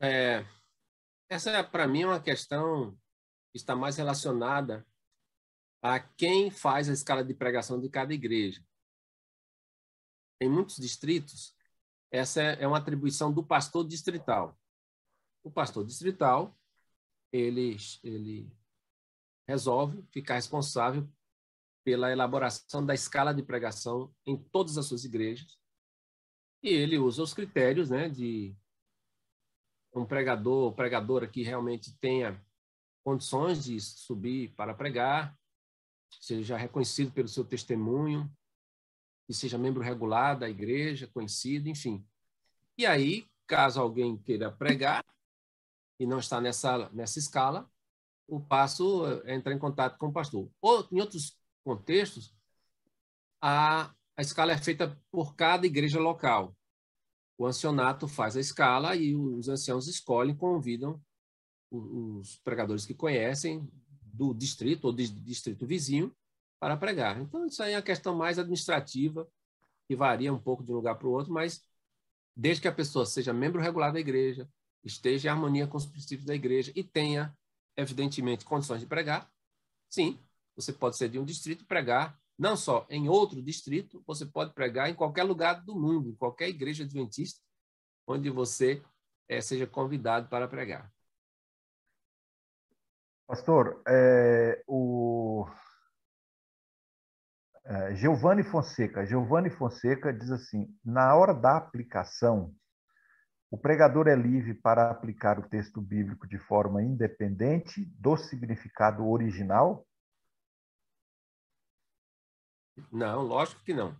[0.00, 0.44] É,
[1.28, 2.92] essa, para mim, é uma questão
[3.52, 4.84] que está mais relacionada
[5.80, 8.60] a quem faz a escala de pregação de cada igreja.
[10.40, 11.54] Em muitos distritos,
[12.10, 14.58] essa é uma atribuição do pastor distrital.
[15.48, 16.54] O pastor distrital,
[17.32, 18.54] ele, ele
[19.48, 21.08] resolve ficar responsável
[21.82, 25.58] pela elaboração da escala de pregação em todas as suas igrejas.
[26.62, 28.54] E ele usa os critérios né, de
[29.94, 32.38] um pregador, pregadora que realmente tenha
[33.02, 35.34] condições de subir para pregar,
[36.20, 38.30] seja reconhecido pelo seu testemunho,
[39.26, 42.06] que seja membro regular da igreja, conhecido, enfim.
[42.76, 45.02] E aí, caso alguém queira pregar
[45.98, 47.68] e não está nessa, nessa escala,
[48.26, 50.50] o passo é entrar em contato com o pastor.
[50.60, 52.34] Ou, em outros contextos,
[53.40, 56.54] a, a escala é feita por cada igreja local.
[57.36, 61.00] O ancianato faz a escala e os anciãos escolhem, convidam
[61.70, 63.68] os pregadores que conhecem
[64.02, 66.14] do distrito ou do distrito vizinho
[66.58, 67.20] para pregar.
[67.20, 69.28] Então, isso aí é a questão mais administrativa,
[69.86, 71.62] que varia um pouco de um lugar para o outro, mas
[72.36, 74.48] desde que a pessoa seja membro regular da igreja,
[74.84, 77.36] esteja em harmonia com os princípios da igreja e tenha,
[77.76, 79.30] evidentemente, condições de pregar,
[79.88, 80.18] sim,
[80.54, 84.54] você pode ser de um distrito e pregar não só em outro distrito, você pode
[84.54, 87.40] pregar em qualquer lugar do mundo, em qualquer igreja adventista,
[88.06, 88.82] onde você
[89.28, 90.92] é, seja convidado para pregar.
[93.26, 95.46] Pastor, é, o
[97.64, 102.54] é, Giovanni Fonseca, Giovanni Fonseca diz assim: na hora da aplicação,
[103.50, 109.86] o pregador é livre para aplicar o texto bíblico de forma independente do significado original?
[112.92, 113.98] Não, lógico que não.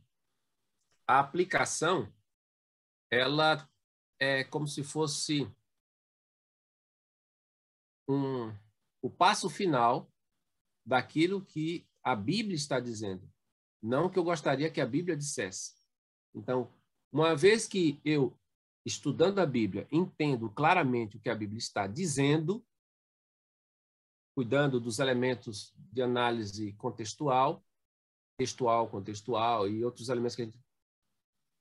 [1.07, 2.13] A aplicação,
[3.11, 3.69] ela
[4.21, 5.51] é como se fosse
[8.09, 8.55] um,
[9.03, 10.11] o passo final
[10.85, 13.31] daquilo que a Bíblia está dizendo,
[13.83, 15.75] não que eu gostaria que a Bíblia dissesse.
[16.35, 16.73] Então,
[17.13, 18.39] uma vez que eu,
[18.85, 22.65] estudando a Bíblia, entendo claramente o que a Bíblia está dizendo,
[24.35, 27.65] cuidando dos elementos de análise contextual,
[28.39, 30.61] textual, contextual e outros elementos que a gente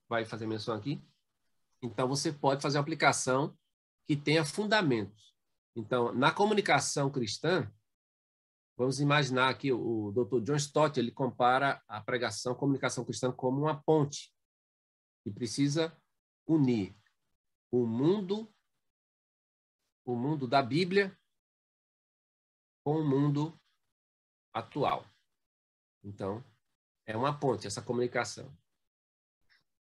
[0.07, 1.03] vai fazer menção aqui,
[1.81, 3.57] então você pode fazer uma aplicação
[4.05, 5.35] que tenha fundamentos.
[5.75, 7.71] Então, na comunicação cristã,
[8.77, 10.41] vamos imaginar aqui o Dr.
[10.41, 14.33] John Stott, ele compara a pregação, a comunicação cristã como uma ponte
[15.23, 15.95] que precisa
[16.47, 16.95] unir
[17.71, 18.51] o mundo
[20.05, 21.17] o mundo da Bíblia
[22.81, 23.59] com o mundo
[24.53, 25.05] atual.
[26.01, 26.41] Então,
[27.05, 28.57] é uma ponte essa comunicação.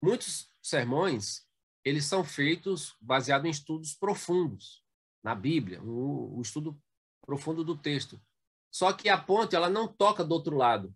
[0.01, 1.47] Muitos sermões,
[1.85, 4.83] eles são feitos baseados em estudos profundos
[5.23, 6.77] na Bíblia, o, o estudo
[7.25, 8.21] profundo do texto.
[8.69, 10.93] Só que a ponte ela não toca do outro lado.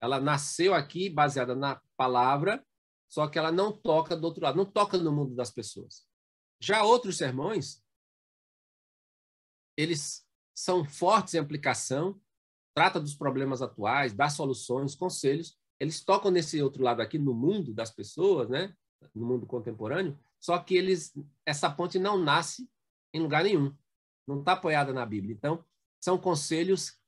[0.00, 2.64] Ela nasceu aqui baseada na palavra,
[3.08, 6.06] só que ela não toca do outro lado, não toca no mundo das pessoas.
[6.60, 7.82] Já outros sermões,
[9.76, 12.20] eles são fortes em aplicação,
[12.74, 15.58] trata dos problemas atuais, dá soluções, conselhos.
[15.78, 18.74] Eles tocam nesse outro lado aqui no mundo das pessoas, né?
[19.14, 20.18] No mundo contemporâneo.
[20.40, 21.12] Só que eles,
[21.46, 22.68] essa ponte não nasce
[23.12, 23.76] em lugar nenhum.
[24.26, 25.34] Não está apoiada na Bíblia.
[25.34, 25.64] Então,
[26.00, 26.98] são conselhos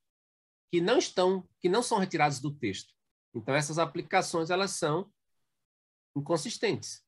[0.70, 2.94] que não estão, que não são retirados do texto.
[3.34, 5.10] Então, essas aplicações elas são
[6.16, 7.04] inconsistentes.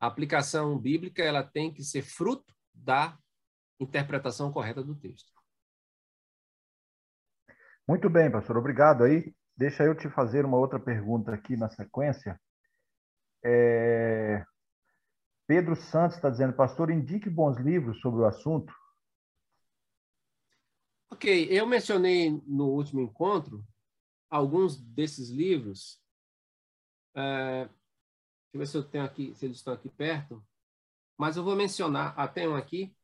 [0.00, 3.18] A aplicação bíblica ela tem que ser fruto da
[3.80, 5.32] interpretação correta do texto.
[7.86, 8.56] Muito bem, pastor.
[8.56, 9.34] Obrigado aí.
[9.56, 12.40] Deixa eu te fazer uma outra pergunta aqui na sequência.
[13.44, 14.44] É...
[15.46, 18.72] Pedro Santos está dizendo, pastor, indique bons livros sobre o assunto.
[21.10, 23.64] Ok, eu mencionei no último encontro
[24.28, 26.00] alguns desses livros.
[27.16, 27.68] É,
[28.52, 30.44] deixa eu ver se eu tenho aqui, se eles estão aqui perto.
[31.16, 32.94] Mas eu vou mencionar, até um aqui.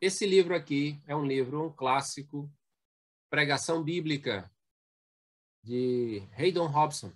[0.00, 2.50] Esse livro aqui é um livro, um clássico,
[3.28, 4.50] Pregação Bíblica,
[5.62, 7.12] de Haydon Robson.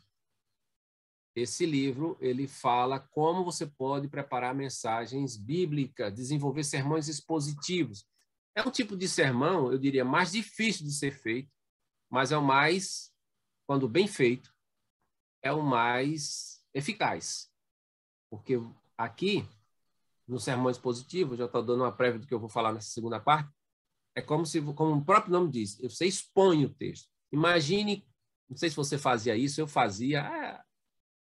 [1.34, 8.06] Esse livro ele fala como você pode preparar mensagens bíblicas, desenvolver sermões expositivos.
[8.54, 11.50] É um tipo de sermão, eu diria, mais difícil de ser feito,
[12.10, 13.10] mas é o mais,
[13.66, 14.51] quando bem feito,
[15.42, 17.50] é o mais eficaz.
[18.30, 18.58] Porque
[18.96, 19.46] aqui,
[20.26, 23.20] no sermão expositivo, já estou dando uma prévia do que eu vou falar nessa segunda
[23.20, 23.52] parte,
[24.14, 27.08] é como se, como o próprio nome diz, você expõe o texto.
[27.32, 28.06] Imagine,
[28.48, 30.64] não sei se você fazia isso, eu fazia, ah,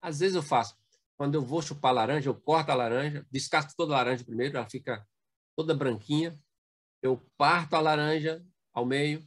[0.02, 0.77] às vezes eu faço.
[1.18, 4.69] Quando eu vou chupar laranja, eu corto a laranja, descasco toda a laranja primeiro, ela
[4.69, 5.07] fica
[5.56, 6.38] toda branquinha.
[7.02, 9.26] Eu parto a laranja ao meio,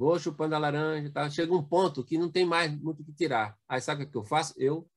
[0.00, 1.28] vou chupando a laranja, tá?
[1.28, 3.54] chega um ponto que não tem mais muito o que tirar.
[3.68, 4.54] Aí sabe o que eu faço?
[4.56, 4.88] Eu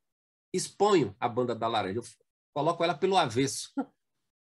[0.54, 2.04] exponho a banda da laranja, eu
[2.54, 3.70] coloco ela pelo avesso.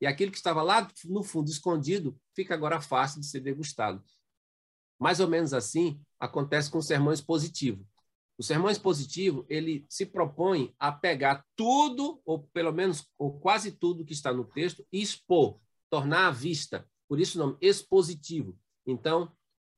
[0.00, 4.02] E aquilo que estava lá no fundo escondido fica agora fácil de ser degustado.
[4.98, 7.86] Mais ou menos assim acontece com sermões positivos.
[8.36, 14.04] O sermão expositivo, ele se propõe a pegar tudo, ou pelo menos ou quase tudo
[14.04, 16.84] que está no texto, e expor, tornar à vista.
[17.08, 18.58] Por isso o nome expositivo.
[18.84, 19.32] Então,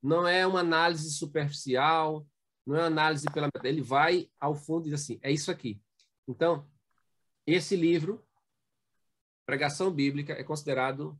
[0.04, 2.26] não é uma análise superficial,
[2.66, 3.68] Não é análise pela metade.
[3.68, 5.80] Ele vai ao fundo e diz assim: é isso aqui.
[6.28, 6.68] Então,
[7.46, 8.22] esse livro,
[9.46, 11.18] Pregação Bíblica, é considerado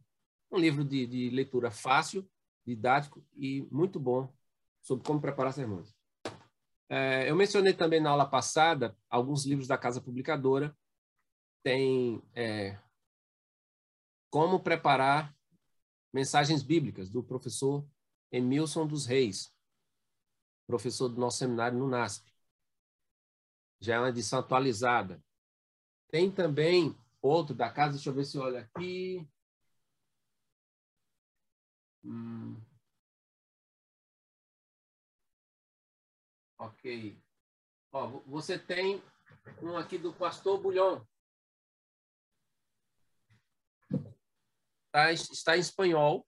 [0.50, 2.28] um livro de, de leitura fácil,
[2.66, 4.32] didático e muito bom
[4.82, 5.94] sobre como preparar sermões.
[6.88, 10.76] É, eu mencionei também na aula passada alguns livros da Casa Publicadora.
[11.62, 12.78] Tem é,
[14.30, 15.34] Como Preparar
[16.12, 17.86] Mensagens Bíblicas, do professor
[18.34, 19.54] Emilson dos Reis,
[20.66, 22.34] professor do nosso seminário no NASP.
[23.78, 25.22] Já é uma edição atualizada.
[26.08, 29.24] Tem também outro da casa, deixa eu ver se olha aqui.
[32.02, 32.60] Hum.
[36.58, 37.16] Ok.
[37.92, 39.00] Ó, você tem
[39.62, 41.06] um aqui do pastor Bulhão.
[44.86, 46.26] Está, está em espanhol.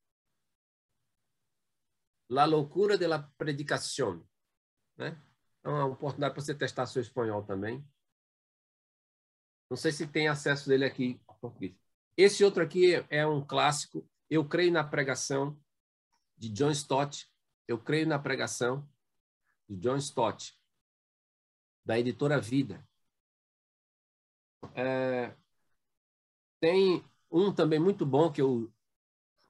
[2.29, 4.27] La loucura de la predicación.
[4.97, 5.21] Né?
[5.63, 7.85] É uma oportunidade para você testar seu espanhol também.
[9.69, 11.75] Não sei se tem acesso dele aqui em português.
[12.17, 14.09] Esse outro aqui é um clássico.
[14.31, 15.61] Eu creio na pregação
[16.37, 17.31] de John Stott.
[17.67, 18.89] Eu creio na pregação
[19.69, 20.57] de John Stott,
[21.85, 22.87] da editora Vida.
[24.75, 25.35] É,
[26.61, 28.73] tem um também muito bom que eu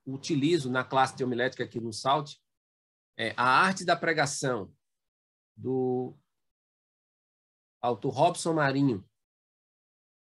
[0.07, 2.37] utilizo na classe de homilética aqui no SALT,
[3.17, 4.73] é A Arte da Pregação,
[5.57, 6.15] do
[7.81, 9.09] autor Robson Marinho,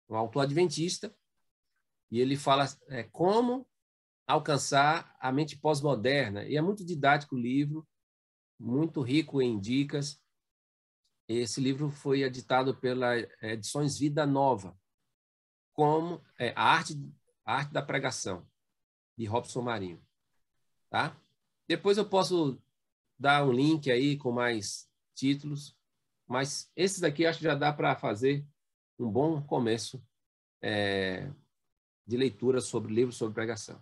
[0.10, 1.16] um autor adventista,
[2.12, 3.68] e ele fala é, como
[4.26, 6.46] alcançar a mente pós-moderna.
[6.46, 7.88] E é muito didático o livro,
[8.60, 10.22] muito rico em dicas.
[11.28, 14.78] Esse livro foi editado pela Edições Vida Nova,
[15.74, 16.94] como é, a, arte,
[17.44, 18.48] a arte da pregação,
[19.18, 20.02] de Robson Marinho.
[20.90, 21.20] Tá?
[21.68, 22.62] Depois eu posso
[23.18, 25.76] dar um link aí com mais títulos,
[26.28, 28.46] mas esses daqui acho que já dá para fazer
[29.00, 30.04] um bom começo
[30.62, 31.30] é,
[32.06, 33.82] de leitura sobre livros sobre pregação.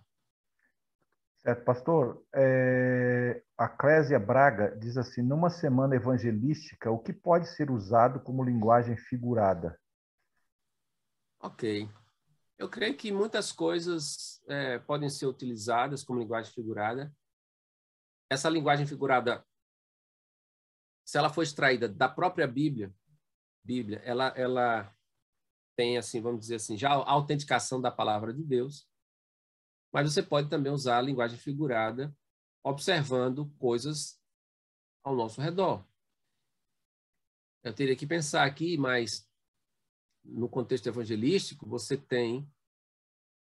[1.46, 2.26] Certo, pastor.
[2.34, 8.44] É, a Clésia Braga diz assim: numa semana evangelística, o que pode ser usado como
[8.44, 9.80] linguagem figurada?
[11.40, 11.88] Ok.
[12.58, 17.14] Eu creio que muitas coisas é, podem ser utilizadas como linguagem figurada.
[18.30, 19.46] Essa linguagem figurada
[21.06, 22.94] se ela for extraída da própria Bíblia,
[23.64, 24.96] Bíblia, ela, ela
[25.76, 28.90] tem assim, vamos dizer assim, já a autenticação da palavra de Deus,
[29.94, 32.16] mas você pode também usar a linguagem figurada
[32.64, 34.20] observando coisas
[35.04, 35.86] ao nosso redor.
[37.64, 39.30] Eu teria que pensar aqui, mas
[40.24, 42.52] no contexto evangelístico, você tem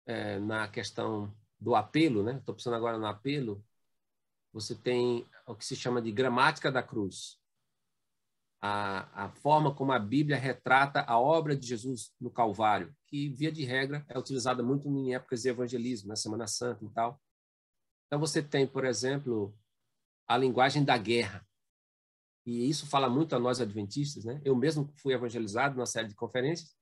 [0.06, 2.38] é, na questão do apelo, né?
[2.38, 3.64] Estou pensando agora no apelo.
[4.52, 7.40] Você tem o que se chama de gramática da cruz
[8.62, 13.52] a, a forma como a Bíblia retrata a obra de Jesus no Calvário, que, via
[13.52, 17.20] de regra, é utilizada muito em épocas de evangelismo, na Semana Santa e tal.
[18.08, 19.56] Então, você tem, por exemplo,
[20.28, 21.48] a linguagem da guerra.
[22.46, 24.26] E isso fala muito a nós adventistas.
[24.26, 24.42] Né?
[24.44, 26.76] Eu mesmo fui evangelizado numa série de conferências,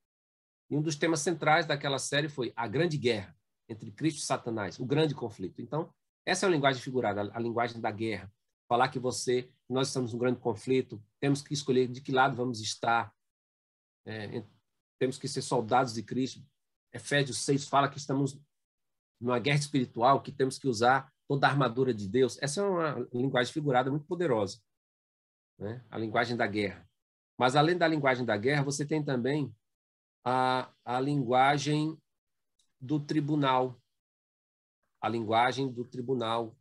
[0.70, 3.34] e um dos temas centrais daquela série foi a grande guerra
[3.68, 5.62] entre Cristo e Satanás, o grande conflito.
[5.62, 5.92] Então,
[6.30, 8.32] essa é a linguagem figurada, a linguagem da guerra
[8.68, 12.60] falar que você, nós estamos num grande conflito, temos que escolher de que lado vamos
[12.60, 13.12] estar,
[14.06, 14.44] é,
[15.00, 16.44] temos que ser soldados de Cristo.
[16.92, 18.38] Efésios 6 fala que estamos
[19.18, 22.38] numa guerra espiritual, que temos que usar toda a armadura de Deus.
[22.42, 24.60] Essa é uma linguagem figurada muito poderosa,
[25.58, 25.82] né?
[25.90, 26.86] a linguagem da guerra.
[27.38, 29.54] Mas, além da linguagem da guerra, você tem também
[30.24, 31.96] a, a linguagem
[32.80, 33.80] do tribunal,
[35.00, 36.56] a linguagem do tribunal,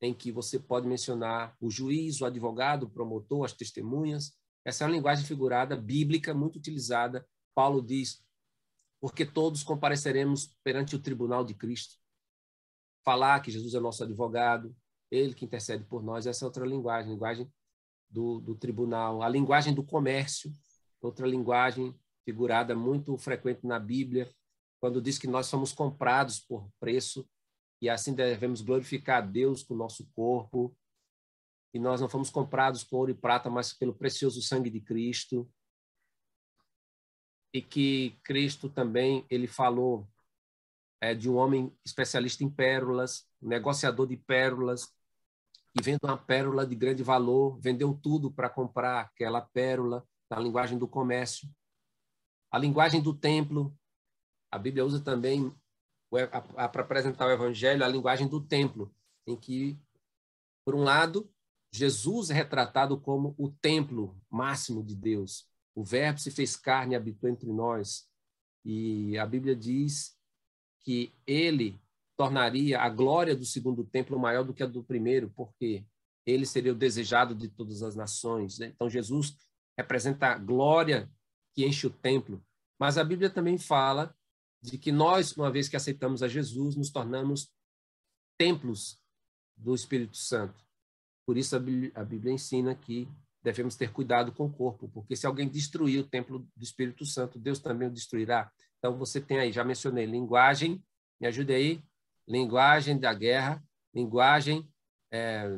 [0.00, 4.36] em que você pode mencionar o juiz, o advogado, o promotor, as testemunhas.
[4.64, 7.26] Essa é uma linguagem figurada bíblica muito utilizada.
[7.54, 8.22] Paulo diz:
[9.00, 11.96] porque todos compareceremos perante o tribunal de Cristo.
[13.04, 14.74] Falar que Jesus é nosso advogado,
[15.10, 17.52] ele que intercede por nós, essa é outra linguagem, linguagem
[18.10, 19.22] do, do tribunal.
[19.22, 20.50] A linguagem do comércio,
[21.00, 21.94] outra linguagem
[22.24, 24.28] figurada muito frequente na Bíblia,
[24.86, 27.28] quando diz que nós somos comprados por preço
[27.82, 30.76] e assim devemos glorificar a Deus com o nosso corpo.
[31.74, 35.50] E nós não fomos comprados com ouro e prata, mas pelo precioso sangue de Cristo.
[37.52, 40.06] E que Cristo também ele falou
[41.00, 44.94] é, de um homem especialista em pérolas, um negociador de pérolas,
[45.74, 50.78] que vende uma pérola de grande valor, vendeu tudo para comprar aquela pérola, na linguagem
[50.78, 51.50] do comércio.
[52.52, 53.76] A linguagem do templo,
[54.50, 55.52] a Bíblia usa também
[56.10, 58.94] para apresentar o evangelho, a linguagem do templo,
[59.26, 59.78] em que,
[60.64, 61.28] por um lado,
[61.72, 65.46] Jesus é retratado como o templo máximo de Deus.
[65.74, 68.08] O Verbo se fez carne e habitou entre nós.
[68.64, 70.16] E a Bíblia diz
[70.82, 71.78] que ele
[72.16, 75.84] tornaria a glória do segundo templo maior do que a do primeiro, porque
[76.24, 78.58] ele seria o desejado de todas as nações.
[78.58, 78.68] Né?
[78.68, 79.36] Então, Jesus
[79.76, 81.10] representa a glória
[81.54, 82.42] que enche o templo.
[82.80, 84.15] Mas a Bíblia também fala
[84.66, 87.48] de que nós, uma vez que aceitamos a Jesus, nos tornamos
[88.36, 89.00] templos
[89.56, 90.64] do Espírito Santo.
[91.24, 91.58] Por isso a
[92.04, 93.08] Bíblia, ensina que
[93.42, 97.38] devemos ter cuidado com o corpo, porque se alguém destruir o templo do Espírito Santo,
[97.38, 98.50] Deus também o destruirá.
[98.78, 100.82] Então você tem aí, já mencionei, linguagem,
[101.20, 101.82] me ajude aí,
[102.26, 103.62] linguagem da guerra,
[103.94, 104.68] linguagem
[105.12, 105.48] é,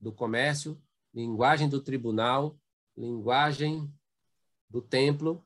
[0.00, 0.80] do comércio,
[1.12, 2.56] linguagem do tribunal,
[2.96, 3.92] linguagem
[4.70, 5.44] do templo.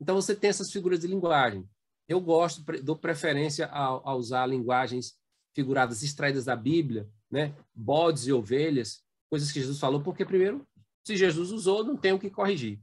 [0.00, 1.68] Então você tem essas figuras de linguagem.
[2.08, 5.18] Eu gosto, dou preferência a, a usar linguagens
[5.54, 7.54] figuradas extraídas da Bíblia, né?
[7.74, 10.66] Bodes e ovelhas, coisas que Jesus falou, porque primeiro,
[11.06, 12.80] se Jesus usou, não tem o que corrigir.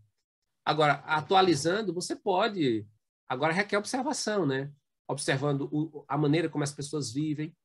[0.63, 2.87] Agora, atualizando, você pode.
[3.27, 4.71] Agora requer observação, né?
[5.07, 7.55] observando o, a maneira como as pessoas vivem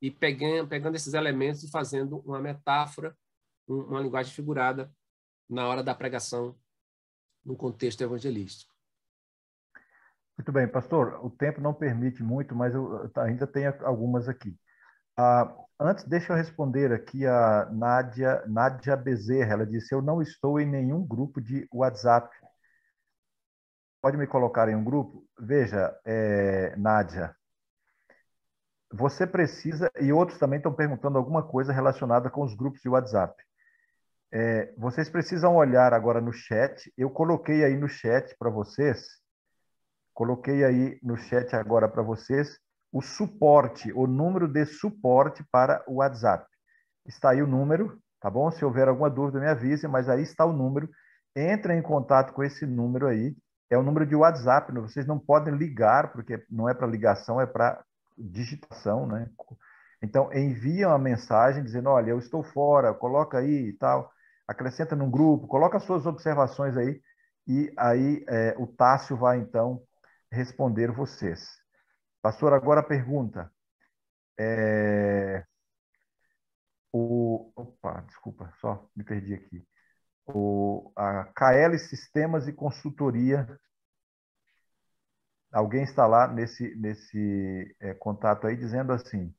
[0.00, 3.16] e pegando, pegando esses elementos e fazendo uma metáfora,
[3.68, 4.92] um, uma linguagem figurada
[5.48, 6.58] na hora da pregação
[7.44, 8.72] no contexto evangelístico.
[10.38, 11.18] Muito bem, pastor.
[11.24, 14.56] O tempo não permite muito, mas eu ainda tenho algumas aqui.
[15.16, 19.54] Ah, antes, deixa eu responder aqui a Nádia, Nádia Bezerra.
[19.54, 22.30] Ela disse: Eu não estou em nenhum grupo de WhatsApp
[24.00, 25.26] pode me colocar em um grupo?
[25.38, 27.34] Veja, é, Nádia,
[28.92, 33.34] você precisa, e outros também estão perguntando alguma coisa relacionada com os grupos de WhatsApp.
[34.32, 36.92] É, vocês precisam olhar agora no chat.
[36.96, 39.06] Eu coloquei aí no chat para vocês,
[40.18, 42.58] coloquei aí no chat agora para vocês
[42.92, 46.44] o suporte, o número de suporte para o WhatsApp.
[47.06, 48.50] Está aí o número, tá bom?
[48.50, 50.90] Se houver alguma dúvida, me avise, mas aí está o número.
[51.36, 53.36] Entre em contato com esse número aí
[53.70, 54.72] é o número de WhatsApp.
[54.72, 54.80] Né?
[54.80, 57.80] Vocês não podem ligar, porque não é para ligação, é para
[58.18, 59.30] digitação, né?
[60.02, 64.10] Então, envia uma mensagem dizendo, olha, eu estou fora, coloca aí e tal,
[64.48, 67.00] acrescenta num grupo, coloca suas observações aí,
[67.46, 69.80] e aí é, o Tássio vai, então,
[70.30, 71.46] responder vocês.
[72.22, 73.52] Pastor, agora a pergunta.
[74.38, 75.44] É...
[76.92, 77.52] O...
[77.54, 79.66] Opa, desculpa, só me perdi aqui
[80.34, 83.58] o, a KL Sistemas e Consultoria.
[85.52, 89.34] Alguém está lá nesse, nesse é, contato aí dizendo assim: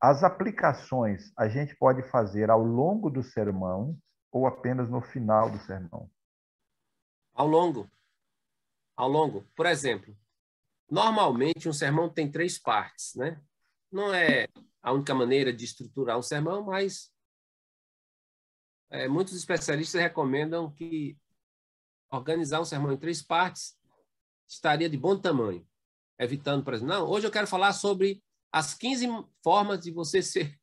[0.00, 3.96] as aplicações a gente pode fazer ao longo do sermão
[4.32, 6.10] ou apenas no final do sermão?
[7.32, 7.88] Ao longo.
[8.96, 9.46] Ao longo.
[9.54, 10.16] Por exemplo,
[10.90, 13.40] normalmente um sermão tem três partes, né?
[13.92, 14.48] Não é
[14.82, 17.10] a única maneira de estruturar um sermão, mas
[18.90, 21.18] é, muitos especialistas recomendam que
[22.10, 23.76] organizar um sermão em três partes
[24.48, 25.66] estaria de bom tamanho,
[26.18, 29.06] evitando, por exemplo, não, hoje eu quero falar sobre as 15
[29.42, 30.56] formas de você ser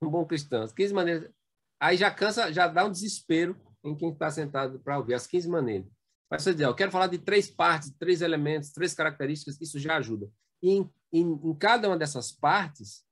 [0.00, 1.30] um bom cristão, as 15 maneiras.
[1.78, 5.48] Aí já cansa, já dá um desespero em quem está sentado para ouvir as 15
[5.48, 5.95] maneiras.
[6.30, 9.96] Mas você diz, eu quero falar de três partes, três elementos, três características, isso já
[9.96, 10.30] ajuda.
[10.62, 13.04] E em, em, em cada uma dessas partes,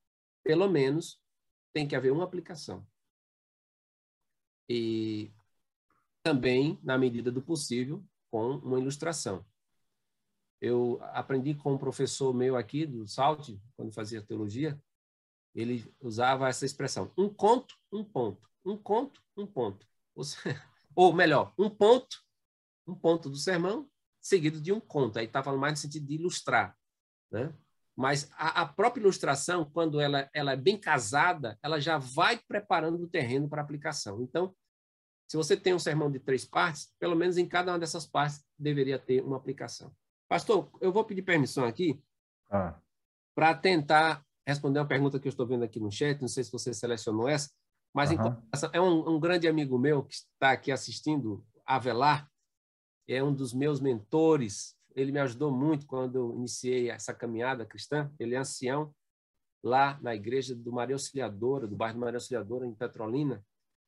[0.43, 1.21] pelo menos,
[1.73, 2.87] tem que haver uma aplicação
[4.69, 5.31] e
[6.23, 9.45] também, na medida do possível, com uma ilustração.
[10.61, 14.81] Eu aprendi com um professor meu aqui do SALT, quando fazia teologia,
[15.55, 19.87] ele usava essa expressão: um conto, um ponto, um conto, um ponto.
[20.95, 22.24] Ou melhor, um ponto,
[22.87, 23.89] um ponto do sermão,
[24.21, 25.19] seguido de um conto.
[25.19, 26.77] Aí está falando mais no sentido de ilustrar.
[27.31, 27.53] Né?
[27.97, 33.03] Mas a, a, própria ilustração, quando ela, ela é bem casada, ela já vai preparando
[33.03, 34.21] o terreno para aplicação.
[34.23, 34.55] Então,
[35.29, 38.45] se você tem um sermão de três partes, pelo menos em cada uma dessas partes
[38.59, 39.95] deveria ter uma aplicação.
[40.29, 42.03] Pastor, eu vou pedir permissão aqui
[42.51, 42.79] ah.
[43.35, 46.21] para tentar responder uma pergunta que eu estou vendo aqui no chat.
[46.21, 47.51] Não sei se você selecionou essa,
[47.95, 48.37] mas uhum.
[48.73, 52.29] é um, um grande amigo meu que está aqui assistindo, Avelar,
[53.09, 58.11] é um dos meus mentores ele me ajudou muito quando eu iniciei essa caminhada cristã.
[58.19, 58.95] Ele é ancião
[59.63, 63.43] lá na igreja do Maria Auxiliadora, do bairro do Maria Auxiliadora, em Petrolina.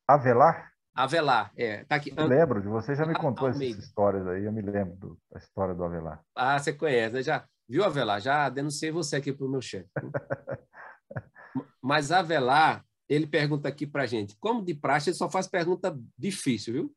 [0.08, 0.72] Avelar?
[0.94, 1.84] Avelar, é.
[1.84, 2.12] Tá aqui.
[2.16, 5.38] Eu lembro de você, já me contou essas histórias aí, eu me lembro do, da
[5.38, 6.22] história do Avelar.
[6.34, 7.22] Ah, você conhece, né?
[7.22, 8.20] Já viu, Avelar?
[8.20, 9.88] Já denunciei você aqui para o meu chefe.
[11.80, 16.72] Mas Avelar, ele pergunta aqui para gente, como de praxe, ele só faz pergunta difícil,
[16.72, 16.96] viu?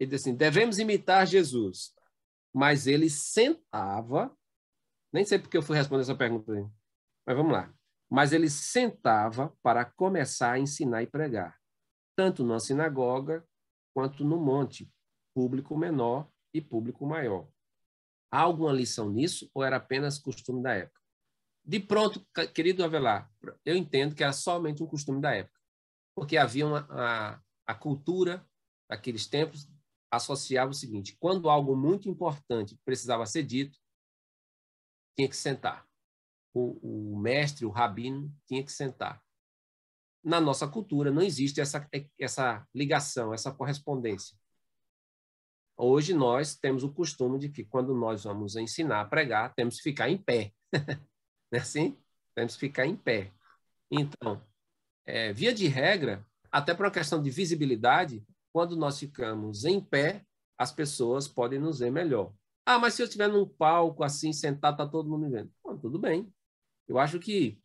[0.00, 1.94] Ele diz assim, devemos imitar Jesus
[2.52, 4.36] mas ele sentava,
[5.12, 6.66] nem sei porque eu fui responder essa pergunta aí,
[7.26, 7.72] mas vamos lá.
[8.08, 11.58] Mas ele sentava para começar a ensinar e pregar.
[12.16, 13.46] tanto na sinagoga
[13.94, 14.92] quanto no monte,
[15.32, 17.48] público menor e público maior.
[18.30, 21.00] Há alguma lição nisso ou era apenas costume da época?
[21.64, 23.30] De pronto, querido Avelar,
[23.64, 25.58] eu entendo que era somente um costume da época,
[26.14, 28.46] porque havia uma, a, a cultura
[28.86, 29.66] daqueles tempos
[30.10, 33.78] associava o seguinte: quando algo muito importante precisava ser dito,
[35.16, 35.86] tinha que sentar.
[36.52, 39.22] O, o mestre, o rabino, tinha que sentar.
[40.22, 41.88] Na nossa cultura não existe essa,
[42.18, 44.36] essa ligação, essa correspondência.
[45.76, 49.82] Hoje nós temos o costume de que quando nós vamos ensinar a pregar, temos que
[49.82, 50.52] ficar em pé.
[51.50, 51.96] Não é assim?
[52.34, 53.32] Temos que ficar em pé.
[53.90, 54.42] Então,
[55.06, 60.24] é, via de regra, até por uma questão de visibilidade, quando nós ficamos em pé,
[60.58, 62.34] as pessoas podem nos ver melhor.
[62.66, 65.52] Ah, mas se eu estiver num palco assim, sentado, está todo mundo me vendo.
[65.64, 66.32] Bom, tudo bem.
[66.86, 67.60] Eu acho que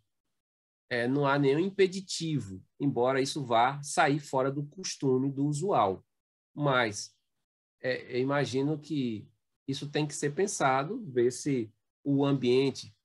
[0.89, 6.05] é, não há nenhum impeditivo, embora isso vá sair fora do costume, do usual.
[6.53, 7.13] Mas
[7.81, 9.27] é, imagino que
[9.67, 11.71] isso tem que ser pensado, ver se
[12.03, 12.95] o ambiente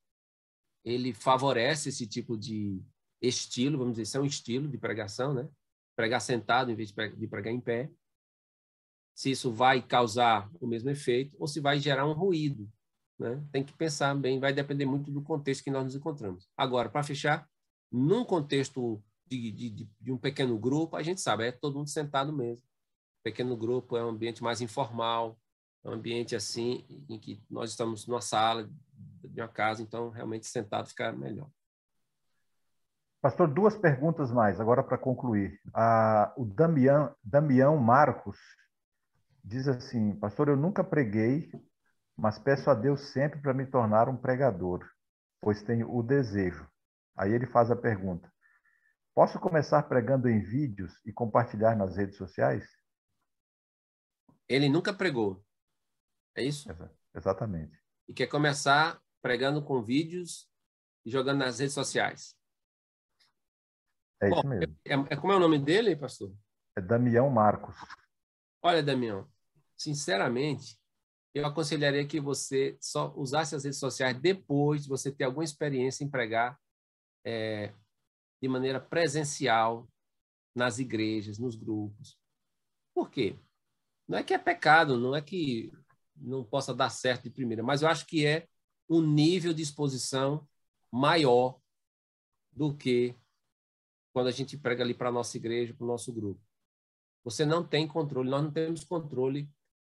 [0.84, 2.82] ele favorece esse tipo de
[3.20, 5.48] estilo, vamos dizer, isso é um estilo de pregação, né?
[6.00, 7.90] Pregar sentado em vez de pregar em pé.
[9.14, 12.66] Se isso vai causar o mesmo efeito ou se vai gerar um ruído,
[13.18, 13.46] né?
[13.52, 16.48] Tem que pensar bem, vai depender muito do contexto que nós nos encontramos.
[16.56, 17.46] Agora, para fechar,
[17.92, 19.70] num contexto de, de,
[20.00, 22.62] de, um pequeno grupo, a gente sabe, é todo mundo sentado mesmo.
[23.22, 25.38] Pequeno grupo é um ambiente mais informal,
[25.84, 28.70] é um ambiente assim em que nós estamos numa sala
[29.22, 31.50] de uma casa, então realmente sentado fica melhor.
[33.20, 35.60] Pastor, duas perguntas mais, agora para concluir.
[35.74, 38.38] Ah, o Damião, Damião Marcos
[39.44, 41.52] diz assim: Pastor, eu nunca preguei,
[42.16, 44.88] mas peço a Deus sempre para me tornar um pregador,
[45.38, 46.66] pois tenho o desejo.
[47.14, 48.32] Aí ele faz a pergunta:
[49.14, 52.66] Posso começar pregando em vídeos e compartilhar nas redes sociais?
[54.48, 55.44] Ele nunca pregou.
[56.34, 56.68] É isso?
[57.14, 57.78] Exatamente.
[58.08, 60.48] E quer começar pregando com vídeos
[61.04, 62.39] e jogando nas redes sociais.
[64.20, 64.76] É Bom, isso mesmo.
[64.84, 66.32] É, é, como é o nome dele, pastor?
[66.76, 67.76] É Damião Marcos.
[68.62, 69.26] Olha, Damião,
[69.76, 70.78] sinceramente,
[71.34, 76.04] eu aconselharia que você só usasse as redes sociais depois de você ter alguma experiência
[76.04, 76.58] em pregar
[77.24, 77.72] é,
[78.42, 79.88] de maneira presencial
[80.54, 82.18] nas igrejas, nos grupos.
[82.94, 83.38] Por quê?
[84.06, 85.72] Não é que é pecado, não é que
[86.16, 88.46] não possa dar certo de primeira, mas eu acho que é
[88.88, 90.46] um nível de exposição
[90.90, 91.58] maior
[92.52, 93.14] do que
[94.12, 96.40] quando a gente prega ali para a nossa igreja, para o nosso grupo.
[97.24, 99.48] Você não tem controle, nós não temos controle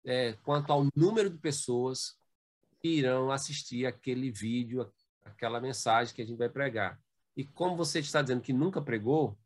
[0.04, 2.16] é, quanto ao número de pessoas
[2.80, 4.92] que irão assistir aquele vídeo,
[5.24, 7.00] aquela mensagem que a gente vai pregar.
[7.36, 9.38] E como você está dizendo que nunca pregou,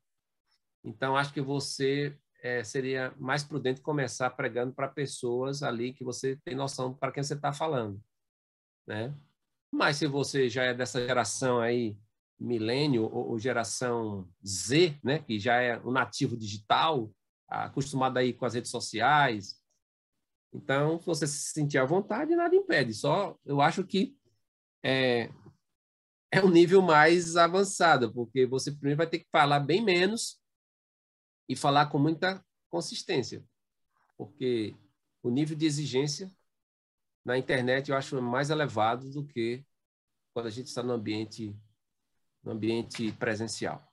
[0.84, 6.36] então acho que você é, seria mais prudente começar pregando para pessoas ali que você
[6.44, 8.02] tem noção para quem você está falando,
[8.86, 9.14] né?
[9.70, 11.96] Mas se você já é dessa geração aí
[12.38, 17.10] milênio ou, ou, geração Z, né, que já é o nativo digital,
[17.48, 19.60] acostumado aí com as redes sociais.
[20.52, 22.94] Então, se você se sentir à vontade, nada impede.
[22.94, 24.16] Só eu acho que
[24.82, 25.30] é,
[26.30, 30.40] é um nível mais avançado, porque você primeiro vai ter que falar bem menos
[31.48, 33.42] e falar com muita consistência,
[34.16, 34.76] porque
[35.22, 36.30] o nível de exigência
[37.24, 39.64] na internet eu acho mais elevado do que
[40.32, 41.56] quando a gente está no ambiente
[42.42, 43.86] no ambiente presencial.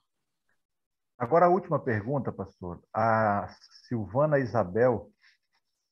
[1.18, 2.82] Agora a última pergunta, pastor.
[2.92, 3.48] A
[3.86, 5.10] Silvana Isabel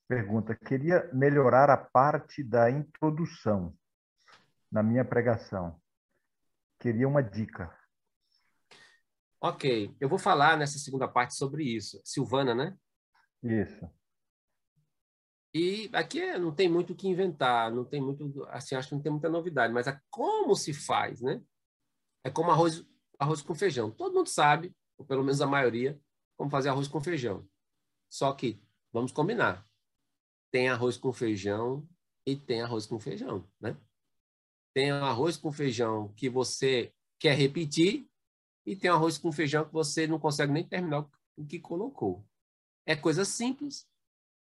[0.07, 3.75] pergunta: queria melhorar a parte da introdução
[4.71, 5.81] na minha pregação.
[6.79, 7.75] Queria uma dica.
[9.41, 12.01] Ok, eu vou falar nessa segunda parte sobre isso.
[12.05, 12.77] Silvana, né?
[13.43, 13.91] Isso.
[15.55, 18.95] E aqui é, não tem muito o que inventar, não tem muito, assim, acho que
[18.95, 21.41] não tem muita novidade, mas é como se faz, né?
[22.25, 22.85] É como arroz,
[23.19, 23.91] arroz com feijão.
[23.91, 26.01] Todo mundo sabe, ou pelo menos a maioria,
[26.37, 27.47] como fazer arroz com feijão.
[28.09, 28.61] Só que,
[28.93, 29.65] vamos combinar,
[30.51, 31.87] tem arroz com feijão
[32.27, 33.77] e tem arroz com feijão, né?
[34.73, 38.09] Tem arroz com feijão que você quer repetir
[38.67, 42.27] e tem arroz com feijão que você não consegue nem terminar o que colocou.
[42.87, 43.87] É coisa simples,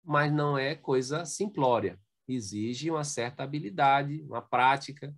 [0.02, 2.00] mas não é coisa simplória.
[2.26, 5.14] Exige uma certa habilidade, uma prática.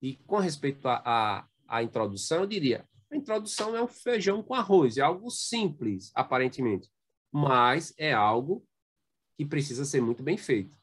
[0.00, 1.48] E com respeito a, a
[1.80, 6.90] introdução, eu diria: a introdução é um feijão com arroz, é algo simples, aparentemente,
[7.30, 8.66] mas é algo
[9.36, 10.76] que precisa ser muito bem feito.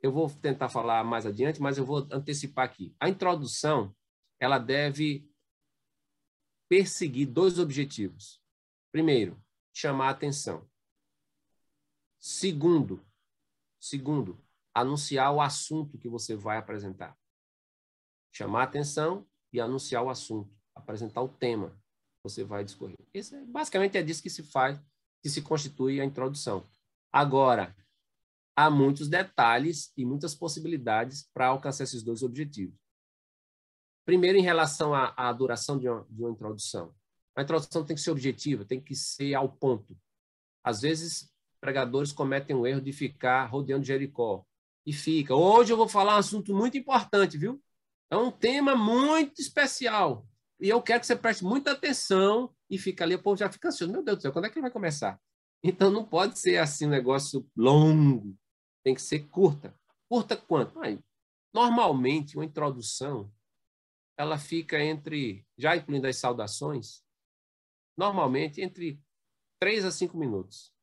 [0.00, 2.94] Eu vou tentar falar mais adiante, mas eu vou antecipar aqui.
[3.00, 3.94] A introdução,
[4.38, 5.28] ela deve
[6.68, 8.42] perseguir dois objetivos.
[8.92, 10.68] Primeiro, chamar a atenção.
[12.18, 13.04] Segundo,
[13.80, 14.44] segundo,
[14.74, 17.16] anunciar o assunto que você vai apresentar.
[18.32, 22.96] Chamar a atenção e anunciar o assunto, apresentar o tema que você vai discorrer.
[23.12, 24.80] Isso é, basicamente é disso que se faz,
[25.22, 26.66] que se constitui a introdução.
[27.12, 27.74] Agora,
[28.54, 32.76] há muitos detalhes e muitas possibilidades para alcançar esses dois objetivos.
[34.04, 36.94] Primeiro, em relação à, à duração de uma, de uma introdução.
[37.36, 39.96] A introdução tem que ser objetiva, tem que ser ao ponto.
[40.64, 41.30] Às vezes,
[41.60, 44.44] pregadores cometem o erro de ficar rodeando Jericó.
[44.84, 45.34] E fica.
[45.34, 47.62] Hoje eu vou falar um assunto muito importante, viu?
[48.10, 50.26] É um tema muito especial.
[50.60, 53.68] E eu quero que você preste muita atenção e fica ali, o povo já fica
[53.68, 53.92] ansioso.
[53.92, 55.20] Meu Deus do céu, quando é que ele vai começar?
[55.62, 58.36] Então não pode ser assim um negócio longo.
[58.82, 59.74] Tem que ser curta.
[60.08, 60.80] Curta quanto?
[60.80, 60.98] Aí,
[61.52, 63.30] normalmente, uma introdução
[64.16, 67.04] ela fica entre, já incluindo as saudações,
[67.96, 69.00] normalmente entre
[69.60, 70.74] 3 a 5 minutos.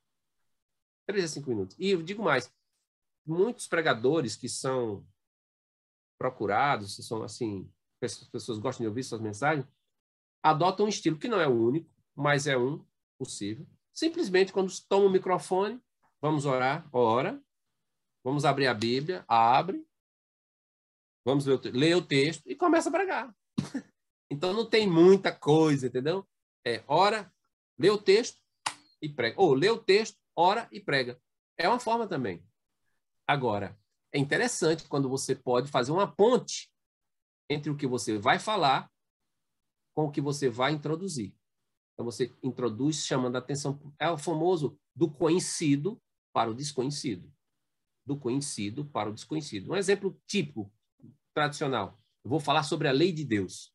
[1.06, 1.76] 3 a 5 minutos.
[1.78, 2.50] E eu digo mais,
[3.26, 5.06] muitos pregadores que são
[6.18, 7.70] procurados, que são assim,
[8.02, 9.66] as pessoas gostam de ouvir suas mensagens,
[10.44, 12.86] adotam um estilo que não é o único, mas é um
[13.18, 13.66] possível.
[13.94, 15.82] Simplesmente quando toma o microfone,
[16.22, 17.42] vamos orar, ora,
[18.24, 19.86] vamos abrir a Bíblia, abre,
[21.26, 23.36] vamos ler o, ler o texto e começa a pregar.
[24.30, 26.28] então não tem muita coisa, entendeu?
[26.66, 27.32] é ora,
[27.78, 28.42] lê o texto
[29.02, 29.40] e prega.
[29.40, 31.22] Ou lê o texto, ora e prega.
[31.58, 32.44] É uma forma também.
[33.28, 33.78] Agora,
[34.16, 36.72] é interessante quando você pode fazer uma ponte
[37.50, 38.90] entre o que você vai falar
[39.94, 41.36] com o que você vai introduzir.
[41.94, 43.78] Então, você introduz chamando a atenção.
[44.00, 46.02] É o famoso do conhecido
[46.34, 47.30] para o desconhecido.
[48.06, 49.74] Do conhecido para o desconhecido.
[49.74, 50.72] Um exemplo típico,
[51.34, 52.02] tradicional.
[52.24, 53.74] Eu vou falar sobre a lei de Deus.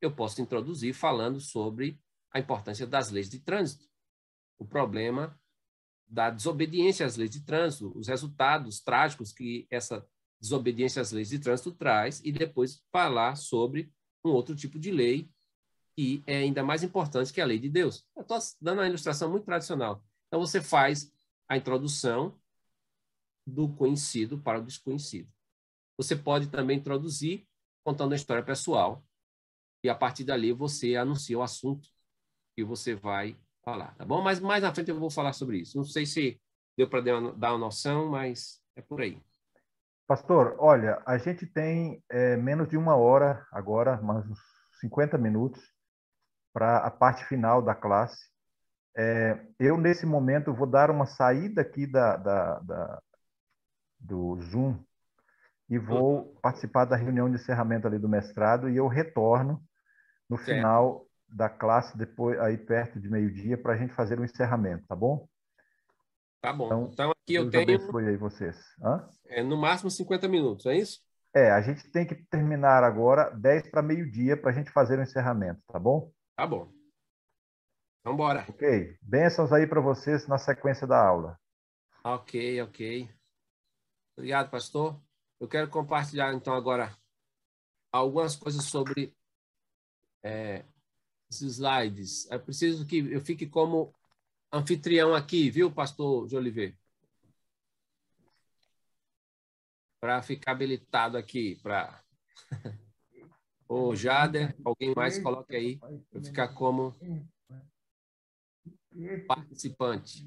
[0.00, 2.00] Eu posso introduzir falando sobre
[2.32, 3.88] a importância das leis de trânsito,
[4.58, 5.36] o problema
[6.08, 10.06] da desobediência às leis de trânsito, os resultados trágicos que essa
[10.40, 13.92] desobediência às leis de trânsito traz, e depois falar sobre
[14.24, 15.28] um outro tipo de lei
[15.96, 18.06] que é ainda mais importante que a lei de Deus.
[18.14, 20.04] Eu estou dando uma ilustração muito tradicional.
[20.28, 21.10] Então, você faz
[21.48, 22.38] a introdução
[23.46, 25.32] do conhecido para o desconhecido.
[25.96, 27.48] Você pode também introduzir
[27.82, 29.06] contando a história pessoal,
[29.82, 31.88] e a partir dali você anuncia o assunto
[32.54, 34.22] que você vai falar, tá bom?
[34.22, 35.76] Mas mais na frente eu vou falar sobre isso.
[35.76, 36.40] Não sei se
[36.78, 39.20] deu para dar uma noção, mas é por aí.
[40.06, 44.38] Pastor, olha, a gente tem é, menos de uma hora agora, mais uns
[44.80, 45.60] 50 minutos,
[46.52, 48.30] para a parte final da classe.
[48.96, 53.02] É, eu, nesse momento, vou dar uma saída aqui da, da, da
[53.98, 54.78] do Zoom
[55.68, 59.60] e vou participar da reunião de encerramento ali do mestrado e eu retorno
[60.30, 60.54] no certo.
[60.54, 64.86] final da classe depois aí perto de meio-dia para a gente fazer o um encerramento,
[64.86, 65.28] tá bom?
[66.40, 66.66] Tá bom.
[66.66, 67.98] Então, então aqui eu tenho.
[68.08, 68.56] Aí vocês.
[68.82, 69.08] Hã?
[69.26, 71.00] É, no máximo 50 minutos, é isso?
[71.34, 75.02] É, a gente tem que terminar agora 10 para meio-dia para a gente fazer o
[75.02, 76.10] encerramento, tá bom?
[76.36, 76.72] Tá bom.
[78.00, 78.46] Então, bora.
[78.48, 78.96] Ok.
[79.02, 81.38] Bênçãos aí para vocês na sequência da aula.
[82.04, 83.10] Ok, ok.
[84.16, 84.98] Obrigado, pastor.
[85.40, 86.96] Eu quero compartilhar, então, agora
[87.92, 89.14] algumas coisas sobre
[90.22, 90.64] é,
[91.30, 92.30] slides.
[92.30, 93.94] É preciso que eu fique como
[94.52, 96.76] anfitrião aqui, viu, pastor de Oliveira?
[100.00, 102.02] Para ficar habilitado aqui, para.
[103.68, 106.94] Ô, Jader, alguém mais coloque aí, para ficar como
[109.26, 110.24] participante.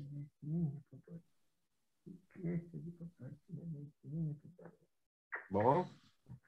[5.49, 5.89] Bom,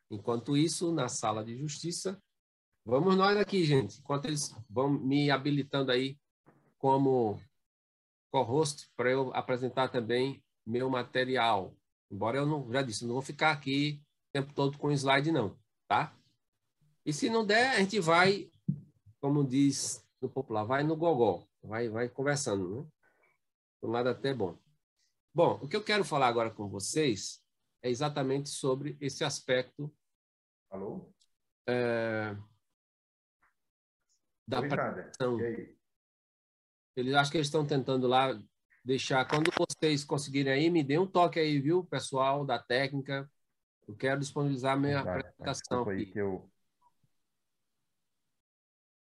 [0.10, 2.22] enquanto isso, na sala de justiça,
[2.84, 6.18] Vamos nós aqui, gente, enquanto eles vão me habilitando aí
[6.80, 7.40] como
[8.32, 11.76] co-host para eu apresentar também meu material.
[12.10, 15.56] Embora eu não, já disse, não vou ficar aqui o tempo todo com slide não,
[15.88, 16.16] tá?
[17.06, 18.50] E se não der, a gente vai,
[19.20, 22.88] como diz no popular, vai no gogó, vai, vai conversando, né?
[23.84, 24.58] Um lado até bom.
[25.34, 27.44] Bom, o que eu quero falar agora com vocês
[27.84, 29.94] é exatamente sobre esse aspecto.
[30.70, 31.12] Alô?
[31.68, 32.36] É,
[34.48, 35.38] da preparação.
[36.96, 38.38] Eles acho que eles estão tentando lá
[38.84, 39.26] deixar.
[39.26, 43.30] Quando vocês conseguirem aí, me dê um toque aí, viu, pessoal da técnica.
[43.88, 45.88] Eu quero disponibilizar minha apresentação.
[45.90, 46.50] Aí que eu...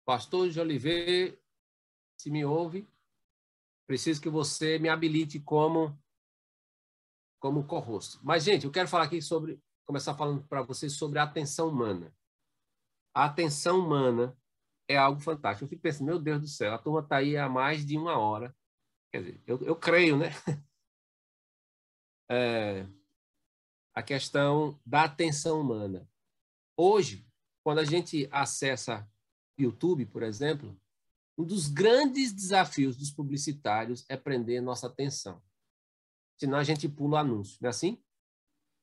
[0.05, 1.37] Pastor de Oliveira,
[2.17, 2.87] se me ouve,
[3.87, 5.97] preciso que você me habilite como
[7.39, 8.19] como co-host.
[8.23, 12.15] Mas, gente, eu quero falar aqui sobre, começar falando para vocês sobre a atenção humana.
[13.13, 14.33] A atenção humana
[14.93, 15.65] é algo fantástico.
[15.65, 18.17] Eu fico pensando, meu Deus do céu, a turma está aí há mais de uma
[18.17, 18.55] hora.
[19.11, 20.29] Quer dizer, eu, eu creio, né?
[22.31, 22.87] É,
[23.93, 26.09] a questão da atenção humana.
[26.75, 27.27] Hoje,
[27.63, 29.07] quando a gente acessa
[29.59, 30.75] YouTube, por exemplo,
[31.37, 35.43] um dos grandes desafios dos publicitários é prender nossa atenção.
[36.39, 38.01] Senão a gente pula o anúncio, não é assim?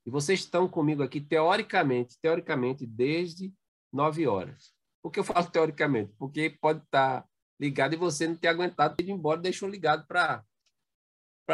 [0.06, 3.52] E vocês estão comigo aqui, teoricamente, teoricamente, desde
[3.92, 4.74] nove horas.
[5.02, 6.12] Por que eu falo teoricamente?
[6.18, 7.27] Porque pode estar
[7.60, 10.44] ligado e você não ter aguentado ter ido embora, deixou ligado para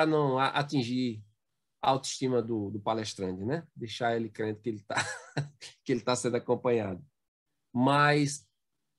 [0.06, 1.24] não atingir
[1.82, 3.66] a autoestima do, do palestrante, né?
[3.74, 4.96] Deixar ele crente que ele está
[5.84, 7.04] que ele tá sendo acompanhado.
[7.72, 8.46] Mas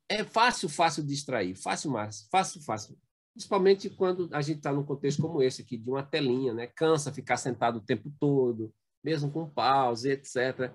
[0.10, 2.98] é fácil, fácil distrair, fácil, mais, fácil, fácil.
[3.34, 6.68] Principalmente quando a gente está num contexto como esse aqui, de uma telinha, né?
[6.68, 10.74] Cansa ficar sentado o tempo todo, mesmo com pause, etc.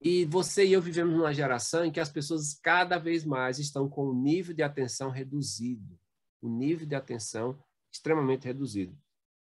[0.00, 3.88] E você e eu vivemos numa geração em que as pessoas cada vez mais estão
[3.88, 5.98] com o nível de atenção reduzido,
[6.40, 7.62] o nível de atenção
[7.92, 8.96] extremamente reduzido.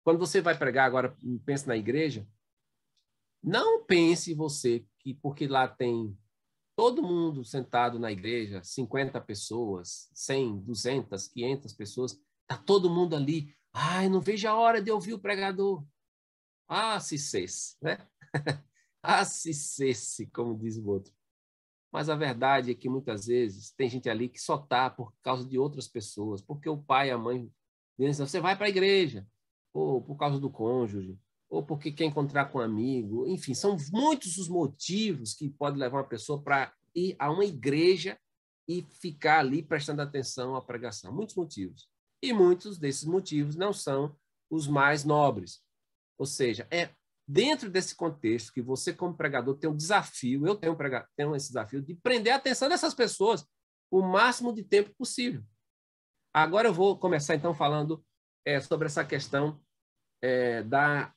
[0.03, 1.15] Quando você vai pregar agora,
[1.45, 2.27] pense na igreja,
[3.43, 6.17] não pense você que porque lá tem
[6.75, 13.55] todo mundo sentado na igreja, 50 pessoas, 100, 200, 500 pessoas, tá todo mundo ali.
[13.71, 15.85] Ai, não vejo a hora de ouvir o pregador.
[16.67, 18.07] Ah, se cesse, né?
[19.25, 21.13] se cesse, como diz o outro.
[21.91, 25.45] Mas a verdade é que muitas vezes tem gente ali que só tá por causa
[25.45, 27.51] de outras pessoas, porque o pai e a mãe
[27.99, 29.27] dizem, você vai para a igreja,
[29.73, 31.19] ou por causa do cônjuge,
[31.49, 35.97] ou porque quer encontrar com um amigo, enfim, são muitos os motivos que podem levar
[35.97, 38.17] uma pessoa para ir a uma igreja
[38.67, 41.13] e ficar ali prestando atenção à pregação.
[41.13, 41.89] Muitos motivos.
[42.21, 44.15] E muitos desses motivos não são
[44.49, 45.61] os mais nobres.
[46.17, 46.89] Ou seja, é
[47.27, 51.35] dentro desse contexto que você, como pregador, tem um desafio, eu tenho, um pregador, tenho
[51.35, 53.45] esse desafio de prender a atenção dessas pessoas
[53.89, 55.43] o máximo de tempo possível.
[56.33, 58.03] Agora eu vou começar, então, falando
[58.45, 59.61] é, sobre essa questão
[60.21, 61.13] é, da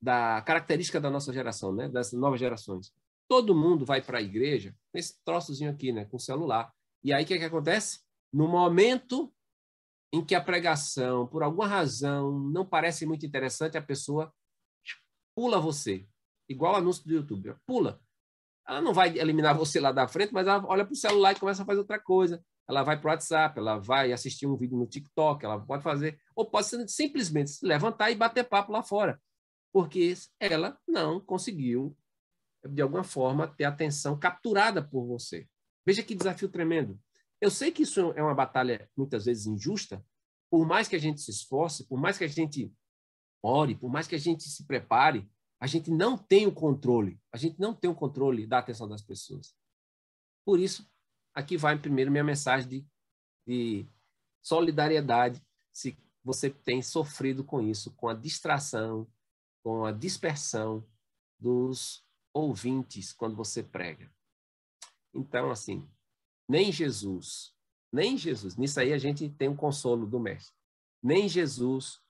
[0.00, 1.88] da característica da nossa geração, né?
[1.88, 2.92] das novas gerações.
[3.28, 6.06] Todo mundo vai para a igreja nesse troçozinho aqui, né?
[6.06, 6.72] com celular.
[7.04, 8.00] E aí o que, é que acontece?
[8.32, 9.32] No momento
[10.12, 14.32] em que a pregação, por alguma razão, não parece muito interessante, a pessoa
[15.40, 16.06] pula você.
[16.46, 17.54] Igual anúncio do YouTube.
[17.64, 17.98] Pula.
[18.68, 21.40] Ela não vai eliminar você lá da frente, mas ela olha para o celular e
[21.40, 22.44] começa a fazer outra coisa.
[22.68, 26.20] Ela vai para o WhatsApp, ela vai assistir um vídeo no TikTok, ela pode fazer,
[26.36, 29.18] ou pode simplesmente se levantar e bater papo lá fora
[29.72, 31.96] porque ela não conseguiu,
[32.68, 35.46] de alguma forma, ter atenção capturada por você.
[35.86, 36.98] Veja que desafio tremendo.
[37.40, 40.04] Eu sei que isso é uma batalha muitas vezes injusta,
[40.50, 42.72] por mais que a gente se esforce, por mais que a gente
[43.42, 45.28] ore, por mais que a gente se prepare,
[45.60, 49.02] a gente não tem o controle, a gente não tem o controle da atenção das
[49.02, 49.54] pessoas.
[50.44, 50.90] Por isso,
[51.34, 52.86] aqui vai primeiro minha mensagem de,
[53.46, 53.86] de
[54.42, 55.42] solidariedade,
[55.72, 59.06] se você tem sofrido com isso, com a distração,
[59.62, 60.86] com a dispersão
[61.38, 64.10] dos ouvintes quando você prega.
[65.14, 65.86] Então, assim,
[66.48, 67.54] nem Jesus,
[67.92, 70.54] nem Jesus, nisso aí a gente tem um consolo do Mestre,
[71.02, 72.00] nem Jesus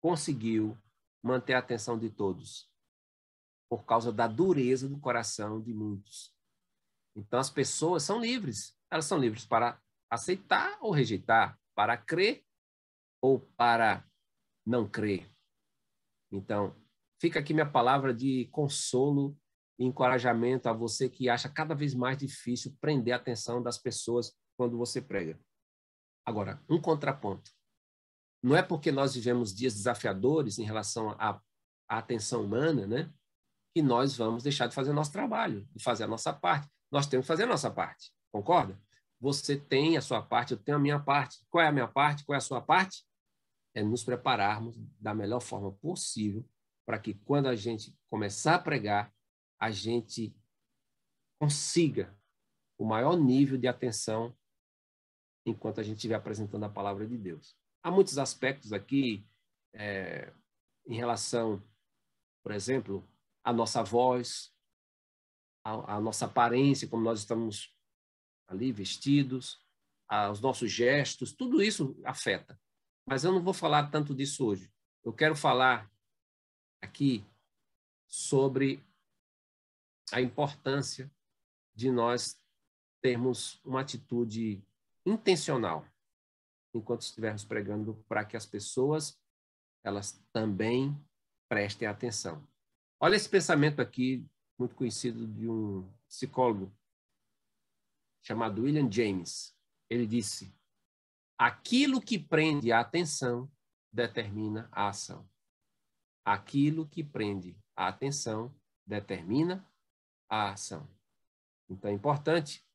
[0.00, 0.76] conseguiu
[1.22, 2.70] manter a atenção de todos,
[3.68, 6.34] por causa da dureza do coração de muitos.
[7.14, 12.44] Então, as pessoas são livres, elas são livres para aceitar ou rejeitar, para crer
[13.20, 14.06] ou para
[14.64, 15.30] não crer.
[16.30, 16.76] Então,
[17.18, 19.36] Fica aqui minha palavra de consolo
[19.78, 24.36] e encorajamento a você que acha cada vez mais difícil prender a atenção das pessoas
[24.56, 25.38] quando você prega.
[26.26, 27.50] Agora, um contraponto.
[28.46, 31.42] Não é porque nós vivemos dias desafiadores em relação à,
[31.88, 33.12] à atenção humana, né,
[33.74, 36.70] que nós vamos deixar de fazer o nosso trabalho, de fazer a nossa parte.
[36.88, 38.80] Nós temos que fazer a nossa parte, concorda?
[39.18, 41.44] Você tem a sua parte, eu tenho a minha parte.
[41.50, 42.24] Qual é a minha parte?
[42.24, 43.04] Qual é a sua parte?
[43.74, 46.48] É nos prepararmos da melhor forma possível
[46.86, 49.12] para que quando a gente começar a pregar,
[49.58, 50.32] a gente
[51.40, 52.16] consiga
[52.78, 54.32] o maior nível de atenção
[55.44, 57.56] enquanto a gente estiver apresentando a palavra de Deus.
[57.86, 59.24] Há muitos aspectos aqui
[59.72, 60.32] é,
[60.88, 61.62] em relação,
[62.42, 63.08] por exemplo,
[63.44, 64.52] à nossa voz,
[65.62, 67.72] à, à nossa aparência, como nós estamos
[68.48, 69.64] ali vestidos,
[70.08, 72.60] aos nossos gestos, tudo isso afeta.
[73.08, 74.68] Mas eu não vou falar tanto disso hoje.
[75.04, 75.88] Eu quero falar
[76.82, 77.24] aqui
[78.08, 78.84] sobre
[80.10, 81.08] a importância
[81.72, 82.36] de nós
[83.00, 84.60] termos uma atitude
[85.06, 85.86] intencional
[86.78, 89.18] enquanto estivermos pregando para que as pessoas
[89.84, 90.98] elas também
[91.48, 92.46] prestem atenção.
[93.00, 94.26] Olha esse pensamento aqui
[94.58, 96.74] muito conhecido de um psicólogo
[98.24, 99.56] chamado William James.
[99.88, 100.52] ele disse:
[101.38, 103.50] aquilo que prende a atenção
[103.92, 105.28] determina a ação.
[106.24, 108.52] Aquilo que prende a atenção
[108.84, 109.64] determina
[110.28, 110.88] a ação.
[111.68, 112.66] Então é importante,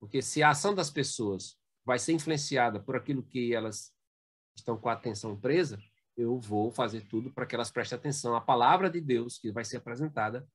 [0.00, 3.94] porque se a ação das pessoas vai ser influenciada por aquilo que elas
[4.54, 5.78] estão com a atenção presa,
[6.16, 9.64] eu vou fazer tudo para que elas prestem atenção à palavra de Deus que vai
[9.64, 10.46] ser apresentada,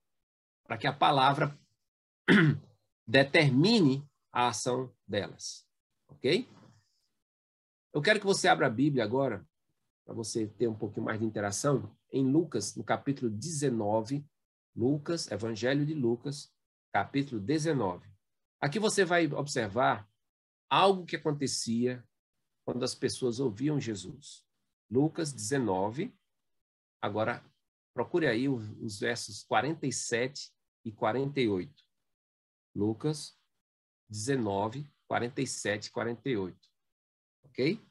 [0.64, 1.58] para que a palavra
[3.08, 5.68] determine a ação delas.
[6.08, 6.48] Ok?
[7.94, 9.48] Eu quero que você abra a Bíblia agora,
[10.06, 14.26] para você ter um pouquinho mais de interação, em Lucas, no capítulo 19.
[14.76, 16.54] Lucas, Evangelho de Lucas,
[16.92, 18.08] capítulo 19.
[18.60, 20.08] Aqui você vai observar
[20.70, 22.04] algo que acontecia
[22.66, 24.46] quando as pessoas ouviam Jesus.
[24.90, 26.14] Lucas 19.
[27.02, 27.44] Agora,
[27.94, 30.52] procure aí os versos 47
[30.84, 31.84] e 48.
[32.76, 33.38] Lucas
[34.10, 36.70] 19, 47 e 48.
[37.46, 37.82] Ok?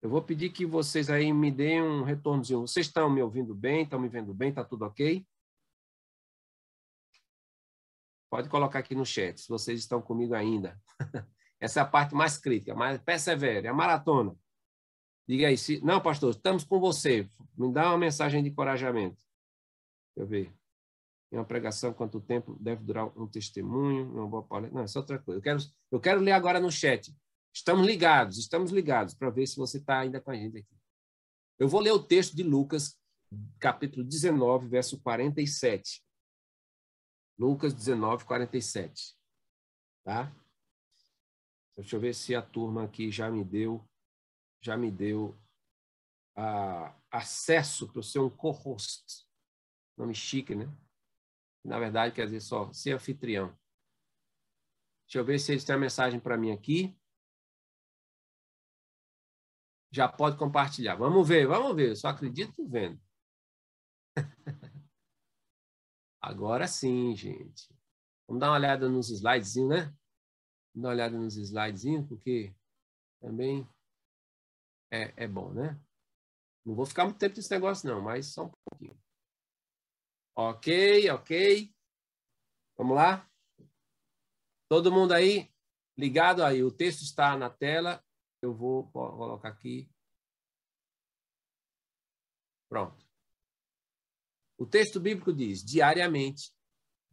[0.00, 2.62] Eu vou pedir que vocês aí me deem um retornozinho.
[2.62, 3.84] Vocês estão me ouvindo bem?
[3.84, 4.48] Estão me vendo bem?
[4.48, 5.24] Está tudo ok?
[8.32, 10.80] Pode colocar aqui no chat, se vocês estão comigo ainda.
[11.60, 14.34] Essa é a parte mais crítica, mas persevere, é a maratona.
[15.28, 15.84] Diga aí, se...
[15.84, 17.28] não, pastor, estamos com você.
[17.54, 19.22] Me dá uma mensagem de encorajamento.
[20.16, 20.50] Deixa eu ver.
[21.30, 24.78] Em uma pregação, quanto tempo deve durar um testemunho, uma boa palestra?
[24.78, 25.38] Não, é só outra coisa.
[25.38, 25.58] Eu quero,
[25.90, 27.14] eu quero ler agora no chat.
[27.52, 30.76] Estamos ligados, estamos ligados, para ver se você está ainda com a gente aqui.
[31.58, 32.98] Eu vou ler o texto de Lucas,
[33.60, 36.02] capítulo 19, verso 47.
[37.42, 39.16] Lucas 19, 47.
[40.04, 40.32] Tá?
[41.76, 43.84] Deixa eu ver se a turma aqui já me deu
[44.60, 45.36] já me deu
[46.36, 49.26] a, acesso para ser um co-host.
[49.98, 50.72] Nome chique, né?
[51.64, 53.48] Na verdade, quer dizer só ser anfitrião.
[55.04, 56.96] Deixa eu ver se eles têm uma mensagem para mim aqui.
[59.90, 60.94] Já pode compartilhar.
[60.94, 61.88] Vamos ver, vamos ver.
[61.88, 63.02] Eu só acredito vendo.
[66.22, 67.68] Agora sim, gente.
[68.28, 69.82] Vamos dar uma olhada nos slidezinhos, né?
[70.72, 72.54] Vamos dar uma olhada nos slidezinhos, porque
[73.20, 73.68] também
[74.90, 75.78] é, é bom, né?
[76.64, 78.96] Não vou ficar muito tempo nesse negócio, não, mas só um pouquinho.
[80.36, 81.74] Ok, ok.
[82.76, 83.28] Vamos lá?
[84.68, 85.52] Todo mundo aí
[85.96, 86.62] ligado aí?
[86.62, 88.02] O texto está na tela.
[88.40, 89.90] Eu vou colocar aqui.
[92.68, 93.11] Pronto.
[94.62, 96.52] O texto bíblico diz: diariamente,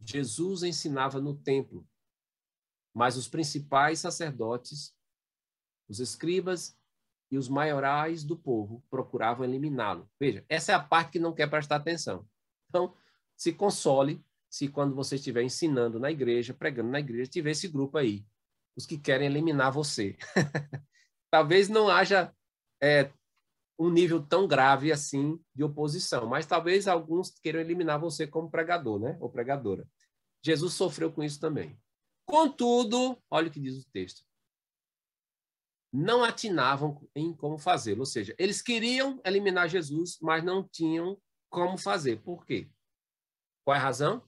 [0.00, 1.84] Jesus ensinava no templo,
[2.94, 4.94] mas os principais sacerdotes,
[5.88, 6.78] os escribas
[7.28, 10.08] e os maiorais do povo procuravam eliminá-lo.
[10.18, 12.24] Veja, essa é a parte que não quer prestar atenção.
[12.68, 12.96] Então,
[13.36, 17.98] se console se quando você estiver ensinando na igreja, pregando na igreja, tiver esse grupo
[17.98, 18.24] aí,
[18.76, 20.16] os que querem eliminar você.
[21.32, 22.32] talvez não haja
[22.80, 23.12] é,
[23.80, 29.00] um nível tão grave assim de oposição, mas talvez alguns queiram eliminar você como pregador,
[29.00, 29.16] né?
[29.20, 29.88] Ou pregadora.
[30.44, 31.78] Jesus sofreu com isso também.
[32.26, 34.22] Contudo, olha o que diz o texto
[35.92, 38.00] não atinavam em como fazê-lo.
[38.00, 42.22] Ou seja, eles queriam eliminar Jesus, mas não tinham como fazer.
[42.22, 42.70] Por quê?
[43.64, 44.22] Qual é a razão?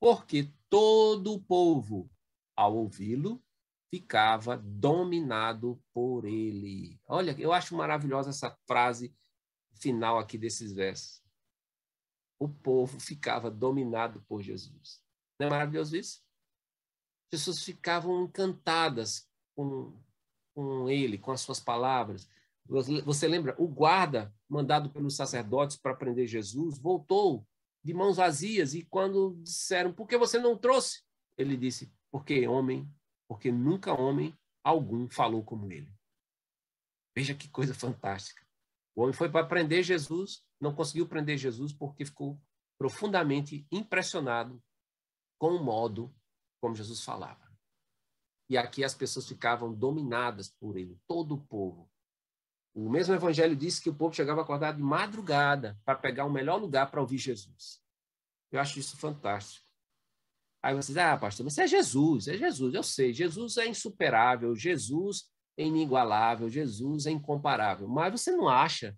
[0.00, 2.10] Porque todo o povo,
[2.56, 3.42] ao ouvi-lo,
[3.90, 7.00] ficava dominado por ele.
[7.06, 9.14] Olha, eu acho maravilhosa essa frase
[9.74, 11.22] final aqui desses versos.
[12.38, 15.02] O povo ficava dominado por Jesus.
[15.38, 16.22] Não é maravilhoso isso?
[17.24, 19.98] As pessoas ficavam encantadas com
[20.54, 22.28] com ele, com as suas palavras.
[23.04, 23.54] Você lembra?
[23.58, 27.46] O guarda, mandado pelos sacerdotes para prender Jesus, voltou
[27.82, 31.02] de mãos vazias e quando disseram: Por que você não trouxe?
[31.36, 32.88] Ele disse: Porque homem,
[33.30, 35.88] porque nunca homem algum falou como ele.
[37.14, 38.44] Veja que coisa fantástica.
[38.92, 42.42] O homem foi para prender Jesus, não conseguiu prender Jesus porque ficou
[42.76, 44.60] profundamente impressionado
[45.38, 46.12] com o modo
[46.60, 47.56] como Jesus falava.
[48.48, 51.88] E aqui as pessoas ficavam dominadas por ele, todo o povo.
[52.74, 56.60] O mesmo evangelho diz que o povo chegava acordado de madrugada para pegar o melhor
[56.60, 57.80] lugar para ouvir Jesus.
[58.50, 59.69] Eu acho isso fantástico.
[60.62, 63.14] Aí você diz, ah, pastor, mas é Jesus, é Jesus, eu sei.
[63.14, 67.88] Jesus é insuperável, Jesus é inigualável, Jesus é incomparável.
[67.88, 68.96] Mas você não acha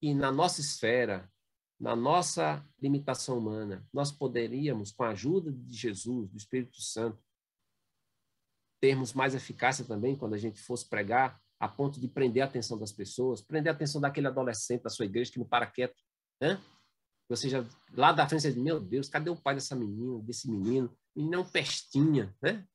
[0.00, 1.30] que na nossa esfera,
[1.78, 7.22] na nossa limitação humana, nós poderíamos, com a ajuda de Jesus, do Espírito Santo,
[8.80, 12.78] termos mais eficácia também quando a gente fosse pregar, a ponto de prender a atenção
[12.78, 16.02] das pessoas, prender a atenção daquele adolescente da sua igreja que não para quieto,
[16.40, 16.58] né?
[17.30, 20.50] Você já, lá da frente, você diz, meu Deus, cadê o pai dessa menina, desse
[20.50, 20.92] menino?
[21.14, 22.66] Menino é um pestinha, né?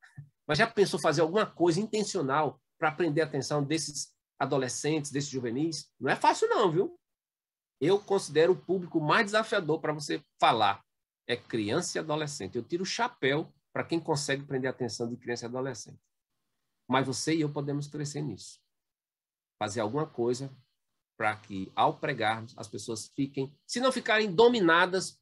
[0.47, 5.91] Mas já pensou fazer alguma coisa intencional para prender a atenção desses adolescentes, desses juvenis?
[5.99, 6.97] Não é fácil, não, viu?
[7.81, 10.81] Eu considero o público mais desafiador para você falar.
[11.27, 12.55] É criança e adolescente.
[12.55, 15.99] Eu tiro o chapéu para quem consegue prender a atenção de criança e adolescente.
[16.87, 18.61] Mas você e eu podemos crescer nisso.
[19.59, 20.49] Fazer alguma coisa
[21.17, 25.19] para que, ao pregarmos, as pessoas fiquem, se não ficarem dominadas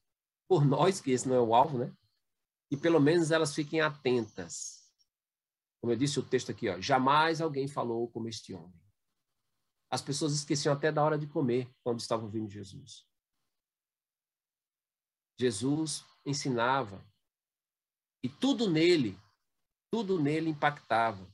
[0.47, 1.95] por nós, que esse não é o alvo, né?
[2.71, 4.91] E pelo menos elas fiquem atentas.
[5.81, 8.81] Como eu disse o texto aqui, ó, jamais alguém falou como este homem.
[9.91, 13.05] As pessoas esqueciam até da hora de comer quando estavam ouvindo Jesus.
[15.39, 17.05] Jesus ensinava
[18.23, 19.19] e tudo nele,
[19.91, 21.31] tudo nele impactava.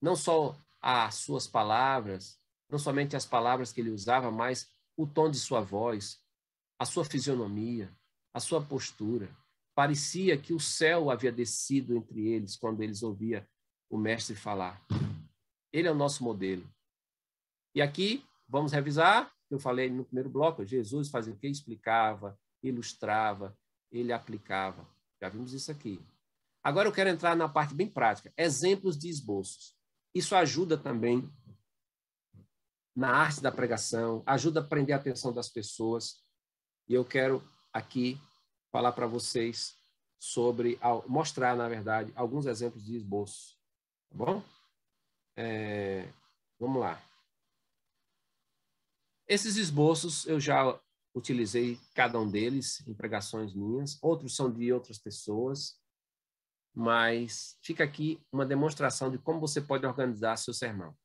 [0.00, 5.30] Não só as suas palavras, não somente as palavras que ele usava, mas o tom
[5.30, 6.20] de sua voz,
[6.78, 7.90] a sua fisionomia,
[8.32, 9.28] a sua postura.
[9.74, 13.44] Parecia que o céu havia descido entre eles quando eles ouviam
[13.90, 14.84] o mestre falar.
[15.72, 16.66] Ele é o nosso modelo.
[17.74, 21.46] E aqui, vamos revisar, eu falei no primeiro bloco, Jesus fazia o que?
[21.46, 23.56] Explicava, ilustrava,
[23.92, 24.88] ele aplicava.
[25.20, 26.00] Já vimos isso aqui.
[26.64, 29.76] Agora eu quero entrar na parte bem prática, exemplos de esboços.
[30.14, 31.30] Isso ajuda também
[32.96, 36.24] na arte da pregação, ajuda a prender a atenção das pessoas.
[36.88, 38.18] E eu quero aqui
[38.72, 39.76] falar para vocês
[40.18, 43.54] sobre, mostrar, na verdade, alguns exemplos de esboço.
[44.08, 44.42] Tá bom?
[45.36, 46.08] É,
[46.58, 47.02] vamos lá.
[49.28, 50.80] Esses esboços eu já
[51.14, 55.78] utilizei cada um deles em pregações minhas, outros são de outras pessoas,
[56.74, 60.96] mas fica aqui uma demonstração de como você pode organizar seu sermão.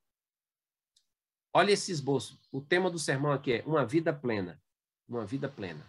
[1.54, 2.40] Olha esse esboço.
[2.52, 4.62] O tema do sermão aqui é uma vida plena.
[5.08, 5.86] Uma vida plena.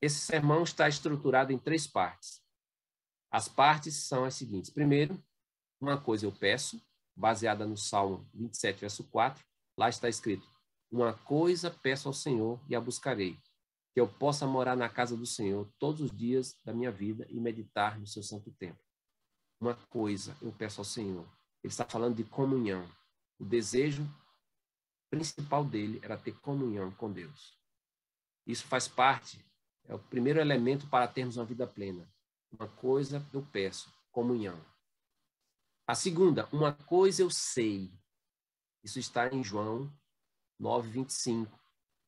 [0.00, 2.42] Esse sermão está estruturado em três partes.
[3.30, 4.70] As partes são as seguintes.
[4.70, 5.22] Primeiro,
[5.80, 6.80] uma coisa eu peço,
[7.14, 9.44] baseada no Salmo 27, verso 4.
[9.76, 10.48] Lá está escrito:
[10.90, 13.38] Uma coisa peço ao Senhor e a buscarei,
[13.92, 17.38] que eu possa morar na casa do Senhor todos os dias da minha vida e
[17.38, 18.82] meditar no seu santo templo.
[19.60, 21.26] Uma coisa eu peço ao Senhor.
[21.62, 22.88] Ele está falando de comunhão.
[23.38, 24.08] O desejo
[25.10, 27.58] principal dele era ter comunhão com Deus.
[28.46, 29.44] Isso faz parte
[29.88, 32.08] é o primeiro elemento para termos uma vida plena.
[32.50, 34.60] Uma coisa eu peço, comunhão.
[35.86, 37.92] A segunda, uma coisa eu sei.
[38.82, 39.92] Isso está em João
[40.60, 41.48] 9:25.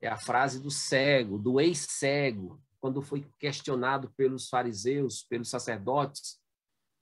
[0.01, 6.41] É a frase do cego, do ex-cego, quando foi questionado pelos fariseus, pelos sacerdotes,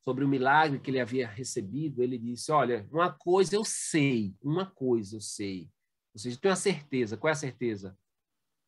[0.06, 4.70] sobre o milagre que ele havia recebido, ele disse: Olha, uma coisa eu sei, uma
[4.70, 5.68] coisa eu sei.
[6.14, 7.16] Ou seja, eu tenho a certeza.
[7.16, 7.98] Qual é a certeza?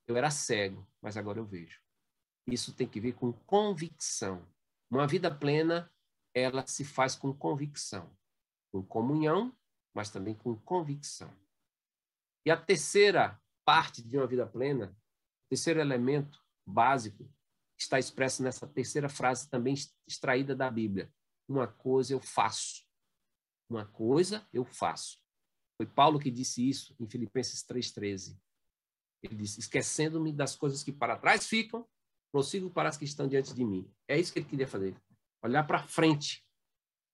[0.08, 1.80] Eu era cego, mas agora eu vejo.
[2.48, 4.44] Isso tem que ver com convicção.
[4.90, 5.88] Uma vida plena,
[6.34, 8.10] ela se faz com convicção,
[8.72, 9.56] com comunhão,
[9.94, 11.32] mas também com convicção.
[12.44, 14.96] E a terceira parte de uma vida plena,
[15.48, 17.30] terceiro elemento básico,
[17.78, 19.74] está expresso nessa terceira frase também
[20.06, 21.12] extraída da Bíblia.
[21.48, 22.86] Uma coisa eu faço.
[23.68, 25.18] Uma coisa eu faço.
[25.76, 28.38] Foi Paulo que disse isso em Filipenses 3,13.
[29.22, 31.88] Ele disse: esquecendo-me das coisas que para trás ficam
[32.30, 33.90] prossigo para as que estão diante de mim.
[34.06, 34.94] É isso que ele queria fazer.
[35.42, 36.44] Olhar para frente.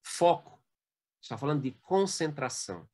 [0.04, 0.62] Foco.
[1.22, 2.88] Está falando de concentração.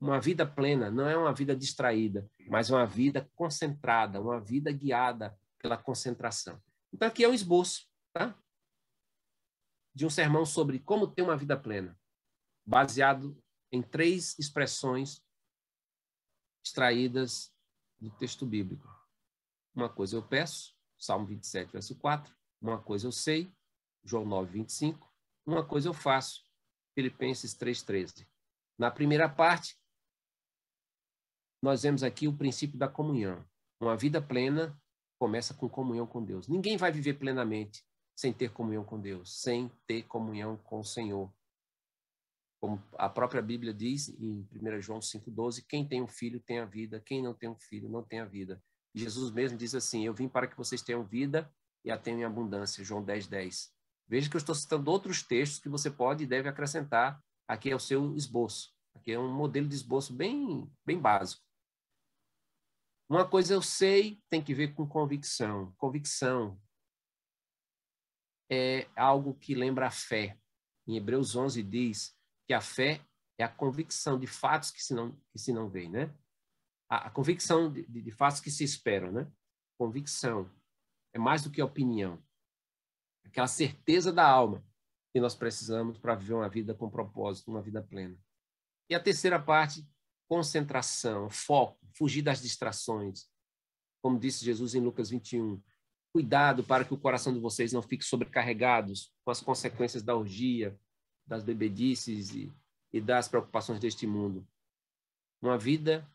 [0.00, 5.38] Uma vida plena não é uma vida distraída, mas uma vida concentrada, uma vida guiada
[5.58, 6.60] pela concentração.
[6.92, 8.34] Então, aqui é um esboço tá?
[9.96, 11.98] De um sermão sobre como ter uma vida plena,
[12.66, 13.42] baseado
[13.72, 15.24] em três expressões
[16.62, 17.50] extraídas
[17.98, 18.86] do texto bíblico.
[19.74, 22.36] Uma coisa eu peço, Salmo 27, verso 4.
[22.60, 23.50] Uma coisa eu sei,
[24.04, 25.10] João 9, 25.
[25.46, 26.44] Uma coisa eu faço,
[26.94, 28.28] Filipenses 3, 13.
[28.76, 29.80] Na primeira parte,
[31.62, 33.42] nós vemos aqui o princípio da comunhão.
[33.80, 34.78] Uma vida plena
[35.18, 36.48] começa com comunhão com Deus.
[36.48, 37.82] Ninguém vai viver plenamente
[38.16, 41.30] sem ter comunhão com Deus, sem ter comunhão com o Senhor.
[42.58, 46.64] Como a própria Bíblia diz em 1 João 5,12: quem tem um filho tem a
[46.64, 48.62] vida, quem não tem um filho não tem a vida.
[48.94, 51.52] Jesus mesmo diz assim: Eu vim para que vocês tenham vida
[51.84, 52.82] e a tenham em abundância.
[52.82, 53.70] João 10, 10.
[54.08, 57.78] Veja que eu estou citando outros textos que você pode e deve acrescentar aqui ao
[57.78, 58.74] seu esboço.
[58.94, 61.44] Aqui é um modelo de esboço bem, bem básico.
[63.08, 65.74] Uma coisa eu sei tem que ver com convicção.
[65.76, 66.58] Convicção
[68.50, 70.38] é algo que lembra a fé.
[70.86, 72.16] Em Hebreus 11 diz
[72.46, 73.00] que a fé
[73.38, 76.14] é a convicção de fatos que se não, que se não vê, né?
[76.88, 79.30] a, a convicção de, de, de, fatos que se esperam, né?
[79.78, 80.50] Convicção
[81.12, 82.22] é mais do que opinião.
[83.24, 84.64] Aquela certeza da alma.
[85.12, 88.18] que nós precisamos para viver uma vida com propósito, uma vida plena.
[88.88, 89.86] E a terceira parte,
[90.28, 93.26] concentração, foco, fugir das distrações.
[94.02, 95.62] Como disse Jesus em Lucas 21,
[96.16, 100.74] cuidado para que o coração de vocês não fique sobrecarregados com as consequências da orgia,
[101.26, 102.50] das bebedices e,
[102.90, 104.48] e das preocupações deste mundo.
[105.42, 106.10] Uma vida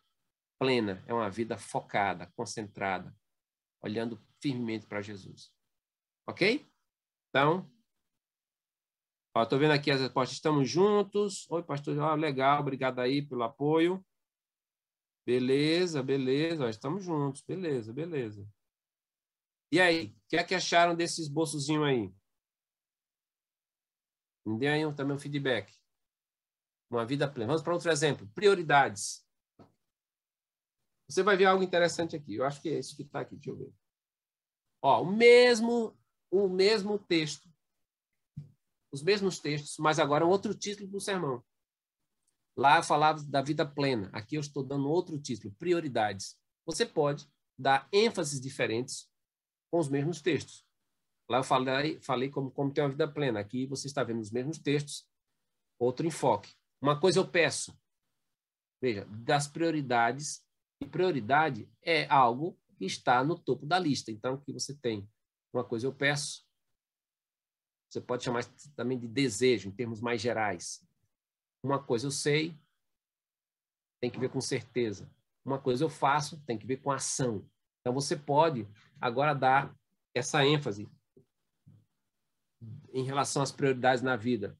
[0.57, 3.15] plena é uma vida focada, concentrada,
[3.79, 5.53] olhando firmemente para Jesus.
[6.27, 6.67] Ok?
[7.29, 7.71] Então,
[9.37, 10.35] estou vendo aqui as respostas.
[10.35, 11.45] Estamos juntos.
[11.51, 11.95] Oi, pastor.
[11.95, 14.03] Oh, legal, obrigado aí pelo apoio.
[15.23, 16.65] Beleza, beleza.
[16.65, 17.43] Ó, estamos juntos.
[17.43, 18.49] Beleza, beleza.
[19.71, 22.13] E aí, o que é que acharam desse esboçozinho aí?
[24.45, 25.73] Me dê aí também um feedback.
[26.89, 27.47] Uma vida plena.
[27.47, 28.27] Vamos para outro exemplo.
[28.35, 29.25] Prioridades.
[31.07, 32.35] Você vai ver algo interessante aqui.
[32.35, 33.35] Eu acho que é isso que está aqui.
[33.35, 33.73] Deixa eu ver.
[34.81, 35.97] Ó, o mesmo,
[36.29, 37.49] o mesmo texto.
[38.91, 41.41] Os mesmos textos, mas agora um outro título do sermão.
[42.57, 44.09] Lá eu falava da vida plena.
[44.11, 46.37] Aqui eu estou dando outro título, prioridades.
[46.65, 47.25] Você pode
[47.57, 49.10] dar ênfases diferentes
[49.71, 50.65] com os mesmos textos.
[51.29, 53.39] Lá eu falei, falei como, como ter uma vida plena.
[53.39, 55.07] Aqui você está vendo os mesmos textos,
[55.79, 56.53] outro enfoque.
[56.81, 57.75] Uma coisa eu peço.
[58.81, 60.45] Veja, das prioridades.
[60.81, 64.11] E prioridade é algo que está no topo da lista.
[64.11, 65.09] Então, que você tem
[65.53, 66.45] uma coisa eu peço.
[67.89, 68.43] Você pode chamar
[68.75, 70.85] também de desejo, em termos mais gerais.
[71.63, 72.57] Uma coisa eu sei,
[74.01, 75.09] tem que ver com certeza.
[75.45, 77.47] Uma coisa eu faço, tem que ver com ação.
[77.81, 78.67] Então, você pode
[78.99, 79.75] agora dar
[80.13, 80.89] essa ênfase
[82.93, 84.57] em relação às prioridades na vida.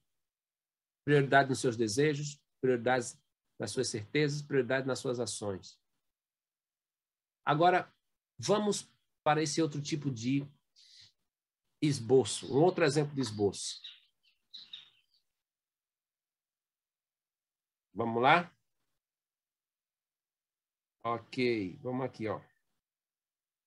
[1.04, 3.20] Prioridade nos seus desejos, prioridades
[3.58, 5.80] nas suas certezas, prioridade nas suas ações.
[7.44, 7.92] Agora,
[8.38, 8.88] vamos
[9.22, 10.46] para esse outro tipo de
[11.80, 13.80] esboço, um outro exemplo de esboço.
[17.94, 18.50] Vamos lá?
[21.04, 22.40] Ok, vamos aqui, ó.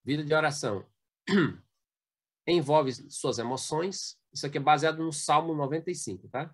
[0.05, 0.85] Vida de oração.
[2.47, 6.53] Envolve suas emoções, isso aqui é baseado no Salmo 95, tá?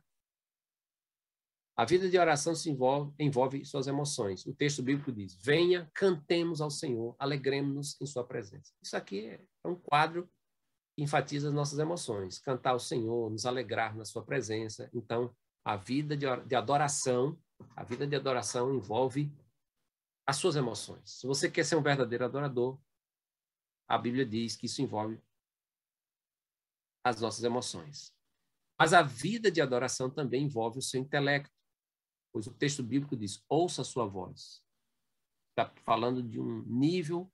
[1.75, 4.45] A vida de oração se envolve, envolve suas emoções.
[4.45, 8.73] O texto bíblico diz: Venha, cantemos ao Senhor, alegremos-nos em Sua presença.
[8.81, 10.29] Isso aqui é um quadro
[10.95, 12.39] que enfatiza as nossas emoções.
[12.39, 14.89] Cantar ao Senhor, nos alegrar na Sua presença.
[14.93, 17.37] Então, a vida de adoração,
[17.75, 19.33] a vida de adoração envolve
[20.25, 21.19] as suas emoções.
[21.19, 22.79] Se você quer ser um verdadeiro adorador,
[23.87, 25.21] a Bíblia diz que isso envolve
[27.03, 28.13] as nossas emoções.
[28.79, 31.55] Mas a vida de adoração também envolve o seu intelecto,
[32.33, 34.63] pois o texto bíblico diz: ouça a sua voz.
[35.51, 37.31] Está falando de um nível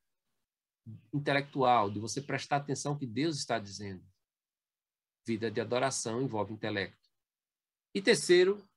[1.13, 4.03] intelectual, de você prestar atenção ao que Deus está dizendo.
[5.25, 7.09] Vida de adoração envolve intelecto.
[7.93, 8.67] E terceiro,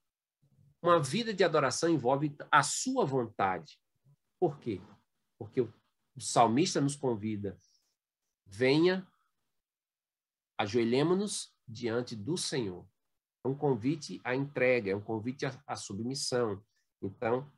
[0.83, 3.79] uma vida de adoração envolve a sua vontade.
[4.39, 4.81] Por quê?
[5.39, 5.73] Porque o
[6.21, 7.59] salmista nos convida:
[8.47, 9.07] venha
[10.59, 12.87] ajoelhemos-nos diante do Senhor.
[13.43, 16.63] É um convite à entrega, é um convite à, à submissão.
[17.01, 17.51] Então,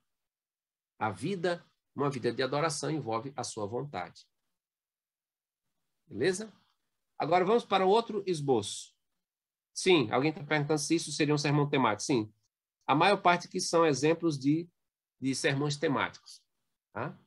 [0.98, 1.64] a vida,
[1.94, 4.24] uma vida de adoração, envolve a sua vontade.
[6.06, 6.52] Beleza?
[7.18, 8.94] Agora vamos para outro esboço.
[9.74, 12.02] Sim, alguém está perguntando se isso seria um sermão temático.
[12.02, 12.32] Sim,
[12.86, 14.68] a maior parte que são exemplos de,
[15.20, 16.40] de sermões temáticos.
[16.92, 17.18] Tá?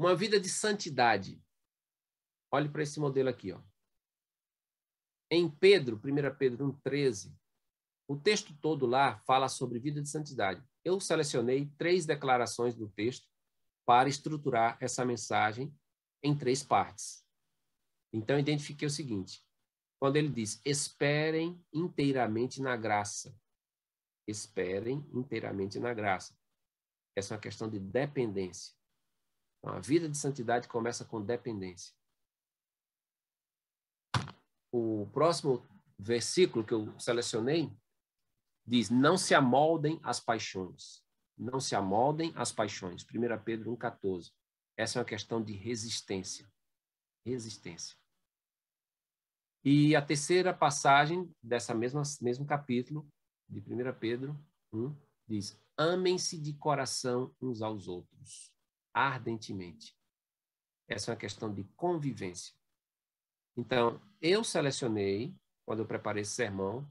[0.00, 1.38] Uma vida de santidade.
[2.50, 3.52] Olhe para esse modelo aqui.
[3.52, 3.60] Ó.
[5.30, 7.36] Em Pedro, 1 Pedro 1,13,
[8.08, 10.66] o texto todo lá fala sobre vida de santidade.
[10.82, 13.28] Eu selecionei três declarações do texto
[13.84, 15.70] para estruturar essa mensagem
[16.22, 17.22] em três partes.
[18.10, 19.46] Então, identifiquei o seguinte:
[19.98, 23.38] quando ele diz, esperem inteiramente na graça.
[24.26, 26.34] Esperem inteiramente na graça.
[27.14, 28.79] Essa é uma questão de dependência.
[29.60, 31.92] Então, a vida de santidade começa com dependência
[34.72, 35.66] o próximo
[35.98, 37.70] versículo que eu selecionei
[38.66, 41.02] diz: Não se amoldem às paixões.
[41.36, 43.02] Não se amoldem às paixões.
[43.02, 44.32] 1 Pedro 1,14.
[44.76, 46.50] Essa é uma questão de resistência.
[47.24, 47.96] Resistência.
[49.64, 53.06] E a terceira passagem dessa mesma mesmo capítulo,
[53.48, 54.38] de 1 Pedro
[54.72, 54.94] 1,
[55.26, 58.52] diz: Amem-se de coração uns aos outros,
[58.92, 59.96] ardentemente.
[60.88, 62.52] Essa é uma questão de convivência.
[63.56, 65.34] Então, eu selecionei,
[65.64, 66.90] quando eu preparei esse sermão,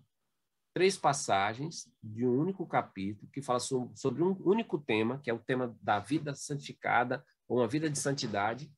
[0.74, 5.44] três passagens de um único capítulo que fala sobre um único tema, que é o
[5.44, 8.72] tema da vida santificada, ou uma vida de santidade,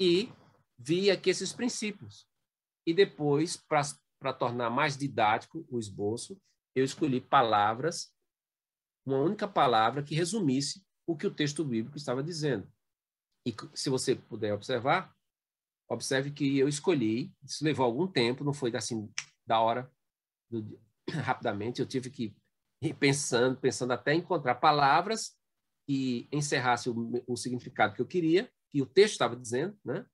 [0.00, 0.32] e
[0.78, 2.28] vi aqui esses princípios.
[2.86, 6.40] E depois, para tornar mais didático o esboço,
[6.74, 8.14] eu escolhi palavras,
[9.04, 12.70] uma única palavra que resumisse o que o texto bíblico estava dizendo.
[13.46, 15.14] E se você puder observar,
[15.88, 19.08] observe que eu escolhi, isso levou algum tempo, não foi assim
[19.46, 19.90] da hora,
[20.50, 20.80] do,
[21.22, 22.36] rapidamente, eu tive que
[22.82, 25.36] ir pensando, pensando até encontrar palavras
[25.86, 30.04] que encerrasse o, o significado que eu queria, que o texto estava dizendo, né?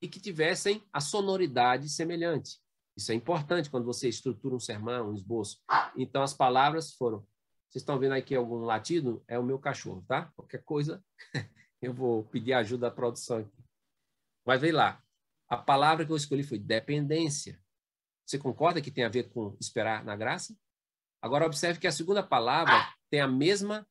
[0.00, 2.58] E que tivessem a sonoridade semelhante.
[2.96, 5.58] Isso é importante quando você estrutura um sermão, um esboço.
[5.96, 7.26] Então, as palavras foram.
[7.72, 9.24] Vocês estão vendo aqui algum latido?
[9.26, 10.26] É o meu cachorro, tá?
[10.36, 11.02] Qualquer coisa,
[11.80, 13.64] eu vou pedir ajuda da produção aqui.
[14.44, 15.02] Mas vem lá.
[15.48, 17.58] A palavra que eu escolhi foi dependência.
[18.26, 20.54] Você concorda que tem a ver com esperar na graça?
[21.22, 22.74] Agora, observe que a segunda palavra
[23.08, 23.88] tem a mesma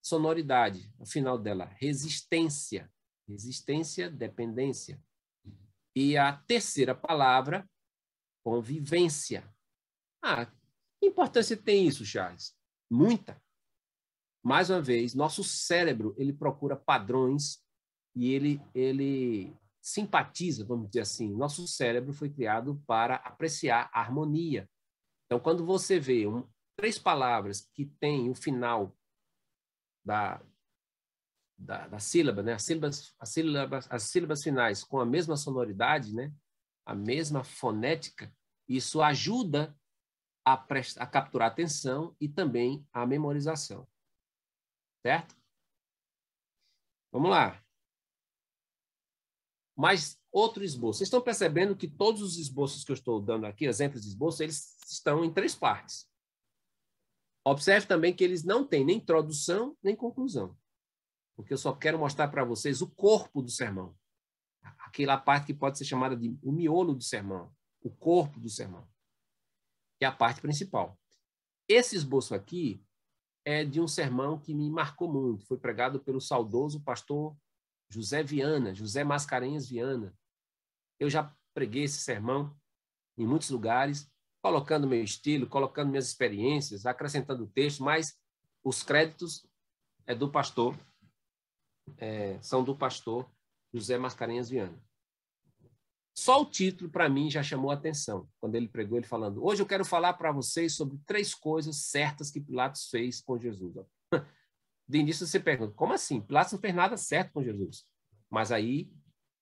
[0.00, 2.88] sonoridade, no final dela, resistência.
[3.28, 5.02] Resistência, dependência.
[5.96, 7.68] E a terceira palavra,
[8.44, 9.52] convivência.
[10.22, 12.56] Ah, que importância tem isso, Charles?
[12.90, 13.40] Muita.
[14.42, 17.60] Mais uma vez, nosso cérebro, ele procura padrões
[18.14, 21.34] e ele, ele simpatiza, vamos dizer assim.
[21.34, 24.68] Nosso cérebro foi criado para apreciar a harmonia.
[25.26, 28.96] Então, quando você vê um, três palavras que têm o final
[30.04, 30.40] da,
[31.58, 32.52] da, da sílaba, né?
[32.52, 36.32] As sílabas, as sílabas, as sílabas finais com a mesma sonoridade, né?
[36.84, 38.32] A mesma fonética,
[38.68, 39.76] isso ajuda
[40.46, 43.86] a, a capturar atenção e também a memorização.
[45.02, 45.36] Certo?
[47.10, 47.60] Vamos lá.
[49.76, 50.98] Mas outro esboço.
[50.98, 54.42] Vocês estão percebendo que todos os esboços que eu estou dando aqui, exemplos de esboço,
[54.42, 56.08] eles estão em três partes.
[57.44, 60.56] Observe também que eles não têm nem introdução nem conclusão.
[61.34, 63.96] Porque eu só quero mostrar para vocês o corpo do sermão.
[64.78, 67.52] Aquela parte que pode ser chamada de o miolo do sermão,
[67.82, 68.88] o corpo do sermão,
[69.98, 70.98] que é a parte principal.
[71.68, 72.82] Esse esboço aqui
[73.44, 75.46] é de um sermão que me marcou muito.
[75.46, 77.36] Foi pregado pelo saudoso pastor
[77.88, 80.14] José Viana, José Mascarenhas Viana.
[80.98, 82.56] Eu já preguei esse sermão
[83.16, 84.10] em muitos lugares
[84.46, 88.16] colocando meu estilo, colocando minhas experiências, acrescentando o texto, mas
[88.62, 89.44] os créditos
[90.06, 90.78] é do pastor,
[91.98, 93.28] é, são do pastor
[93.74, 94.80] José Mascarenhas Viana.
[96.16, 98.28] Só o título, para mim, já chamou a atenção.
[98.40, 102.30] Quando ele pregou, ele falando: Hoje eu quero falar para vocês sobre três coisas certas
[102.30, 103.74] que Pilatos fez com Jesus.
[104.88, 106.20] De início você pergunta: como assim?
[106.20, 107.84] Pilatos não fez nada certo com Jesus.
[108.30, 108.90] Mas aí,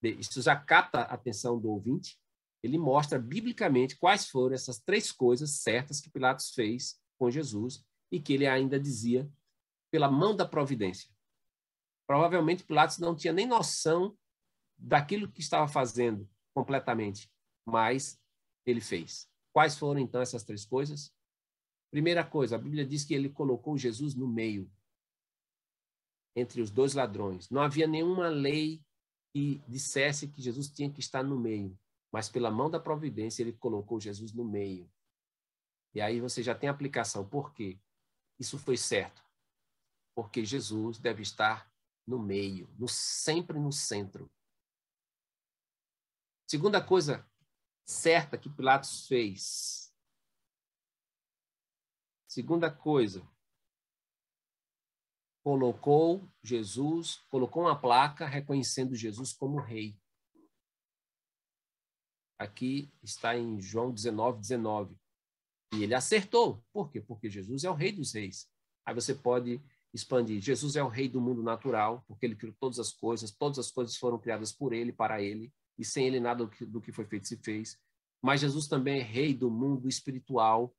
[0.02, 2.18] isso já capta a atenção do ouvinte
[2.64, 8.18] ele mostra biblicamente quais foram essas três coisas certas que Pilatos fez com Jesus e
[8.18, 9.30] que ele ainda dizia
[9.90, 11.10] pela mão da providência.
[12.06, 14.16] Provavelmente Pilatos não tinha nem noção
[14.78, 17.30] daquilo que estava fazendo completamente,
[17.66, 18.20] mas
[18.64, 19.28] ele fez.
[19.52, 21.12] Quais foram então essas três coisas?
[21.90, 24.70] Primeira coisa, a Bíblia diz que ele colocou Jesus no meio,
[26.36, 27.50] entre os dois ladrões.
[27.50, 28.82] Não havia nenhuma lei
[29.32, 31.78] que dissesse que Jesus tinha que estar no meio
[32.14, 34.88] mas pela mão da providência ele colocou Jesus no meio.
[35.92, 37.28] E aí você já tem aplicação.
[37.28, 37.76] Por quê?
[38.38, 39.20] Isso foi certo.
[40.14, 41.68] Porque Jesus deve estar
[42.06, 44.30] no meio, no, sempre no centro.
[46.54, 47.28] Segunda coisa
[47.84, 49.92] certa que Pilatos fez.
[52.28, 53.28] Segunda coisa,
[55.42, 60.00] colocou Jesus, colocou uma placa reconhecendo Jesus como rei.
[62.38, 64.96] Aqui está em João 19, 19.
[65.72, 66.64] E ele acertou.
[66.72, 67.00] Por quê?
[67.00, 68.48] Porque Jesus é o rei dos reis.
[68.86, 69.60] Aí você pode
[69.92, 70.40] expandir.
[70.40, 73.72] Jesus é o rei do mundo natural, porque ele criou todas as coisas, todas as
[73.72, 77.28] coisas foram criadas por ele, para ele, e sem ele nada do que foi feito
[77.28, 77.78] se fez.
[78.22, 80.74] Mas Jesus também é rei do mundo espiritual,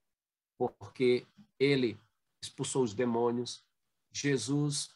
[0.57, 1.25] porque
[1.59, 1.98] ele
[2.41, 3.64] expulsou os demônios.
[4.11, 4.90] Jesus,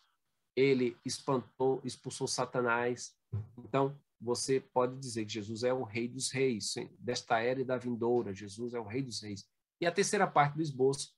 [0.55, 3.15] ele espantou, expulsou Satanás.
[3.57, 7.77] Então, você pode dizer que Jesus é o rei dos reis, desta era e da
[7.77, 9.47] vindoura, Jesus é o rei dos reis.
[9.79, 11.15] E a terceira parte do esboço,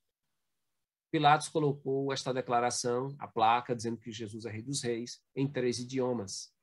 [1.12, 5.80] Pilatos colocou esta declaração, a placa, dizendo que Jesus é rei dos reis, em três
[5.80, 6.54] idiomas.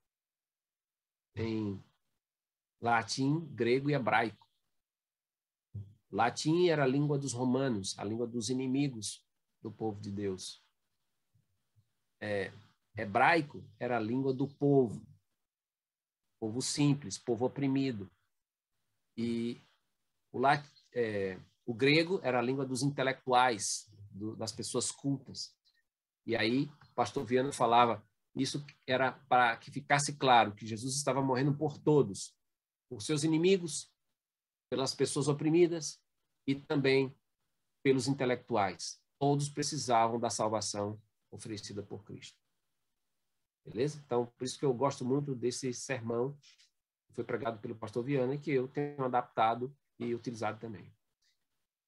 [1.35, 1.83] Em
[2.81, 4.47] latim, grego e hebraico.
[6.11, 9.23] Latim era a língua dos romanos, a língua dos inimigos
[9.61, 10.63] do povo de Deus.
[12.19, 12.51] É,
[12.97, 15.05] hebraico era a língua do povo,
[16.39, 18.09] povo simples, povo oprimido.
[19.15, 19.61] E
[20.31, 20.41] o,
[20.93, 25.55] é, o grego era a língua dos intelectuais, do, das pessoas cultas.
[26.25, 28.03] E aí, o pastor Viana falava,
[28.35, 32.33] isso era para que ficasse claro que Jesus estava morrendo por todos,
[32.89, 33.91] por seus inimigos,
[34.69, 36.01] pelas pessoas oprimidas
[36.47, 37.15] e também
[37.83, 38.99] pelos intelectuais.
[39.19, 41.01] Todos precisavam da salvação
[41.31, 42.37] oferecida por Cristo.
[43.65, 44.01] Beleza?
[44.05, 46.35] Então, por isso que eu gosto muito desse sermão
[47.07, 50.91] que foi pregado pelo pastor Viana e que eu tenho adaptado e utilizado também.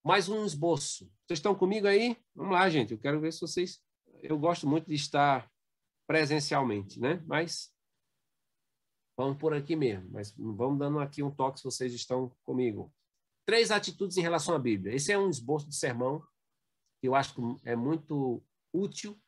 [0.04, 1.06] Mais um esboço.
[1.26, 2.18] Vocês estão comigo aí?
[2.36, 2.92] Vamos lá, gente.
[2.92, 3.80] Eu quero ver se vocês.
[4.22, 5.50] Eu gosto muito de estar
[6.08, 7.24] presencialmente, né?
[7.26, 7.74] Mas
[9.22, 10.10] vamos por aqui mesmo.
[10.12, 12.92] Mas vamos dando aqui um toque se vocês estão comigo.
[13.46, 14.96] Três atitudes em relação à Bíblia.
[14.96, 16.26] Esse é um esboço de sermão
[17.00, 18.44] que eu acho que é muito
[18.74, 19.20] útil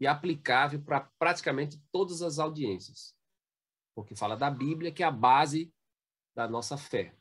[0.00, 3.14] e aplicável para praticamente todas as audiências.
[3.94, 5.72] Porque fala da Bíblia, que é a base
[6.34, 7.14] da nossa fé.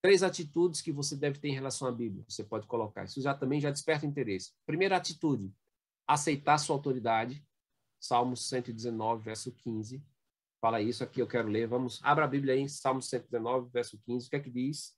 [0.00, 2.24] Três atitudes que você deve ter em relação à Bíblia.
[2.28, 3.04] Você pode colocar.
[3.04, 4.52] Isso já também já desperta interesse.
[4.66, 5.52] Primeira atitude,
[6.06, 7.44] aceitar sua autoridade.
[8.00, 10.04] Salmos 119, verso 15.
[10.64, 11.66] Fala isso aqui, eu quero ler.
[11.66, 14.26] Vamos, abra a Bíblia aí, em Salmo 119, verso 15.
[14.26, 14.96] O que é que diz?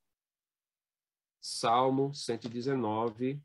[1.41, 3.43] Salmo 119,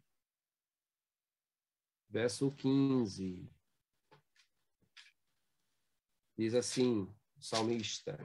[2.08, 3.50] verso 15.
[6.38, 8.20] Diz assim, o salmista.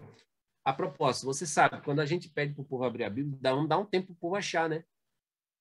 [0.62, 3.56] A propósito, você sabe, quando a gente pede para o povo abrir a Bíblia, dá
[3.56, 4.84] um, dá um tempo para o povo achar, né?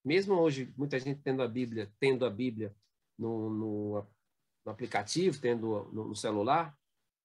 [0.04, 2.76] Mesmo hoje, muita gente tendo a Bíblia, tendo a Bíblia
[3.18, 4.08] no, no,
[4.66, 6.78] no aplicativo, tendo no, no celular,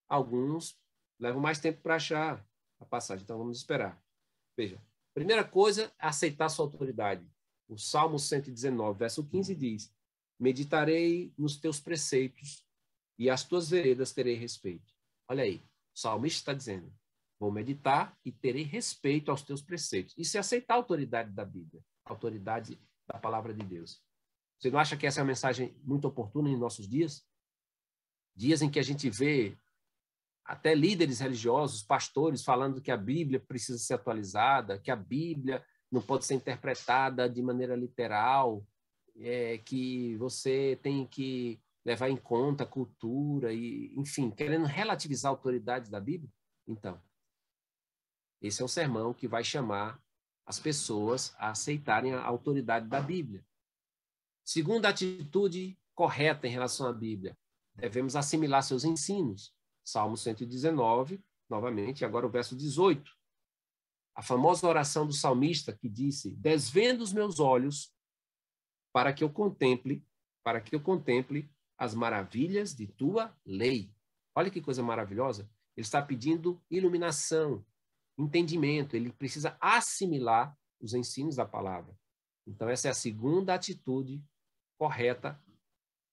[0.08, 0.79] alguns
[1.20, 2.44] levam mais tempo para achar
[2.80, 3.22] a passagem.
[3.22, 4.02] Então, vamos esperar.
[4.56, 4.80] Veja,
[5.14, 7.24] primeira coisa, aceitar sua autoridade.
[7.68, 9.94] O Salmo 119, verso 15 diz:
[10.38, 12.64] Meditarei nos teus preceitos
[13.18, 14.92] e as tuas veredas terei respeito.
[15.28, 15.62] Olha aí,
[15.94, 16.92] o salmista está dizendo:
[17.38, 20.14] vou meditar e terei respeito aos teus preceitos.
[20.16, 24.02] Isso é aceitar a autoridade da Bíblia, a autoridade da palavra de Deus.
[24.58, 27.24] Você não acha que essa é uma mensagem muito oportuna em nossos dias?
[28.34, 29.56] Dias em que a gente vê
[30.44, 36.00] até líderes religiosos, pastores, falando que a Bíblia precisa ser atualizada, que a Bíblia não
[36.00, 38.66] pode ser interpretada de maneira literal,
[39.16, 45.34] é, que você tem que levar em conta a cultura e, enfim, querendo relativizar a
[45.34, 46.30] autoridade da Bíblia?
[46.66, 47.00] Então,
[48.40, 50.00] esse é um sermão que vai chamar
[50.46, 53.44] as pessoas a aceitarem a autoridade da Bíblia.
[54.44, 57.36] Segunda atitude correta em relação à Bíblia,
[57.74, 59.54] devemos assimilar seus ensinos.
[59.90, 63.10] Salmo 119, novamente, agora o verso 18.
[64.14, 67.92] A famosa oração do salmista que disse: "Desvendo os meus olhos
[68.92, 70.06] para que eu contemple,
[70.44, 73.92] para que eu contemple as maravilhas de tua lei.
[74.34, 75.50] Olha que coisa maravilhosa.
[75.76, 77.64] Ele está pedindo iluminação,
[78.18, 78.94] entendimento.
[78.94, 81.98] Ele precisa assimilar os ensinos da palavra.
[82.46, 84.22] Então, essa é a segunda atitude
[84.78, 85.42] correta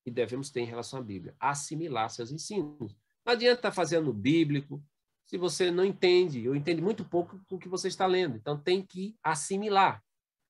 [0.03, 2.95] que devemos ter em relação à Bíblia: assimilar seus ensinos.
[3.27, 4.81] Não adianta estar fazendo bíblico
[5.25, 8.37] se você não entende ou entende muito pouco o que você está lendo.
[8.37, 10.01] Então, tem que assimilar.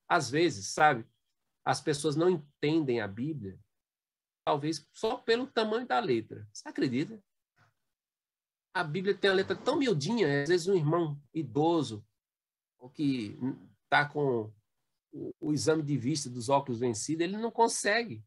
[0.07, 1.03] Às vezes, sabe,
[1.65, 3.59] as pessoas não entendem a Bíblia
[4.45, 6.47] talvez só pelo tamanho da letra.
[6.53, 7.19] Você acredita?
[8.75, 12.05] A Bíblia tem a letra tão miudinha, às vezes um irmão idoso,
[12.77, 13.35] ou que
[13.83, 14.53] está com
[15.11, 18.23] o, o, exame de vista dos óculos vencido, ele não consegue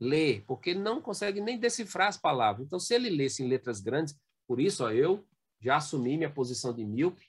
[0.00, 2.66] ler, porque não consegue nem decifrar as palavras.
[2.66, 5.24] Então, se ele lesse em letras grandes, por isso ó, eu
[5.60, 7.26] já assumi minha posição de míope,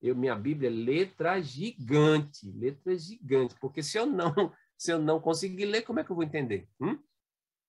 [0.00, 4.32] eu, minha Bíblia é letra gigante, letra gigante, porque se eu não
[4.76, 6.68] se eu não conseguir ler, como é que eu vou entender?
[6.80, 6.98] Hum?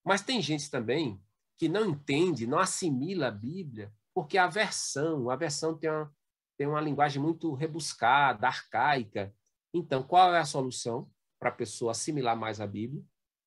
[0.04, 1.22] Mas tem gente também
[1.58, 6.14] que não entende, não assimila a Bíblia, porque a versão, a versão tem uma,
[6.58, 9.34] tem uma linguagem muito rebuscada, arcaica.
[9.74, 11.10] Então, qual é a solução
[11.40, 13.04] para a pessoa assimilar mais a Bíblia?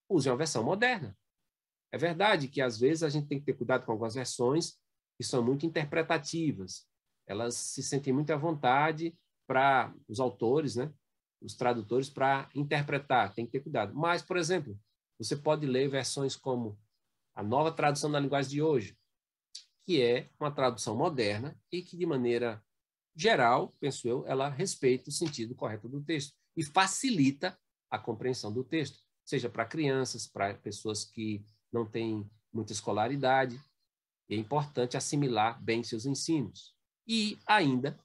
[0.08, 1.16] Use uma versão moderna.
[1.92, 4.78] É verdade que, às vezes, a gente tem que ter cuidado com algumas versões
[5.16, 6.86] que são muito interpretativas.
[7.26, 10.92] Elas se sentem muito à vontade para os autores, né?
[11.40, 13.32] os tradutores, para interpretar.
[13.32, 13.94] Tem que ter cuidado.
[13.94, 14.78] Mas, por exemplo,
[15.18, 16.78] você pode ler versões como
[17.34, 18.96] a nova tradução da linguagem de hoje,
[19.84, 22.62] que é uma tradução moderna e que, de maneira
[23.16, 27.58] geral, penso eu, ela respeita o sentido correto do texto e facilita
[27.90, 33.60] a compreensão do texto, seja para crianças, para pessoas que não têm muita escolaridade.
[34.26, 36.74] É importante assimilar bem seus ensinos.
[37.06, 37.98] E ainda,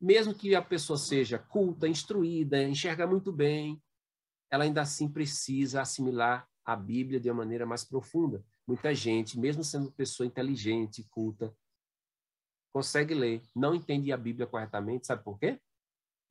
[0.00, 3.78] mesmo que a pessoa seja culta, instruída, enxerga muito bem,
[4.50, 8.42] ela ainda assim precisa assimilar a Bíblia de uma maneira mais profunda.
[8.66, 11.54] Muita gente, mesmo sendo pessoa inteligente, culta,
[12.72, 15.60] consegue ler, não entende a Bíblia corretamente, sabe por quê?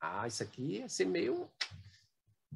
[0.02, 1.48] Ah, isso aqui ia ser meio,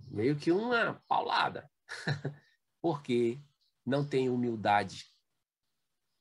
[0.09, 1.69] meio que uma paulada.
[2.81, 3.39] porque
[3.85, 5.05] não tem humildade.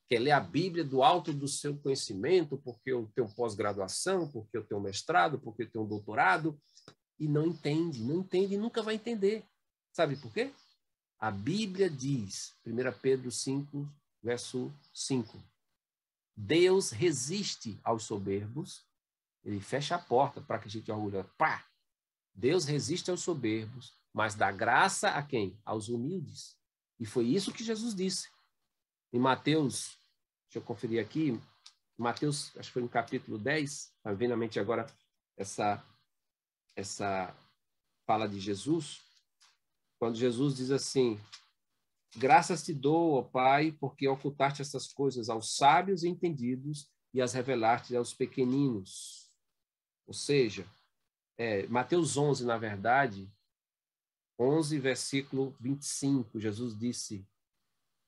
[0.09, 4.65] Quer ler a Bíblia do alto do seu conhecimento, porque eu tenho pós-graduação, porque eu
[4.65, 6.60] tenho mestrado, porque eu tenho doutorado,
[7.18, 9.44] e não entende, não entende e nunca vai entender.
[9.92, 10.52] Sabe por quê?
[11.18, 13.89] A Bíblia diz, 1 Pedro 5,
[14.23, 15.42] verso 5,
[16.36, 18.84] Deus resiste aos soberbos,
[19.44, 21.25] ele fecha a porta para que a gente orgulhe.
[21.36, 21.65] Pá!
[22.34, 25.58] Deus resiste aos soberbos, mas dá graça a quem?
[25.65, 26.57] Aos humildes.
[26.99, 28.28] E foi isso que Jesus disse.
[29.12, 29.99] Em Mateus,
[30.44, 31.41] deixa eu conferir aqui,
[32.02, 34.86] Mateus, acho que foi no capítulo 10, está vendo na mente agora
[35.36, 35.84] essa,
[36.74, 37.34] essa
[38.07, 39.00] fala de Jesus,
[39.99, 41.20] quando Jesus diz assim:
[42.16, 47.32] Graças te dou, ó Pai, porque ocultaste essas coisas aos sábios e entendidos e as
[47.32, 49.31] revelaste aos pequeninos.
[50.07, 50.66] Ou seja,
[51.39, 53.31] é, Mateus 11, na verdade,
[54.39, 57.27] 11, versículo 25, Jesus disse: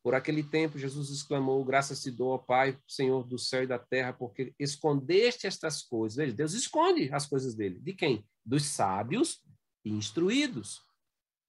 [0.02, 3.78] Por aquele tempo, Jesus exclamou: Graças te dou, ó Pai, Senhor do céu e da
[3.78, 6.16] terra, porque escondeste estas coisas.
[6.16, 7.78] Veja, Deus esconde as coisas dele.
[7.78, 8.26] De quem?
[8.44, 9.42] Dos sábios
[9.84, 10.82] e instruídos,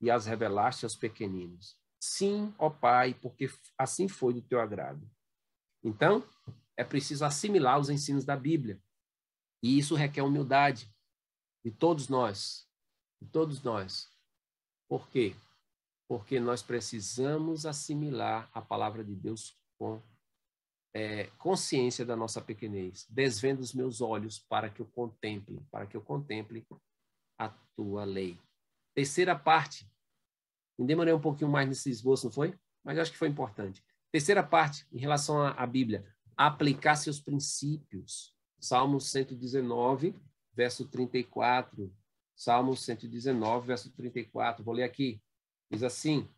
[0.02, 1.78] e as revelaste aos pequeninos.
[2.00, 5.10] Sim, ó Pai, porque assim foi do teu agrado.
[5.84, 6.24] Então,
[6.78, 8.82] é preciso assimilar os ensinos da Bíblia.
[9.64, 10.94] E isso requer humildade
[11.64, 12.68] de todos nós,
[13.22, 14.15] de todos nós.
[14.88, 15.36] Por quê?
[16.08, 20.02] Porque nós precisamos assimilar a palavra de Deus com
[20.94, 23.06] é, consciência da nossa pequenez.
[23.10, 26.66] Desvendo os meus olhos para que eu contemple, para que eu contemple
[27.38, 28.40] a tua lei.
[28.94, 29.90] Terceira parte.
[30.78, 32.58] Me demorei um pouquinho mais nesse esboço, não foi?
[32.84, 33.84] Mas acho que foi importante.
[34.12, 36.06] Terceira parte, em relação à Bíblia.
[36.38, 38.34] Aplicar seus princípios.
[38.60, 40.16] Salmo 119,
[40.54, 41.94] verso 34.
[42.36, 44.64] Salmo 119, verso 34.
[44.64, 45.22] Vou ler aqui.
[45.72, 46.30] Diz assim: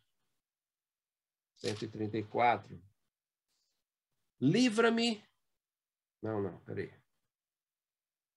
[1.56, 2.80] 134.
[4.40, 5.24] Livra-me.
[6.22, 6.93] Não, não, peraí.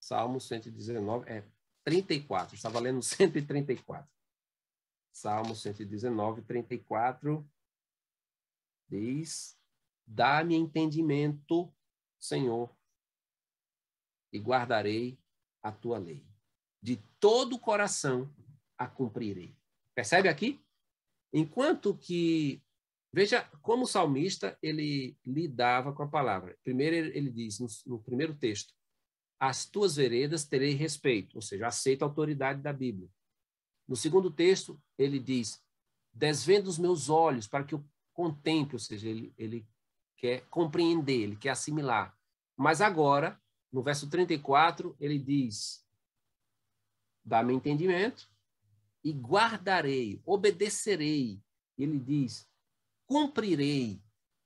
[0.00, 1.44] Salmo 119, é
[1.84, 2.54] 34.
[2.54, 4.10] Estava lendo 134.
[5.12, 7.46] Salmo 119, 34.
[8.88, 9.58] Diz:
[10.06, 11.72] Dá-me entendimento,
[12.18, 12.74] Senhor,
[14.32, 15.20] e guardarei
[15.62, 16.29] a tua lei.
[16.82, 18.32] De todo o coração
[18.78, 19.54] a cumprirei.
[19.94, 20.60] Percebe aqui?
[21.32, 22.62] Enquanto que
[23.12, 26.56] veja como o salmista ele lidava com a palavra.
[26.62, 28.72] Primeiro ele, diz no, no primeiro texto:
[29.38, 33.08] as tuas veredas terei respeito, ou seja, aceito a autoridade da Bíblia.
[33.88, 35.62] No segundo texto, ele diz:
[36.12, 39.66] desvendo os meus olhos para que eu contemple, ou seja, ele, ele
[40.16, 42.16] quer compreender, ele quer assimilar.
[42.56, 43.40] Mas agora,
[43.72, 45.84] no verso 34, ele diz:
[47.30, 48.28] dá-me entendimento
[49.02, 51.40] e guardarei, obedecerei.
[51.78, 52.46] Ele diz:
[53.06, 54.02] cumprirei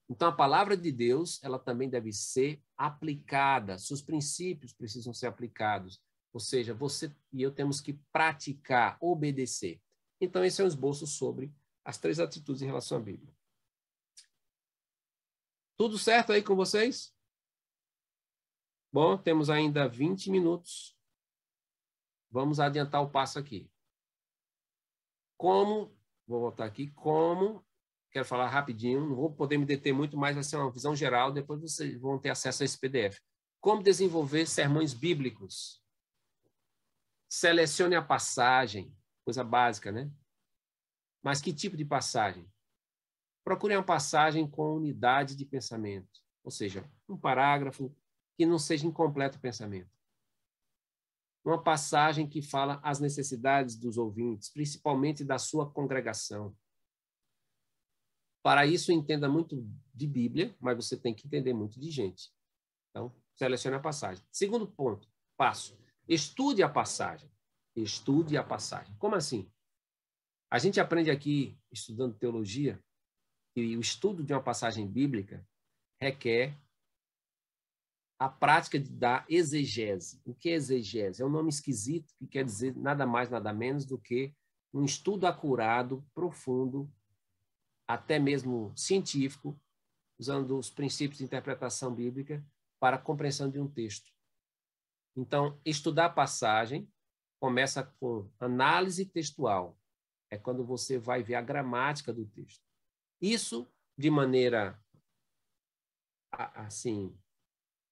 [0.08, 6.00] então, a palavra de Deus, ela também deve ser aplicada, seus princípios precisam ser aplicados.
[6.32, 9.80] Ou seja, você e eu temos que praticar, obedecer.
[10.20, 11.54] Então, esse é um esboço sobre
[11.84, 13.34] as três atitudes em relação à Bíblia.
[15.76, 17.12] Tudo certo aí com vocês?
[18.92, 20.93] Bom, temos ainda 20 minutos.
[22.34, 23.70] Vamos adiantar o passo aqui.
[25.36, 25.96] Como,
[26.26, 27.64] vou voltar aqui, como
[28.10, 31.30] quero falar rapidinho, não vou poder me deter muito, mas vai ser uma visão geral,
[31.30, 33.20] depois vocês vão ter acesso a esse PDF.
[33.60, 35.80] Como desenvolver sermões bíblicos?
[37.28, 38.92] Selecione a passagem,
[39.24, 40.10] coisa básica, né?
[41.22, 42.52] Mas que tipo de passagem?
[43.44, 47.94] Procure uma passagem com unidade de pensamento, ou seja, um parágrafo
[48.36, 49.93] que não seja incompleto pensamento.
[51.44, 56.56] Uma passagem que fala as necessidades dos ouvintes, principalmente da sua congregação
[58.44, 62.31] para isso, entenda muito de Bíblia, mas você tem que entender muito de gente.
[62.90, 64.23] Então, selecione a passagem.
[64.31, 65.78] Segundo ponto, passo.
[66.06, 67.31] Estude a passagem.
[67.74, 68.94] Estude a passagem.
[68.98, 69.50] Como assim?
[70.50, 72.78] A gente aprende aqui, estudando teologia,
[73.55, 75.42] que o estudo de uma passagem bíblica
[75.98, 76.55] requer
[78.18, 80.20] a prática da exegese.
[80.24, 81.22] O que é exegese?
[81.22, 84.34] É um nome esquisito que quer dizer nada mais, nada menos do que
[84.72, 86.90] um estudo acurado, profundo
[87.86, 89.60] até mesmo científico,
[90.18, 92.44] usando os princípios de interpretação bíblica
[92.80, 94.10] para a compreensão de um texto.
[95.16, 96.88] Então, estudar a passagem
[97.40, 99.78] começa com análise textual.
[100.30, 102.64] É quando você vai ver a gramática do texto.
[103.20, 104.82] Isso de maneira
[106.32, 107.16] assim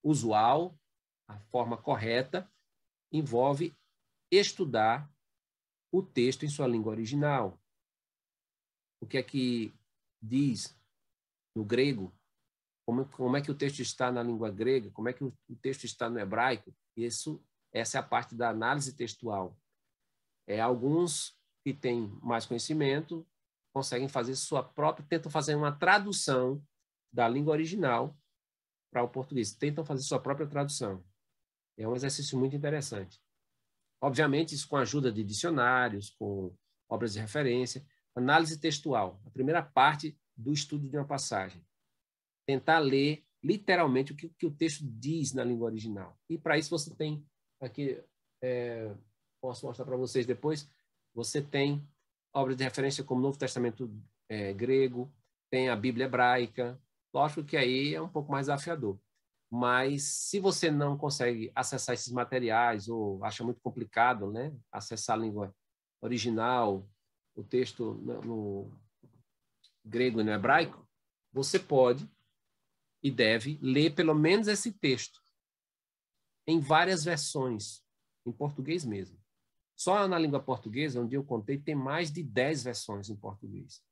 [0.03, 0.79] usual,
[1.29, 2.51] a forma correta,
[3.11, 3.75] envolve
[4.31, 5.11] estudar
[5.93, 7.59] o texto em sua língua original.
[9.01, 9.73] O que é que
[10.21, 10.77] diz
[11.55, 12.13] no grego,
[12.87, 15.57] como, como é que o texto está na língua grega, como é que o, o
[15.57, 16.75] texto está no hebraico.
[16.97, 19.57] Isso, essa é a parte da análise textual.
[20.47, 23.27] É, alguns que têm mais conhecimento
[23.73, 26.63] conseguem fazer sua própria, tentam fazer uma tradução
[27.13, 28.17] da língua original
[28.93, 31.03] para o português, tentam fazer sua própria tradução.
[31.79, 33.19] É um exercício muito interessante.
[34.01, 36.55] Obviamente, isso com a ajuda de dicionários, com
[36.89, 41.65] obras de referência, análise textual, a primeira parte do estudo de uma passagem.
[42.47, 46.19] Tentar ler literalmente o que, que o texto diz na língua original.
[46.29, 47.27] E para isso você tem
[47.61, 47.99] aqui,
[48.43, 48.95] é,
[49.41, 50.69] posso mostrar para vocês depois,
[51.15, 51.87] você tem
[52.35, 53.91] obras de referência como o Novo Testamento
[54.29, 55.13] é, grego,
[55.51, 56.81] tem a Bíblia hebraica.
[57.13, 58.99] Lógico que aí é um pouco mais desafiador.
[59.51, 65.21] Mas se você não consegue acessar esses materiais ou acha muito complicado, né, acessar a
[65.21, 65.55] língua
[66.01, 66.89] original,
[67.35, 68.81] o texto no, no
[69.85, 70.89] grego e no hebraico,
[71.33, 72.09] você pode
[73.03, 75.23] e deve ler pelo menos esse texto
[76.47, 77.85] em várias versões,
[78.25, 79.21] em português mesmo.
[79.77, 83.83] Só na língua portuguesa, onde eu contei, tem mais de 10 versões em português.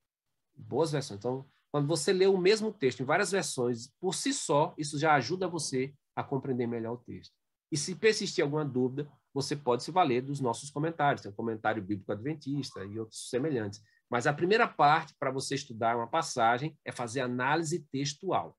[0.56, 1.18] Boas versões.
[1.18, 5.14] Então, quando você lê o mesmo texto em várias versões, por si só, isso já
[5.14, 7.32] ajuda você a compreender melhor o texto.
[7.70, 11.82] E se persistir alguma dúvida, você pode se valer dos nossos comentários, tem o comentário
[11.82, 13.80] bíblico adventista e outros semelhantes.
[14.10, 18.58] Mas a primeira parte para você estudar uma passagem é fazer análise textual.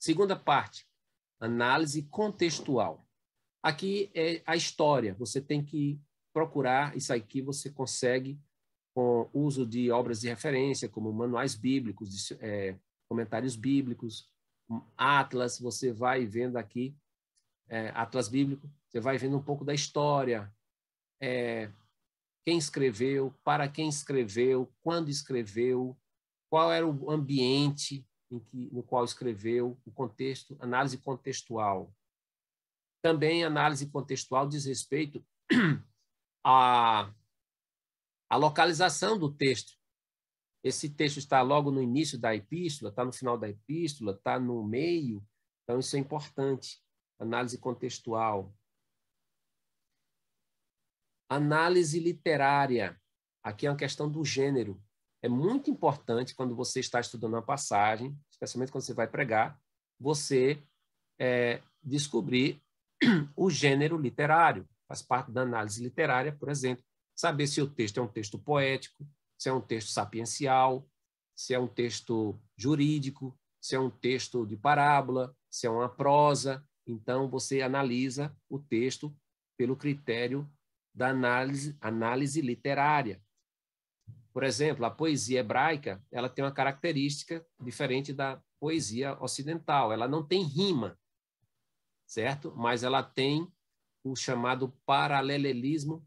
[0.00, 0.84] Segunda parte,
[1.38, 3.06] análise contextual.
[3.62, 5.14] Aqui é a história.
[5.14, 6.00] Você tem que
[6.32, 8.38] procurar isso aqui, você consegue
[8.94, 14.30] com uso de obras de referência, como manuais bíblicos, é, comentários bíblicos,
[14.96, 16.96] atlas, você vai vendo aqui,
[17.68, 20.52] é, atlas bíblico, você vai vendo um pouco da história,
[21.20, 21.70] é,
[22.44, 25.96] quem escreveu, para quem escreveu, quando escreveu,
[26.50, 31.92] qual era o ambiente em que, no qual escreveu, o contexto, análise contextual.
[33.02, 35.24] Também análise contextual diz respeito
[36.44, 37.12] a
[38.34, 39.78] a localização do texto.
[40.60, 44.60] Esse texto está logo no início da epístola, está no final da epístola, está no
[44.64, 45.24] meio.
[45.62, 46.82] Então, isso é importante.
[47.16, 48.52] Análise contextual.
[51.28, 53.00] Análise literária.
[53.40, 54.82] Aqui é uma questão do gênero.
[55.22, 59.56] É muito importante quando você está estudando uma passagem, especialmente quando você vai pregar,
[59.96, 60.60] você
[61.20, 62.60] é, descobrir
[63.36, 64.68] o gênero literário.
[64.88, 69.06] Faz parte da análise literária, por exemplo saber se o texto é um texto poético,
[69.38, 70.88] se é um texto sapiencial,
[71.34, 76.66] se é um texto jurídico, se é um texto de parábola, se é uma prosa.
[76.86, 79.16] Então, você analisa o texto
[79.56, 80.50] pelo critério
[80.94, 83.22] da análise, análise literária.
[84.32, 89.92] Por exemplo, a poesia hebraica ela tem uma característica diferente da poesia ocidental.
[89.92, 90.98] Ela não tem rima,
[92.06, 92.52] certo?
[92.56, 93.50] Mas ela tem
[94.04, 96.06] o chamado paralelismo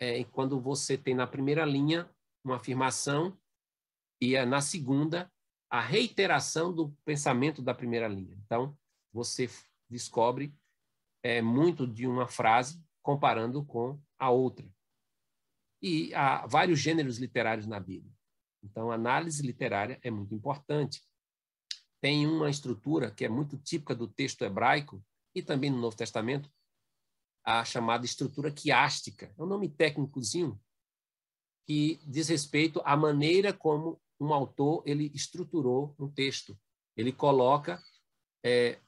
[0.00, 2.10] é quando você tem na primeira linha
[2.42, 3.38] uma afirmação
[4.20, 5.30] e é na segunda
[5.70, 8.36] a reiteração do pensamento da primeira linha.
[8.44, 8.76] Então,
[9.12, 9.48] você
[9.88, 10.52] descobre
[11.22, 14.66] é, muito de uma frase comparando com a outra.
[15.82, 18.12] E há vários gêneros literários na Bíblia.
[18.62, 21.02] Então, a análise literária é muito importante.
[22.00, 25.02] Tem uma estrutura que é muito típica do texto hebraico
[25.34, 26.50] e também no Novo Testamento,
[27.44, 29.32] a chamada estrutura quiástica.
[29.36, 30.60] É um nome técnicozinho
[31.66, 36.58] que diz respeito à maneira como um autor ele estruturou um texto.
[36.96, 37.82] Ele coloca
[38.44, 38.78] é,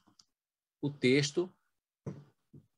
[0.81, 1.51] o texto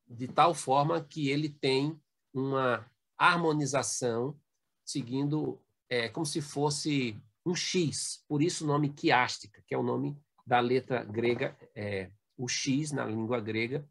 [0.07, 1.99] de tal forma que ele tem
[2.33, 4.39] uma harmonização
[4.85, 8.23] seguindo é, como se fosse um X.
[8.27, 12.91] Por isso o nome quiástica, que é o nome da letra grega, é, o X
[12.91, 13.87] na língua grega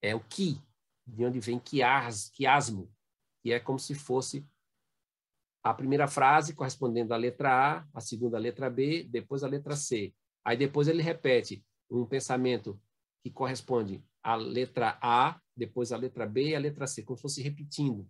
[0.00, 0.60] é o ki,
[1.08, 2.92] de onde vem quias, quiasmo,
[3.42, 4.46] que é como se fosse
[5.62, 10.14] a primeira frase correspondendo à letra A, a segunda letra B, depois a letra C.
[10.44, 12.80] Aí depois ele repete um pensamento
[13.22, 17.22] que corresponde à letra A, depois a letra B e a letra C, como se
[17.22, 18.08] fosse repetindo.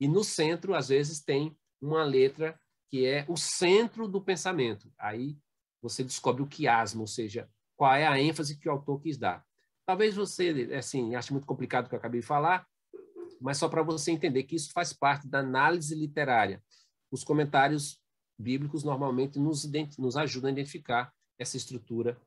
[0.00, 2.58] E no centro, às vezes, tem uma letra
[2.88, 4.92] que é o centro do pensamento.
[4.98, 5.36] Aí
[5.82, 9.44] você descobre o quiasmo, ou seja, qual é a ênfase que o autor quis dar.
[9.86, 12.66] Talvez você, assim, ache muito complicado o que eu acabei de falar,
[13.40, 16.62] mas só para você entender que isso faz parte da análise literária.
[17.10, 18.00] Os comentários
[18.38, 22.20] bíblicos normalmente nos, nos ajudam a identificar essa estrutura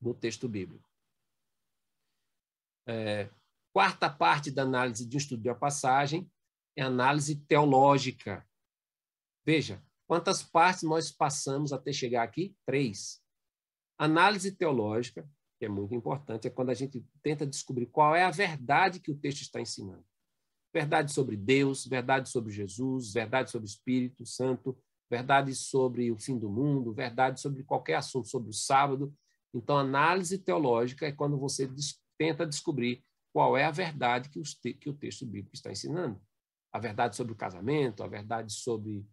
[0.00, 0.88] do texto bíblico.
[2.86, 3.30] É,
[3.72, 6.30] quarta parte da análise de um estudo de uma passagem
[6.76, 8.46] é análise teológica.
[9.44, 12.56] Veja, quantas partes nós passamos até chegar aqui?
[12.66, 13.22] Três.
[13.98, 18.30] Análise teológica, que é muito importante, é quando a gente tenta descobrir qual é a
[18.30, 20.04] verdade que o texto está ensinando.
[20.72, 24.76] Verdade sobre Deus, verdade sobre Jesus, verdade sobre o Espírito Santo,
[25.08, 29.14] verdade sobre o fim do mundo, verdade sobre qualquer assunto, sobre o sábado.
[29.52, 31.70] Então, análise teológica é quando você
[32.18, 36.20] tenta descobrir qual é a verdade que, que o texto bíblico está ensinando.
[36.72, 39.06] A verdade sobre o casamento, a verdade sobre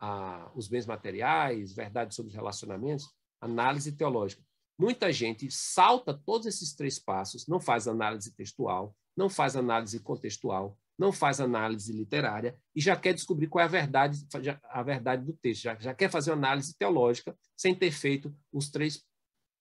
[0.00, 3.08] a, os bens materiais, verdade sobre os relacionamentos,
[3.40, 4.42] análise teológica.
[4.78, 10.78] Muita gente salta todos esses três passos, não faz análise textual, não faz análise contextual,
[10.98, 14.26] não faz análise literária e já quer descobrir qual é a verdade,
[14.64, 18.70] a verdade do texto, já, já quer fazer uma análise teológica sem ter feito os
[18.70, 19.04] três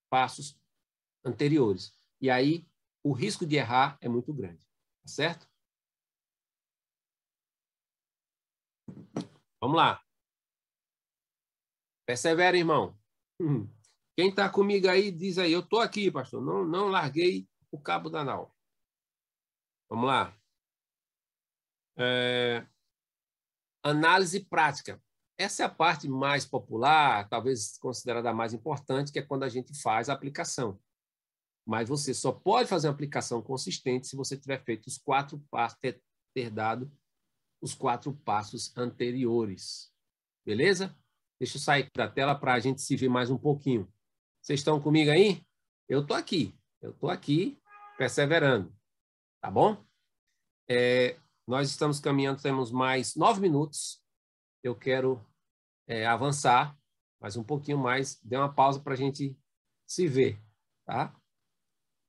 [0.09, 0.57] passos
[1.25, 1.93] anteriores.
[2.19, 2.65] E aí
[3.03, 4.63] o risco de errar é muito grande,
[5.01, 5.49] tá certo?
[9.59, 10.01] Vamos lá.
[12.05, 12.97] Persevera, irmão.
[14.21, 16.45] Quem está comigo aí, diz aí, eu estou aqui, pastor.
[16.45, 18.55] Não, não larguei o cabo da nau.
[19.89, 20.37] Vamos lá.
[21.97, 22.63] É...
[23.81, 25.01] Análise prática.
[25.39, 29.49] Essa é a parte mais popular, talvez considerada a mais importante, que é quando a
[29.49, 30.79] gente faz a aplicação.
[31.65, 35.79] Mas você só pode fazer uma aplicação consistente se você tiver feito os quatro passos,
[35.79, 35.99] ter,
[36.31, 36.91] ter dado
[37.59, 39.91] os quatro passos anteriores.
[40.45, 40.95] Beleza?
[41.39, 43.91] Deixa eu sair da tela para a gente se ver mais um pouquinho.
[44.41, 45.45] Vocês estão comigo aí?
[45.87, 46.57] Eu estou aqui.
[46.81, 47.61] Eu estou aqui
[47.95, 48.75] perseverando.
[49.39, 49.85] Tá bom?
[50.67, 54.03] É, nós estamos caminhando, temos mais nove minutos.
[54.63, 55.23] Eu quero
[55.85, 56.75] é, avançar
[57.19, 58.19] mais um pouquinho mais.
[58.23, 59.37] Dê uma pausa para a gente
[59.85, 60.41] se ver.
[60.85, 61.15] Tá?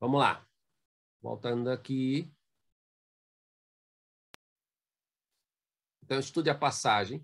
[0.01, 0.49] Vamos lá.
[1.21, 2.33] Voltando aqui.
[6.03, 7.23] Então, estude a passagem.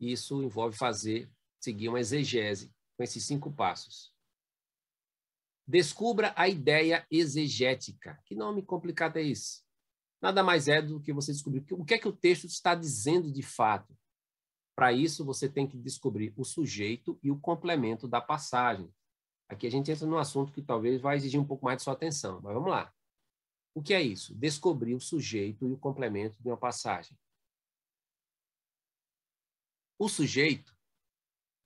[0.00, 1.30] Isso envolve fazer,
[1.60, 4.12] seguir uma exegese com esses cinco passos.
[5.66, 8.20] Descubra a ideia exegética.
[8.24, 9.62] Que nome complicado é esse?
[10.22, 13.30] Nada mais é do que você descobrir o que é que o texto está dizendo
[13.30, 13.96] de fato.
[14.74, 18.92] Para isso, você tem que descobrir o sujeito e o complemento da passagem.
[19.48, 21.94] Aqui a gente entra num assunto que talvez vai exigir um pouco mais de sua
[21.94, 22.92] atenção, mas vamos lá.
[23.74, 24.34] O que é isso?
[24.34, 27.16] Descobrir o sujeito e o complemento de uma passagem.
[29.98, 30.76] O sujeito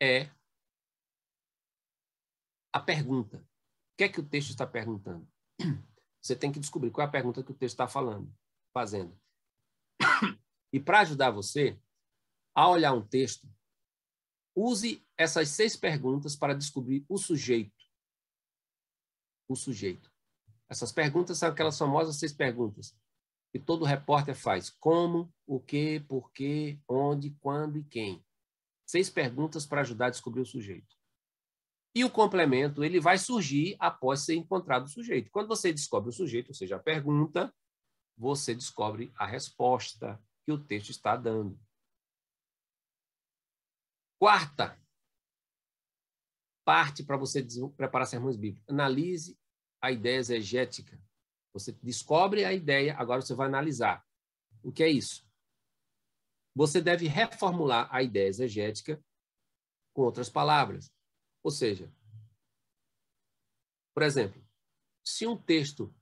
[0.00, 0.30] é
[2.72, 3.38] a pergunta.
[3.38, 5.28] O que é que o texto está perguntando?
[6.20, 8.32] Você tem que descobrir qual é a pergunta que o texto está falando,
[8.72, 9.18] fazendo.
[10.72, 11.76] E para ajudar você,
[12.54, 13.52] a olhar um texto,
[14.54, 17.84] use essas seis perguntas para descobrir o sujeito.
[19.48, 20.12] O sujeito.
[20.68, 22.96] Essas perguntas são aquelas famosas seis perguntas
[23.52, 28.24] que todo repórter faz: como, o que, por quê, onde, quando e quem.
[28.86, 30.99] Seis perguntas para ajudar a descobrir o sujeito.
[31.94, 35.30] E o complemento ele vai surgir após ser encontrado o sujeito.
[35.30, 37.52] Quando você descobre o sujeito, ou seja, a pergunta,
[38.16, 41.58] você descobre a resposta que o texto está dando.
[44.20, 44.78] Quarta
[46.64, 47.44] parte para você
[47.76, 48.68] preparar sermões bíblicos.
[48.68, 49.36] Analise
[49.82, 51.00] a ideia exegética.
[51.52, 54.06] Você descobre a ideia, agora você vai analisar.
[54.62, 55.28] O que é isso?
[56.54, 59.02] Você deve reformular a ideia exegética
[59.94, 60.92] com outras palavras.
[61.42, 61.92] Ou seja,
[63.94, 64.42] por exemplo,
[65.04, 65.94] se um texto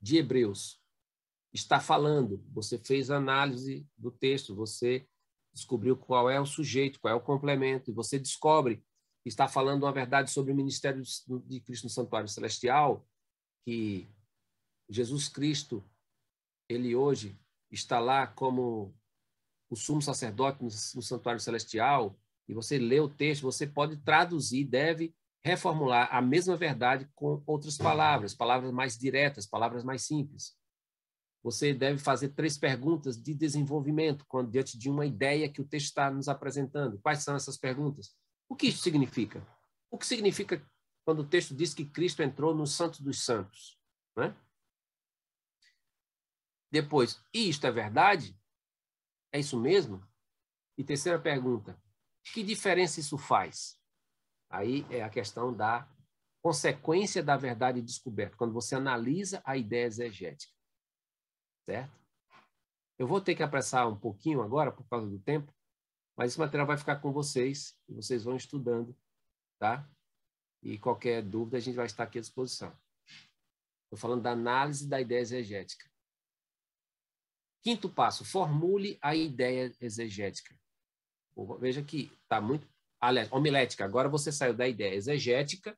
[0.00, 0.82] de Hebreus
[1.52, 5.08] está falando, você fez análise do texto, você
[5.52, 8.84] descobriu qual é o sujeito, qual é o complemento, e você descobre
[9.22, 11.02] que está falando uma verdade sobre o ministério
[11.46, 13.06] de Cristo no santuário celestial,
[13.64, 14.06] que
[14.88, 15.82] Jesus Cristo,
[16.68, 17.38] ele hoje
[17.70, 18.94] está lá como
[19.70, 22.18] o sumo sacerdote no, santuário celestial,
[22.48, 25.14] e você lê o texto, você pode traduzir, deve
[25.44, 30.56] reformular a mesma verdade com outras palavras, palavras mais diretas, palavras mais simples.
[31.42, 35.88] Você deve fazer três perguntas de desenvolvimento quando diante de uma ideia que o texto
[35.88, 36.98] está nos apresentando.
[37.00, 38.16] Quais são essas perguntas?
[38.48, 39.46] O que isso significa?
[39.90, 40.66] O que significa
[41.04, 43.78] quando o texto diz que Cristo entrou no Santo dos Santos?
[44.16, 44.34] Né?
[46.70, 48.34] Depois, isto é verdade?
[49.30, 50.02] É isso mesmo?
[50.78, 51.78] E terceira pergunta,
[52.32, 53.78] que diferença isso faz?
[54.50, 55.88] Aí é a questão da
[56.42, 60.52] consequência da verdade descoberta, quando você analisa a ideia exegética.
[61.64, 61.92] Certo?
[62.98, 65.52] Eu vou ter que apressar um pouquinho agora, por causa do tempo,
[66.16, 68.96] mas esse material vai ficar com vocês e vocês vão estudando,
[69.58, 69.88] tá?
[70.62, 72.78] E qualquer dúvida, a gente vai estar aqui à disposição.
[73.84, 75.90] Estou falando da análise da ideia exegética.
[77.62, 80.54] Quinto passo, formule a ideia exegética.
[81.58, 82.68] Veja que está muito.
[83.00, 83.84] Aliás, homilética.
[83.84, 85.76] Agora você saiu da ideia exegética,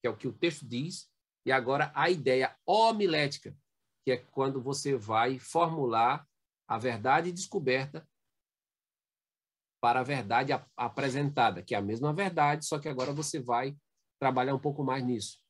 [0.00, 1.10] que é o que o texto diz,
[1.44, 3.56] e agora a ideia homilética,
[4.04, 6.26] que é quando você vai formular
[6.68, 8.06] a verdade descoberta
[9.80, 13.76] para a verdade apresentada, que é a mesma verdade, só que agora você vai
[14.18, 15.40] trabalhar um pouco mais nisso.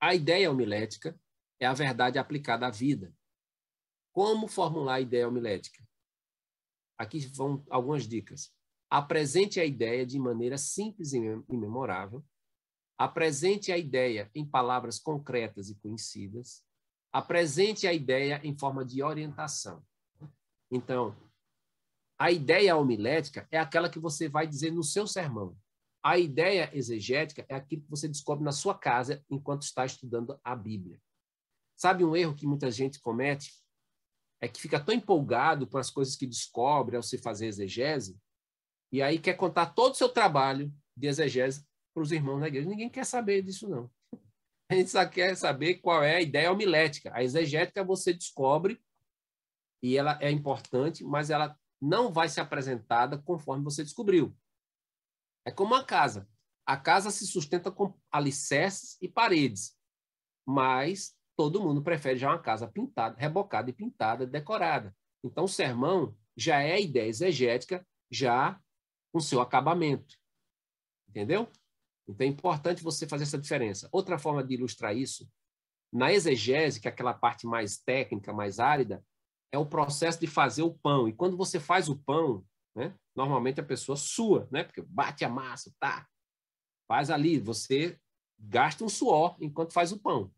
[0.00, 1.18] A ideia homilética
[1.58, 3.14] é a verdade aplicada à vida.
[4.12, 5.82] Como formular a ideia homilética?
[6.98, 8.54] Aqui vão algumas dicas.
[8.90, 12.24] Apresente a ideia de maneira simples e memorável.
[12.96, 16.64] Apresente a ideia em palavras concretas e conhecidas.
[17.12, 19.84] Apresente a ideia em forma de orientação.
[20.70, 21.16] Então,
[22.18, 25.56] a ideia homilética é aquela que você vai dizer no seu sermão.
[26.02, 30.54] A ideia exegética é aquilo que você descobre na sua casa enquanto está estudando a
[30.54, 31.00] Bíblia.
[31.74, 33.52] Sabe um erro que muita gente comete?
[34.40, 38.18] É que fica tão empolgado com as coisas que descobre ao se fazer exegese,
[38.96, 42.66] e aí quer contar todo o seu trabalho de exegese para os irmãos da igreja.
[42.66, 43.90] Ninguém quer saber disso, não.
[44.70, 47.12] A gente só quer saber qual é a ideia homilética.
[47.14, 48.82] A exegética você descobre,
[49.82, 54.34] e ela é importante, mas ela não vai ser apresentada conforme você descobriu.
[55.44, 56.26] É como a casa.
[56.64, 59.76] A casa se sustenta com alicerces e paredes,
[60.48, 64.96] mas todo mundo prefere já uma casa pintada, rebocada e pintada, decorada.
[65.22, 68.58] Então, o sermão já é ideia exegética, já
[69.16, 70.18] com seu acabamento.
[71.08, 71.48] Entendeu?
[72.06, 73.88] Então, é importante você fazer essa diferença.
[73.90, 75.26] Outra forma de ilustrar isso,
[75.90, 79.02] na exegese, que é aquela parte mais técnica, mais árida,
[79.50, 81.08] é o processo de fazer o pão.
[81.08, 82.94] E quando você faz o pão, né?
[83.14, 84.64] Normalmente a pessoa sua, né?
[84.64, 86.06] Porque bate a massa, tá?
[86.86, 87.98] Faz ali, você
[88.38, 90.30] gasta um suor enquanto faz o pão.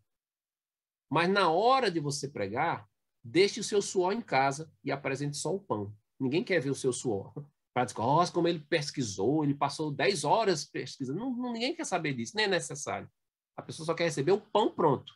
[1.10, 2.88] Mas na hora de você pregar,
[3.24, 5.92] deixe o seu suor em casa e apresente só o pão.
[6.20, 7.34] Ninguém quer ver o seu suor.
[7.74, 11.18] Para oh, como ele pesquisou, ele passou 10 horas pesquisando.
[11.18, 13.08] Não, ninguém quer saber disso, nem é necessário.
[13.56, 15.12] A pessoa só quer receber o pão pronto.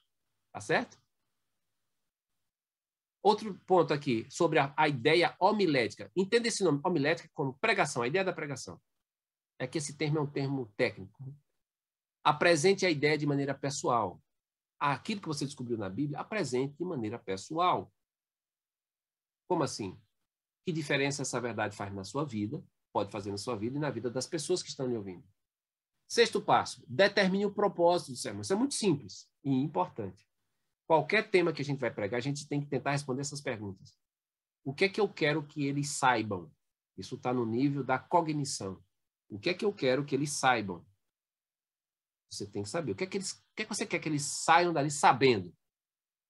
[0.52, 1.00] Tá certo?
[3.22, 6.10] Outro ponto aqui, sobre a, a, ideia homilética.
[6.14, 8.80] Entenda esse nome, homilética, como pregação, a ideia da pregação.
[9.58, 11.32] É que esse termo é um termo técnico.
[12.24, 14.20] Apresente a ideia de maneira pessoal.
[14.78, 17.92] Aquilo que você descobriu na Bíblia, apresente de maneira pessoal.
[19.48, 19.96] Como assim?
[20.64, 23.90] Que diferença essa verdade faz na sua vida, pode fazer na sua vida e na
[23.90, 25.24] vida das pessoas que estão lhe ouvindo?
[26.08, 28.42] Sexto passo, determine o propósito do sermão.
[28.42, 30.26] Isso é muito simples e importante
[30.92, 33.98] qualquer tema que a gente vai pregar, a gente tem que tentar responder essas perguntas.
[34.62, 36.52] O que é que eu quero que eles saibam?
[36.98, 38.78] Isso está no nível da cognição.
[39.30, 40.84] O que é que eu quero que eles saibam?
[42.30, 42.92] Você tem que saber.
[42.92, 44.90] O que é que, eles, o que, é que você quer que eles saiam dali
[44.90, 45.56] sabendo?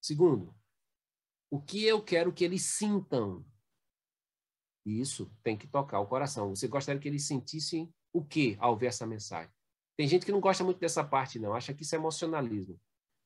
[0.01, 0.55] Segundo,
[1.51, 3.45] o que eu quero que eles sintam?
[4.85, 6.49] Isso tem que tocar o coração.
[6.55, 9.51] Você gostaria que eles sentissem o que ao ver essa mensagem?
[9.95, 11.53] Tem gente que não gosta muito dessa parte, não.
[11.53, 12.79] Acha que isso é emocionalismo.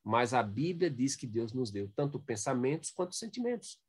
[0.04, 3.80] Mas a Bíblia diz que Deus nos deu tanto pensamentos quanto sentimentos.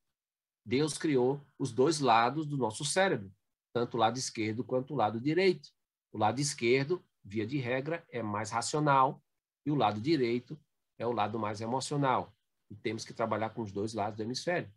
[0.65, 3.31] Deus criou os dois lados do nosso cérebro,
[3.73, 5.69] tanto o lado esquerdo quanto o lado direito.
[6.11, 9.23] O lado esquerdo, via de regra, é mais racional
[9.65, 10.59] e o lado direito
[10.97, 12.35] é o lado mais emocional.
[12.69, 14.71] E temos que trabalhar com os dois lados do hemisfério.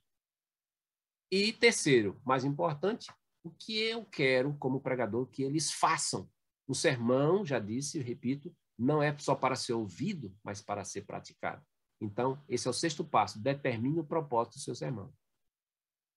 [1.33, 3.11] E terceiro, mais importante,
[3.43, 6.31] o que eu quero como pregador que eles façam.
[6.69, 11.65] O sermão, já disse, repito, não é só para ser ouvido, mas para ser praticado.
[11.99, 13.41] Então, esse é o sexto passo.
[13.41, 15.11] Determine o propósito do seu sermão.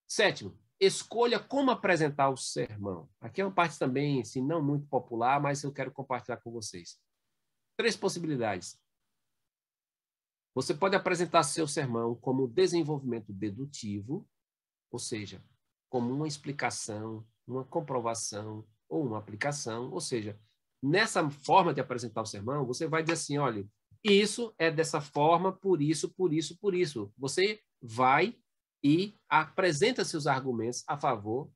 [0.06, 3.10] Sétimo, escolha como apresentar o sermão.
[3.22, 7.00] Aqui é uma parte também, assim, não muito popular, mas eu quero compartilhar com vocês.
[7.78, 8.78] Três possibilidades.
[10.54, 14.28] Você pode apresentar seu sermão como desenvolvimento dedutivo,
[14.96, 15.44] ou seja,
[15.90, 20.40] como uma explicação, uma comprovação ou uma aplicação, ou seja,
[20.82, 23.68] nessa forma de apresentar o sermão, você vai dizer assim: olha,
[24.02, 27.12] isso é dessa forma, por isso, por isso, por isso.
[27.18, 28.38] Você vai
[28.82, 31.52] e apresenta seus argumentos a favor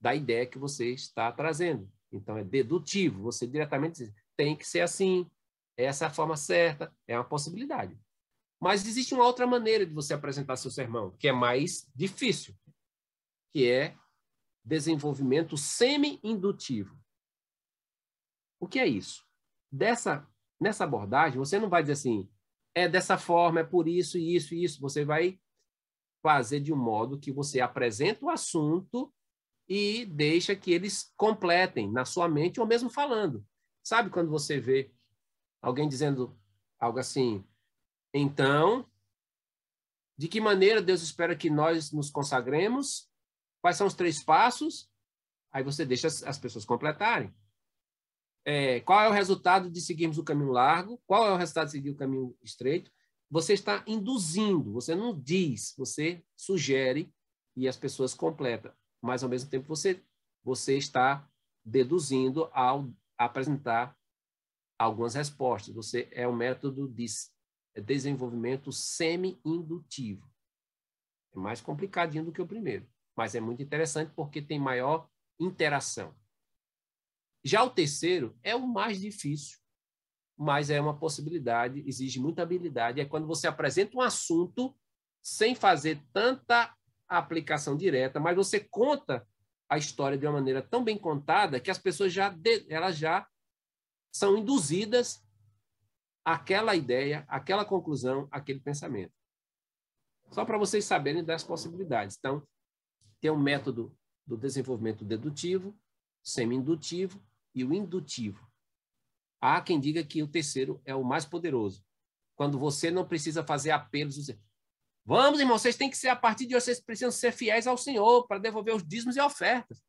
[0.00, 1.88] da ideia que você está trazendo.
[2.10, 3.22] Então, é dedutivo.
[3.22, 5.30] Você diretamente diz, tem que ser assim,
[5.76, 7.96] essa é a forma certa, é uma possibilidade.
[8.60, 12.54] Mas existe uma outra maneira de você apresentar seu sermão, que é mais difícil,
[13.52, 13.96] que é
[14.64, 16.98] desenvolvimento semi-indutivo.
[18.58, 19.24] O que é isso?
[19.70, 20.26] Dessa,
[20.60, 22.28] nessa abordagem, você não vai dizer assim,
[22.74, 24.80] é dessa forma, é por isso, isso e isso.
[24.80, 25.38] Você vai
[26.22, 29.12] fazer de um modo que você apresenta o assunto
[29.68, 33.46] e deixa que eles completem na sua mente ou mesmo falando.
[33.82, 34.92] Sabe quando você vê
[35.62, 36.38] alguém dizendo
[36.78, 37.44] algo assim,
[38.18, 38.88] então,
[40.16, 43.10] de que maneira Deus espera que nós nos consagremos?
[43.60, 44.90] Quais são os três passos?
[45.52, 47.34] Aí você deixa as pessoas completarem
[48.46, 51.72] é, qual é o resultado de seguirmos o caminho largo, qual é o resultado de
[51.72, 52.92] seguir o caminho estreito,
[53.28, 57.12] você está induzindo, você não diz, você sugere
[57.56, 58.72] e as pessoas completam.
[59.02, 60.00] Mas, ao mesmo tempo, você,
[60.44, 61.28] você está
[61.64, 62.88] deduzindo ao
[63.18, 63.98] apresentar
[64.78, 65.74] algumas respostas.
[65.74, 67.06] Você é um método de
[67.80, 70.28] desenvolvimento semi-indutivo.
[71.34, 76.14] É mais complicadinho do que o primeiro, mas é muito interessante porque tem maior interação.
[77.44, 79.58] Já o terceiro é o mais difícil,
[80.36, 83.00] mas é uma possibilidade, exige muita habilidade.
[83.00, 84.76] É quando você apresenta um assunto
[85.22, 86.74] sem fazer tanta
[87.08, 89.26] aplicação direta, mas você conta
[89.68, 92.34] a história de uma maneira tão bem contada que as pessoas já
[92.68, 93.26] elas já
[94.14, 95.25] são induzidas
[96.26, 99.14] àquela ideia, àquela conclusão, àquele pensamento.
[100.32, 102.16] Só para vocês saberem das possibilidades.
[102.18, 102.44] Então,
[103.20, 103.96] tem o método
[104.26, 105.78] do desenvolvimento dedutivo,
[106.24, 107.24] semi-indutivo
[107.54, 108.44] e o indutivo.
[109.40, 111.84] Há quem diga que o terceiro é o mais poderoso.
[112.34, 114.16] Quando você não precisa fazer apelos.
[115.04, 117.78] Vamos, irmão, vocês têm que ser, a partir de hoje, vocês precisam ser fiéis ao
[117.78, 119.80] Senhor para devolver os dízimos e ofertas.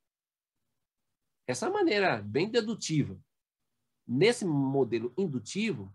[1.48, 3.20] Essa maneira bem dedutiva.
[4.08, 5.92] Nesse modelo indutivo,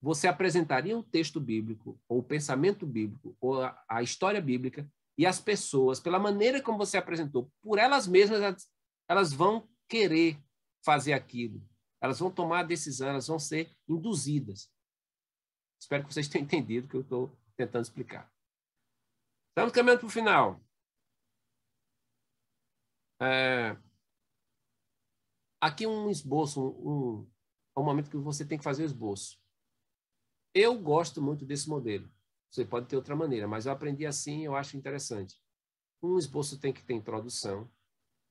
[0.00, 5.26] você apresentaria um texto bíblico, ou o pensamento bíblico, ou a, a história bíblica, e
[5.26, 8.70] as pessoas, pela maneira como você apresentou, por elas mesmas, elas,
[9.08, 10.40] elas vão querer
[10.84, 11.60] fazer aquilo.
[12.00, 14.72] Elas vão tomar a decisão, elas vão ser induzidas.
[15.80, 18.32] Espero que vocês tenham entendido o que eu estou tentando explicar.
[19.50, 20.60] Estamos caminhando para o final.
[23.20, 23.76] É...
[25.60, 27.30] Aqui um esboço, um, um,
[27.76, 29.36] um momento que você tem que fazer o esboço.
[30.60, 32.10] Eu gosto muito desse modelo.
[32.50, 35.40] Você pode ter outra maneira, mas eu aprendi assim, eu acho interessante.
[36.02, 37.70] Um esboço tem que ter introdução.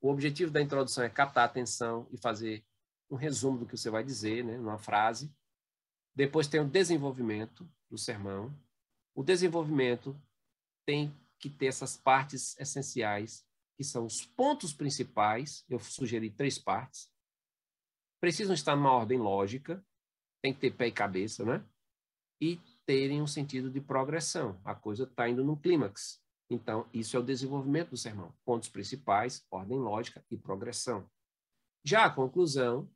[0.02, 2.66] O objetivo da introdução é captar a atenção e fazer
[3.10, 5.34] um resumo do que você vai dizer, né, numa frase.
[6.14, 8.54] Depois tem o desenvolvimento do sermão.
[9.16, 10.14] O desenvolvimento
[10.86, 13.48] tem que ter essas partes essenciais,
[13.78, 15.64] que são os pontos principais.
[15.70, 17.10] Eu sugeri três partes.
[18.20, 19.82] Precisam estar numa ordem lógica,
[20.42, 21.66] tem que ter pé e cabeça, né?
[22.40, 24.60] E terem um sentido de progressão.
[24.64, 26.22] A coisa está indo no clímax.
[26.50, 28.34] Então, isso é o desenvolvimento do sermão.
[28.46, 31.10] Pontos principais, ordem lógica e progressão.
[31.84, 32.90] Já a conclusão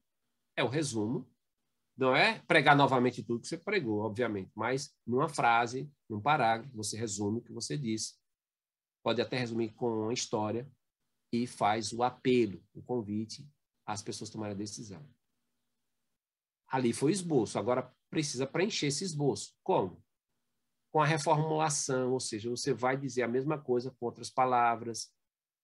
[0.56, 1.30] é o resumo,
[1.98, 6.98] não é pregar novamente tudo que você pregou, obviamente, mas numa frase, num parágrafo, você
[6.98, 8.16] resume o que você disse.
[9.03, 10.70] Pode até resumir com uma história
[11.32, 13.48] e faz o apelo, o convite
[13.86, 15.06] às pessoas tomarem a decisão.
[16.68, 17.60] Ali foi o esboço.
[17.60, 19.56] Agora, precisa preencher esse esboço.
[19.64, 20.03] Como?
[20.91, 25.11] Com a reformulação, ou seja, você vai dizer a mesma coisa com outras palavras,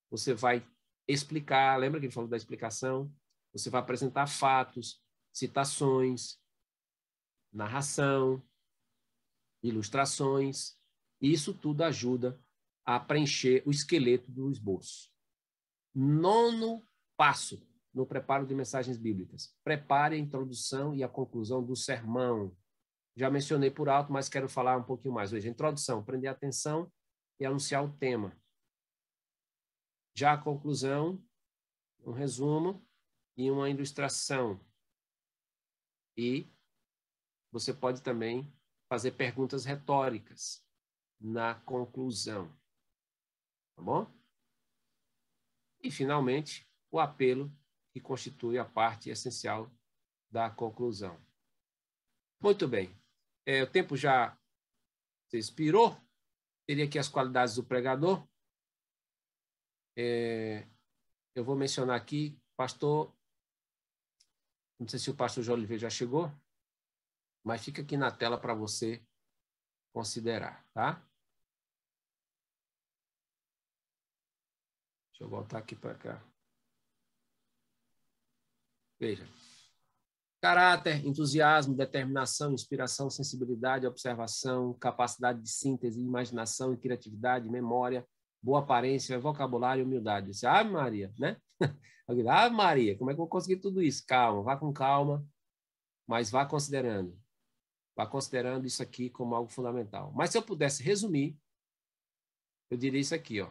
[0.09, 0.65] você vai
[1.07, 3.13] explicar, lembra que ele falou da explicação?
[3.51, 5.03] Você vai apresentar fatos,
[5.33, 6.39] citações,
[7.51, 8.41] narração,
[9.61, 10.77] ilustrações,
[11.19, 12.39] e isso tudo ajuda
[12.85, 15.11] a preencher o esqueleto do esboço.
[15.93, 17.66] Nono passo
[17.97, 19.57] no preparo de mensagens bíblicas.
[19.63, 22.55] Prepare a introdução e a conclusão do sermão.
[23.15, 25.49] Já mencionei por alto, mas quero falar um pouquinho mais hoje.
[25.49, 26.91] Introdução, prender atenção
[27.39, 28.39] e anunciar o tema.
[30.15, 31.19] Já a conclusão,
[32.05, 32.87] um resumo
[33.35, 34.63] e uma ilustração.
[36.15, 36.47] E
[37.51, 38.53] você pode também
[38.87, 40.63] fazer perguntas retóricas
[41.19, 42.55] na conclusão.
[43.75, 44.07] Tá bom?
[45.81, 47.51] E, finalmente, o apelo
[47.97, 49.71] que constitui a parte essencial
[50.29, 51.19] da conclusão.
[52.39, 52.95] Muito bem.
[53.43, 54.37] É, o tempo já
[55.27, 55.99] se expirou.
[56.67, 58.27] Teria aqui as qualidades do pregador.
[59.97, 60.67] É,
[61.33, 63.11] eu vou mencionar aqui, pastor.
[64.79, 66.31] Não sei se o pastor João Oliveira já chegou,
[67.43, 69.03] mas fica aqui na tela para você
[69.91, 71.03] considerar, tá?
[75.09, 76.36] Deixa eu voltar aqui para cá.
[78.99, 79.27] Veja.
[80.41, 88.07] Caráter, entusiasmo, determinação, inspiração, sensibilidade, observação, capacidade de síntese, imaginação e criatividade, memória,
[88.41, 90.27] boa aparência, vocabulário e humildade.
[90.27, 91.37] Disse, ah, Maria, né?
[92.29, 94.05] ah, Maria, como é que eu vou conseguir tudo isso?
[94.05, 95.25] Calma, vá com calma,
[96.05, 97.19] mas vá considerando.
[97.95, 100.13] Vá considerando isso aqui como algo fundamental.
[100.13, 101.35] Mas se eu pudesse resumir,
[102.69, 103.49] eu diria isso aqui, ó.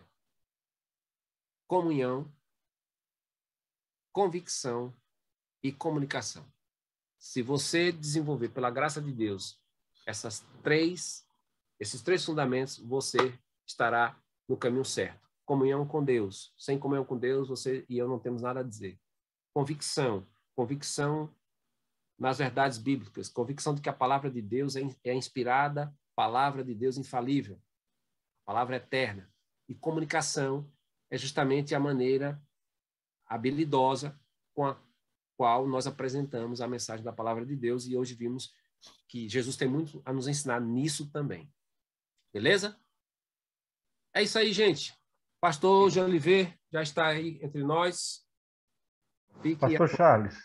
[1.66, 2.32] Comunhão,
[4.12, 4.94] convicção,
[5.62, 6.44] e comunicação.
[7.18, 9.60] Se você desenvolver, pela graça de Deus,
[10.06, 11.26] essas três,
[11.80, 13.36] esses três fundamentos, você
[13.66, 15.28] estará no caminho certo.
[15.44, 16.52] Comunhão com Deus.
[16.56, 18.98] Sem comunhão com Deus, você e eu não temos nada a dizer.
[19.52, 20.26] Convicção.
[20.54, 21.34] Convicção
[22.18, 23.28] nas verdades bíblicas.
[23.28, 27.60] Convicção de que a palavra de Deus é, é inspirada palavra de Deus infalível,
[28.44, 29.30] palavra eterna.
[29.68, 30.72] E comunicação
[31.10, 32.42] é justamente a maneira
[33.26, 34.18] habilidosa
[34.54, 34.74] com a
[35.36, 38.54] qual nós apresentamos a mensagem da palavra de Deus e hoje vimos
[39.08, 41.52] que Jesus tem muito a nos ensinar nisso também.
[42.32, 42.78] Beleza?
[44.14, 44.94] É isso aí, gente.
[45.40, 48.26] Pastor Jean Oliver já está aí entre nós.
[49.42, 50.36] Fique Pastor Charles.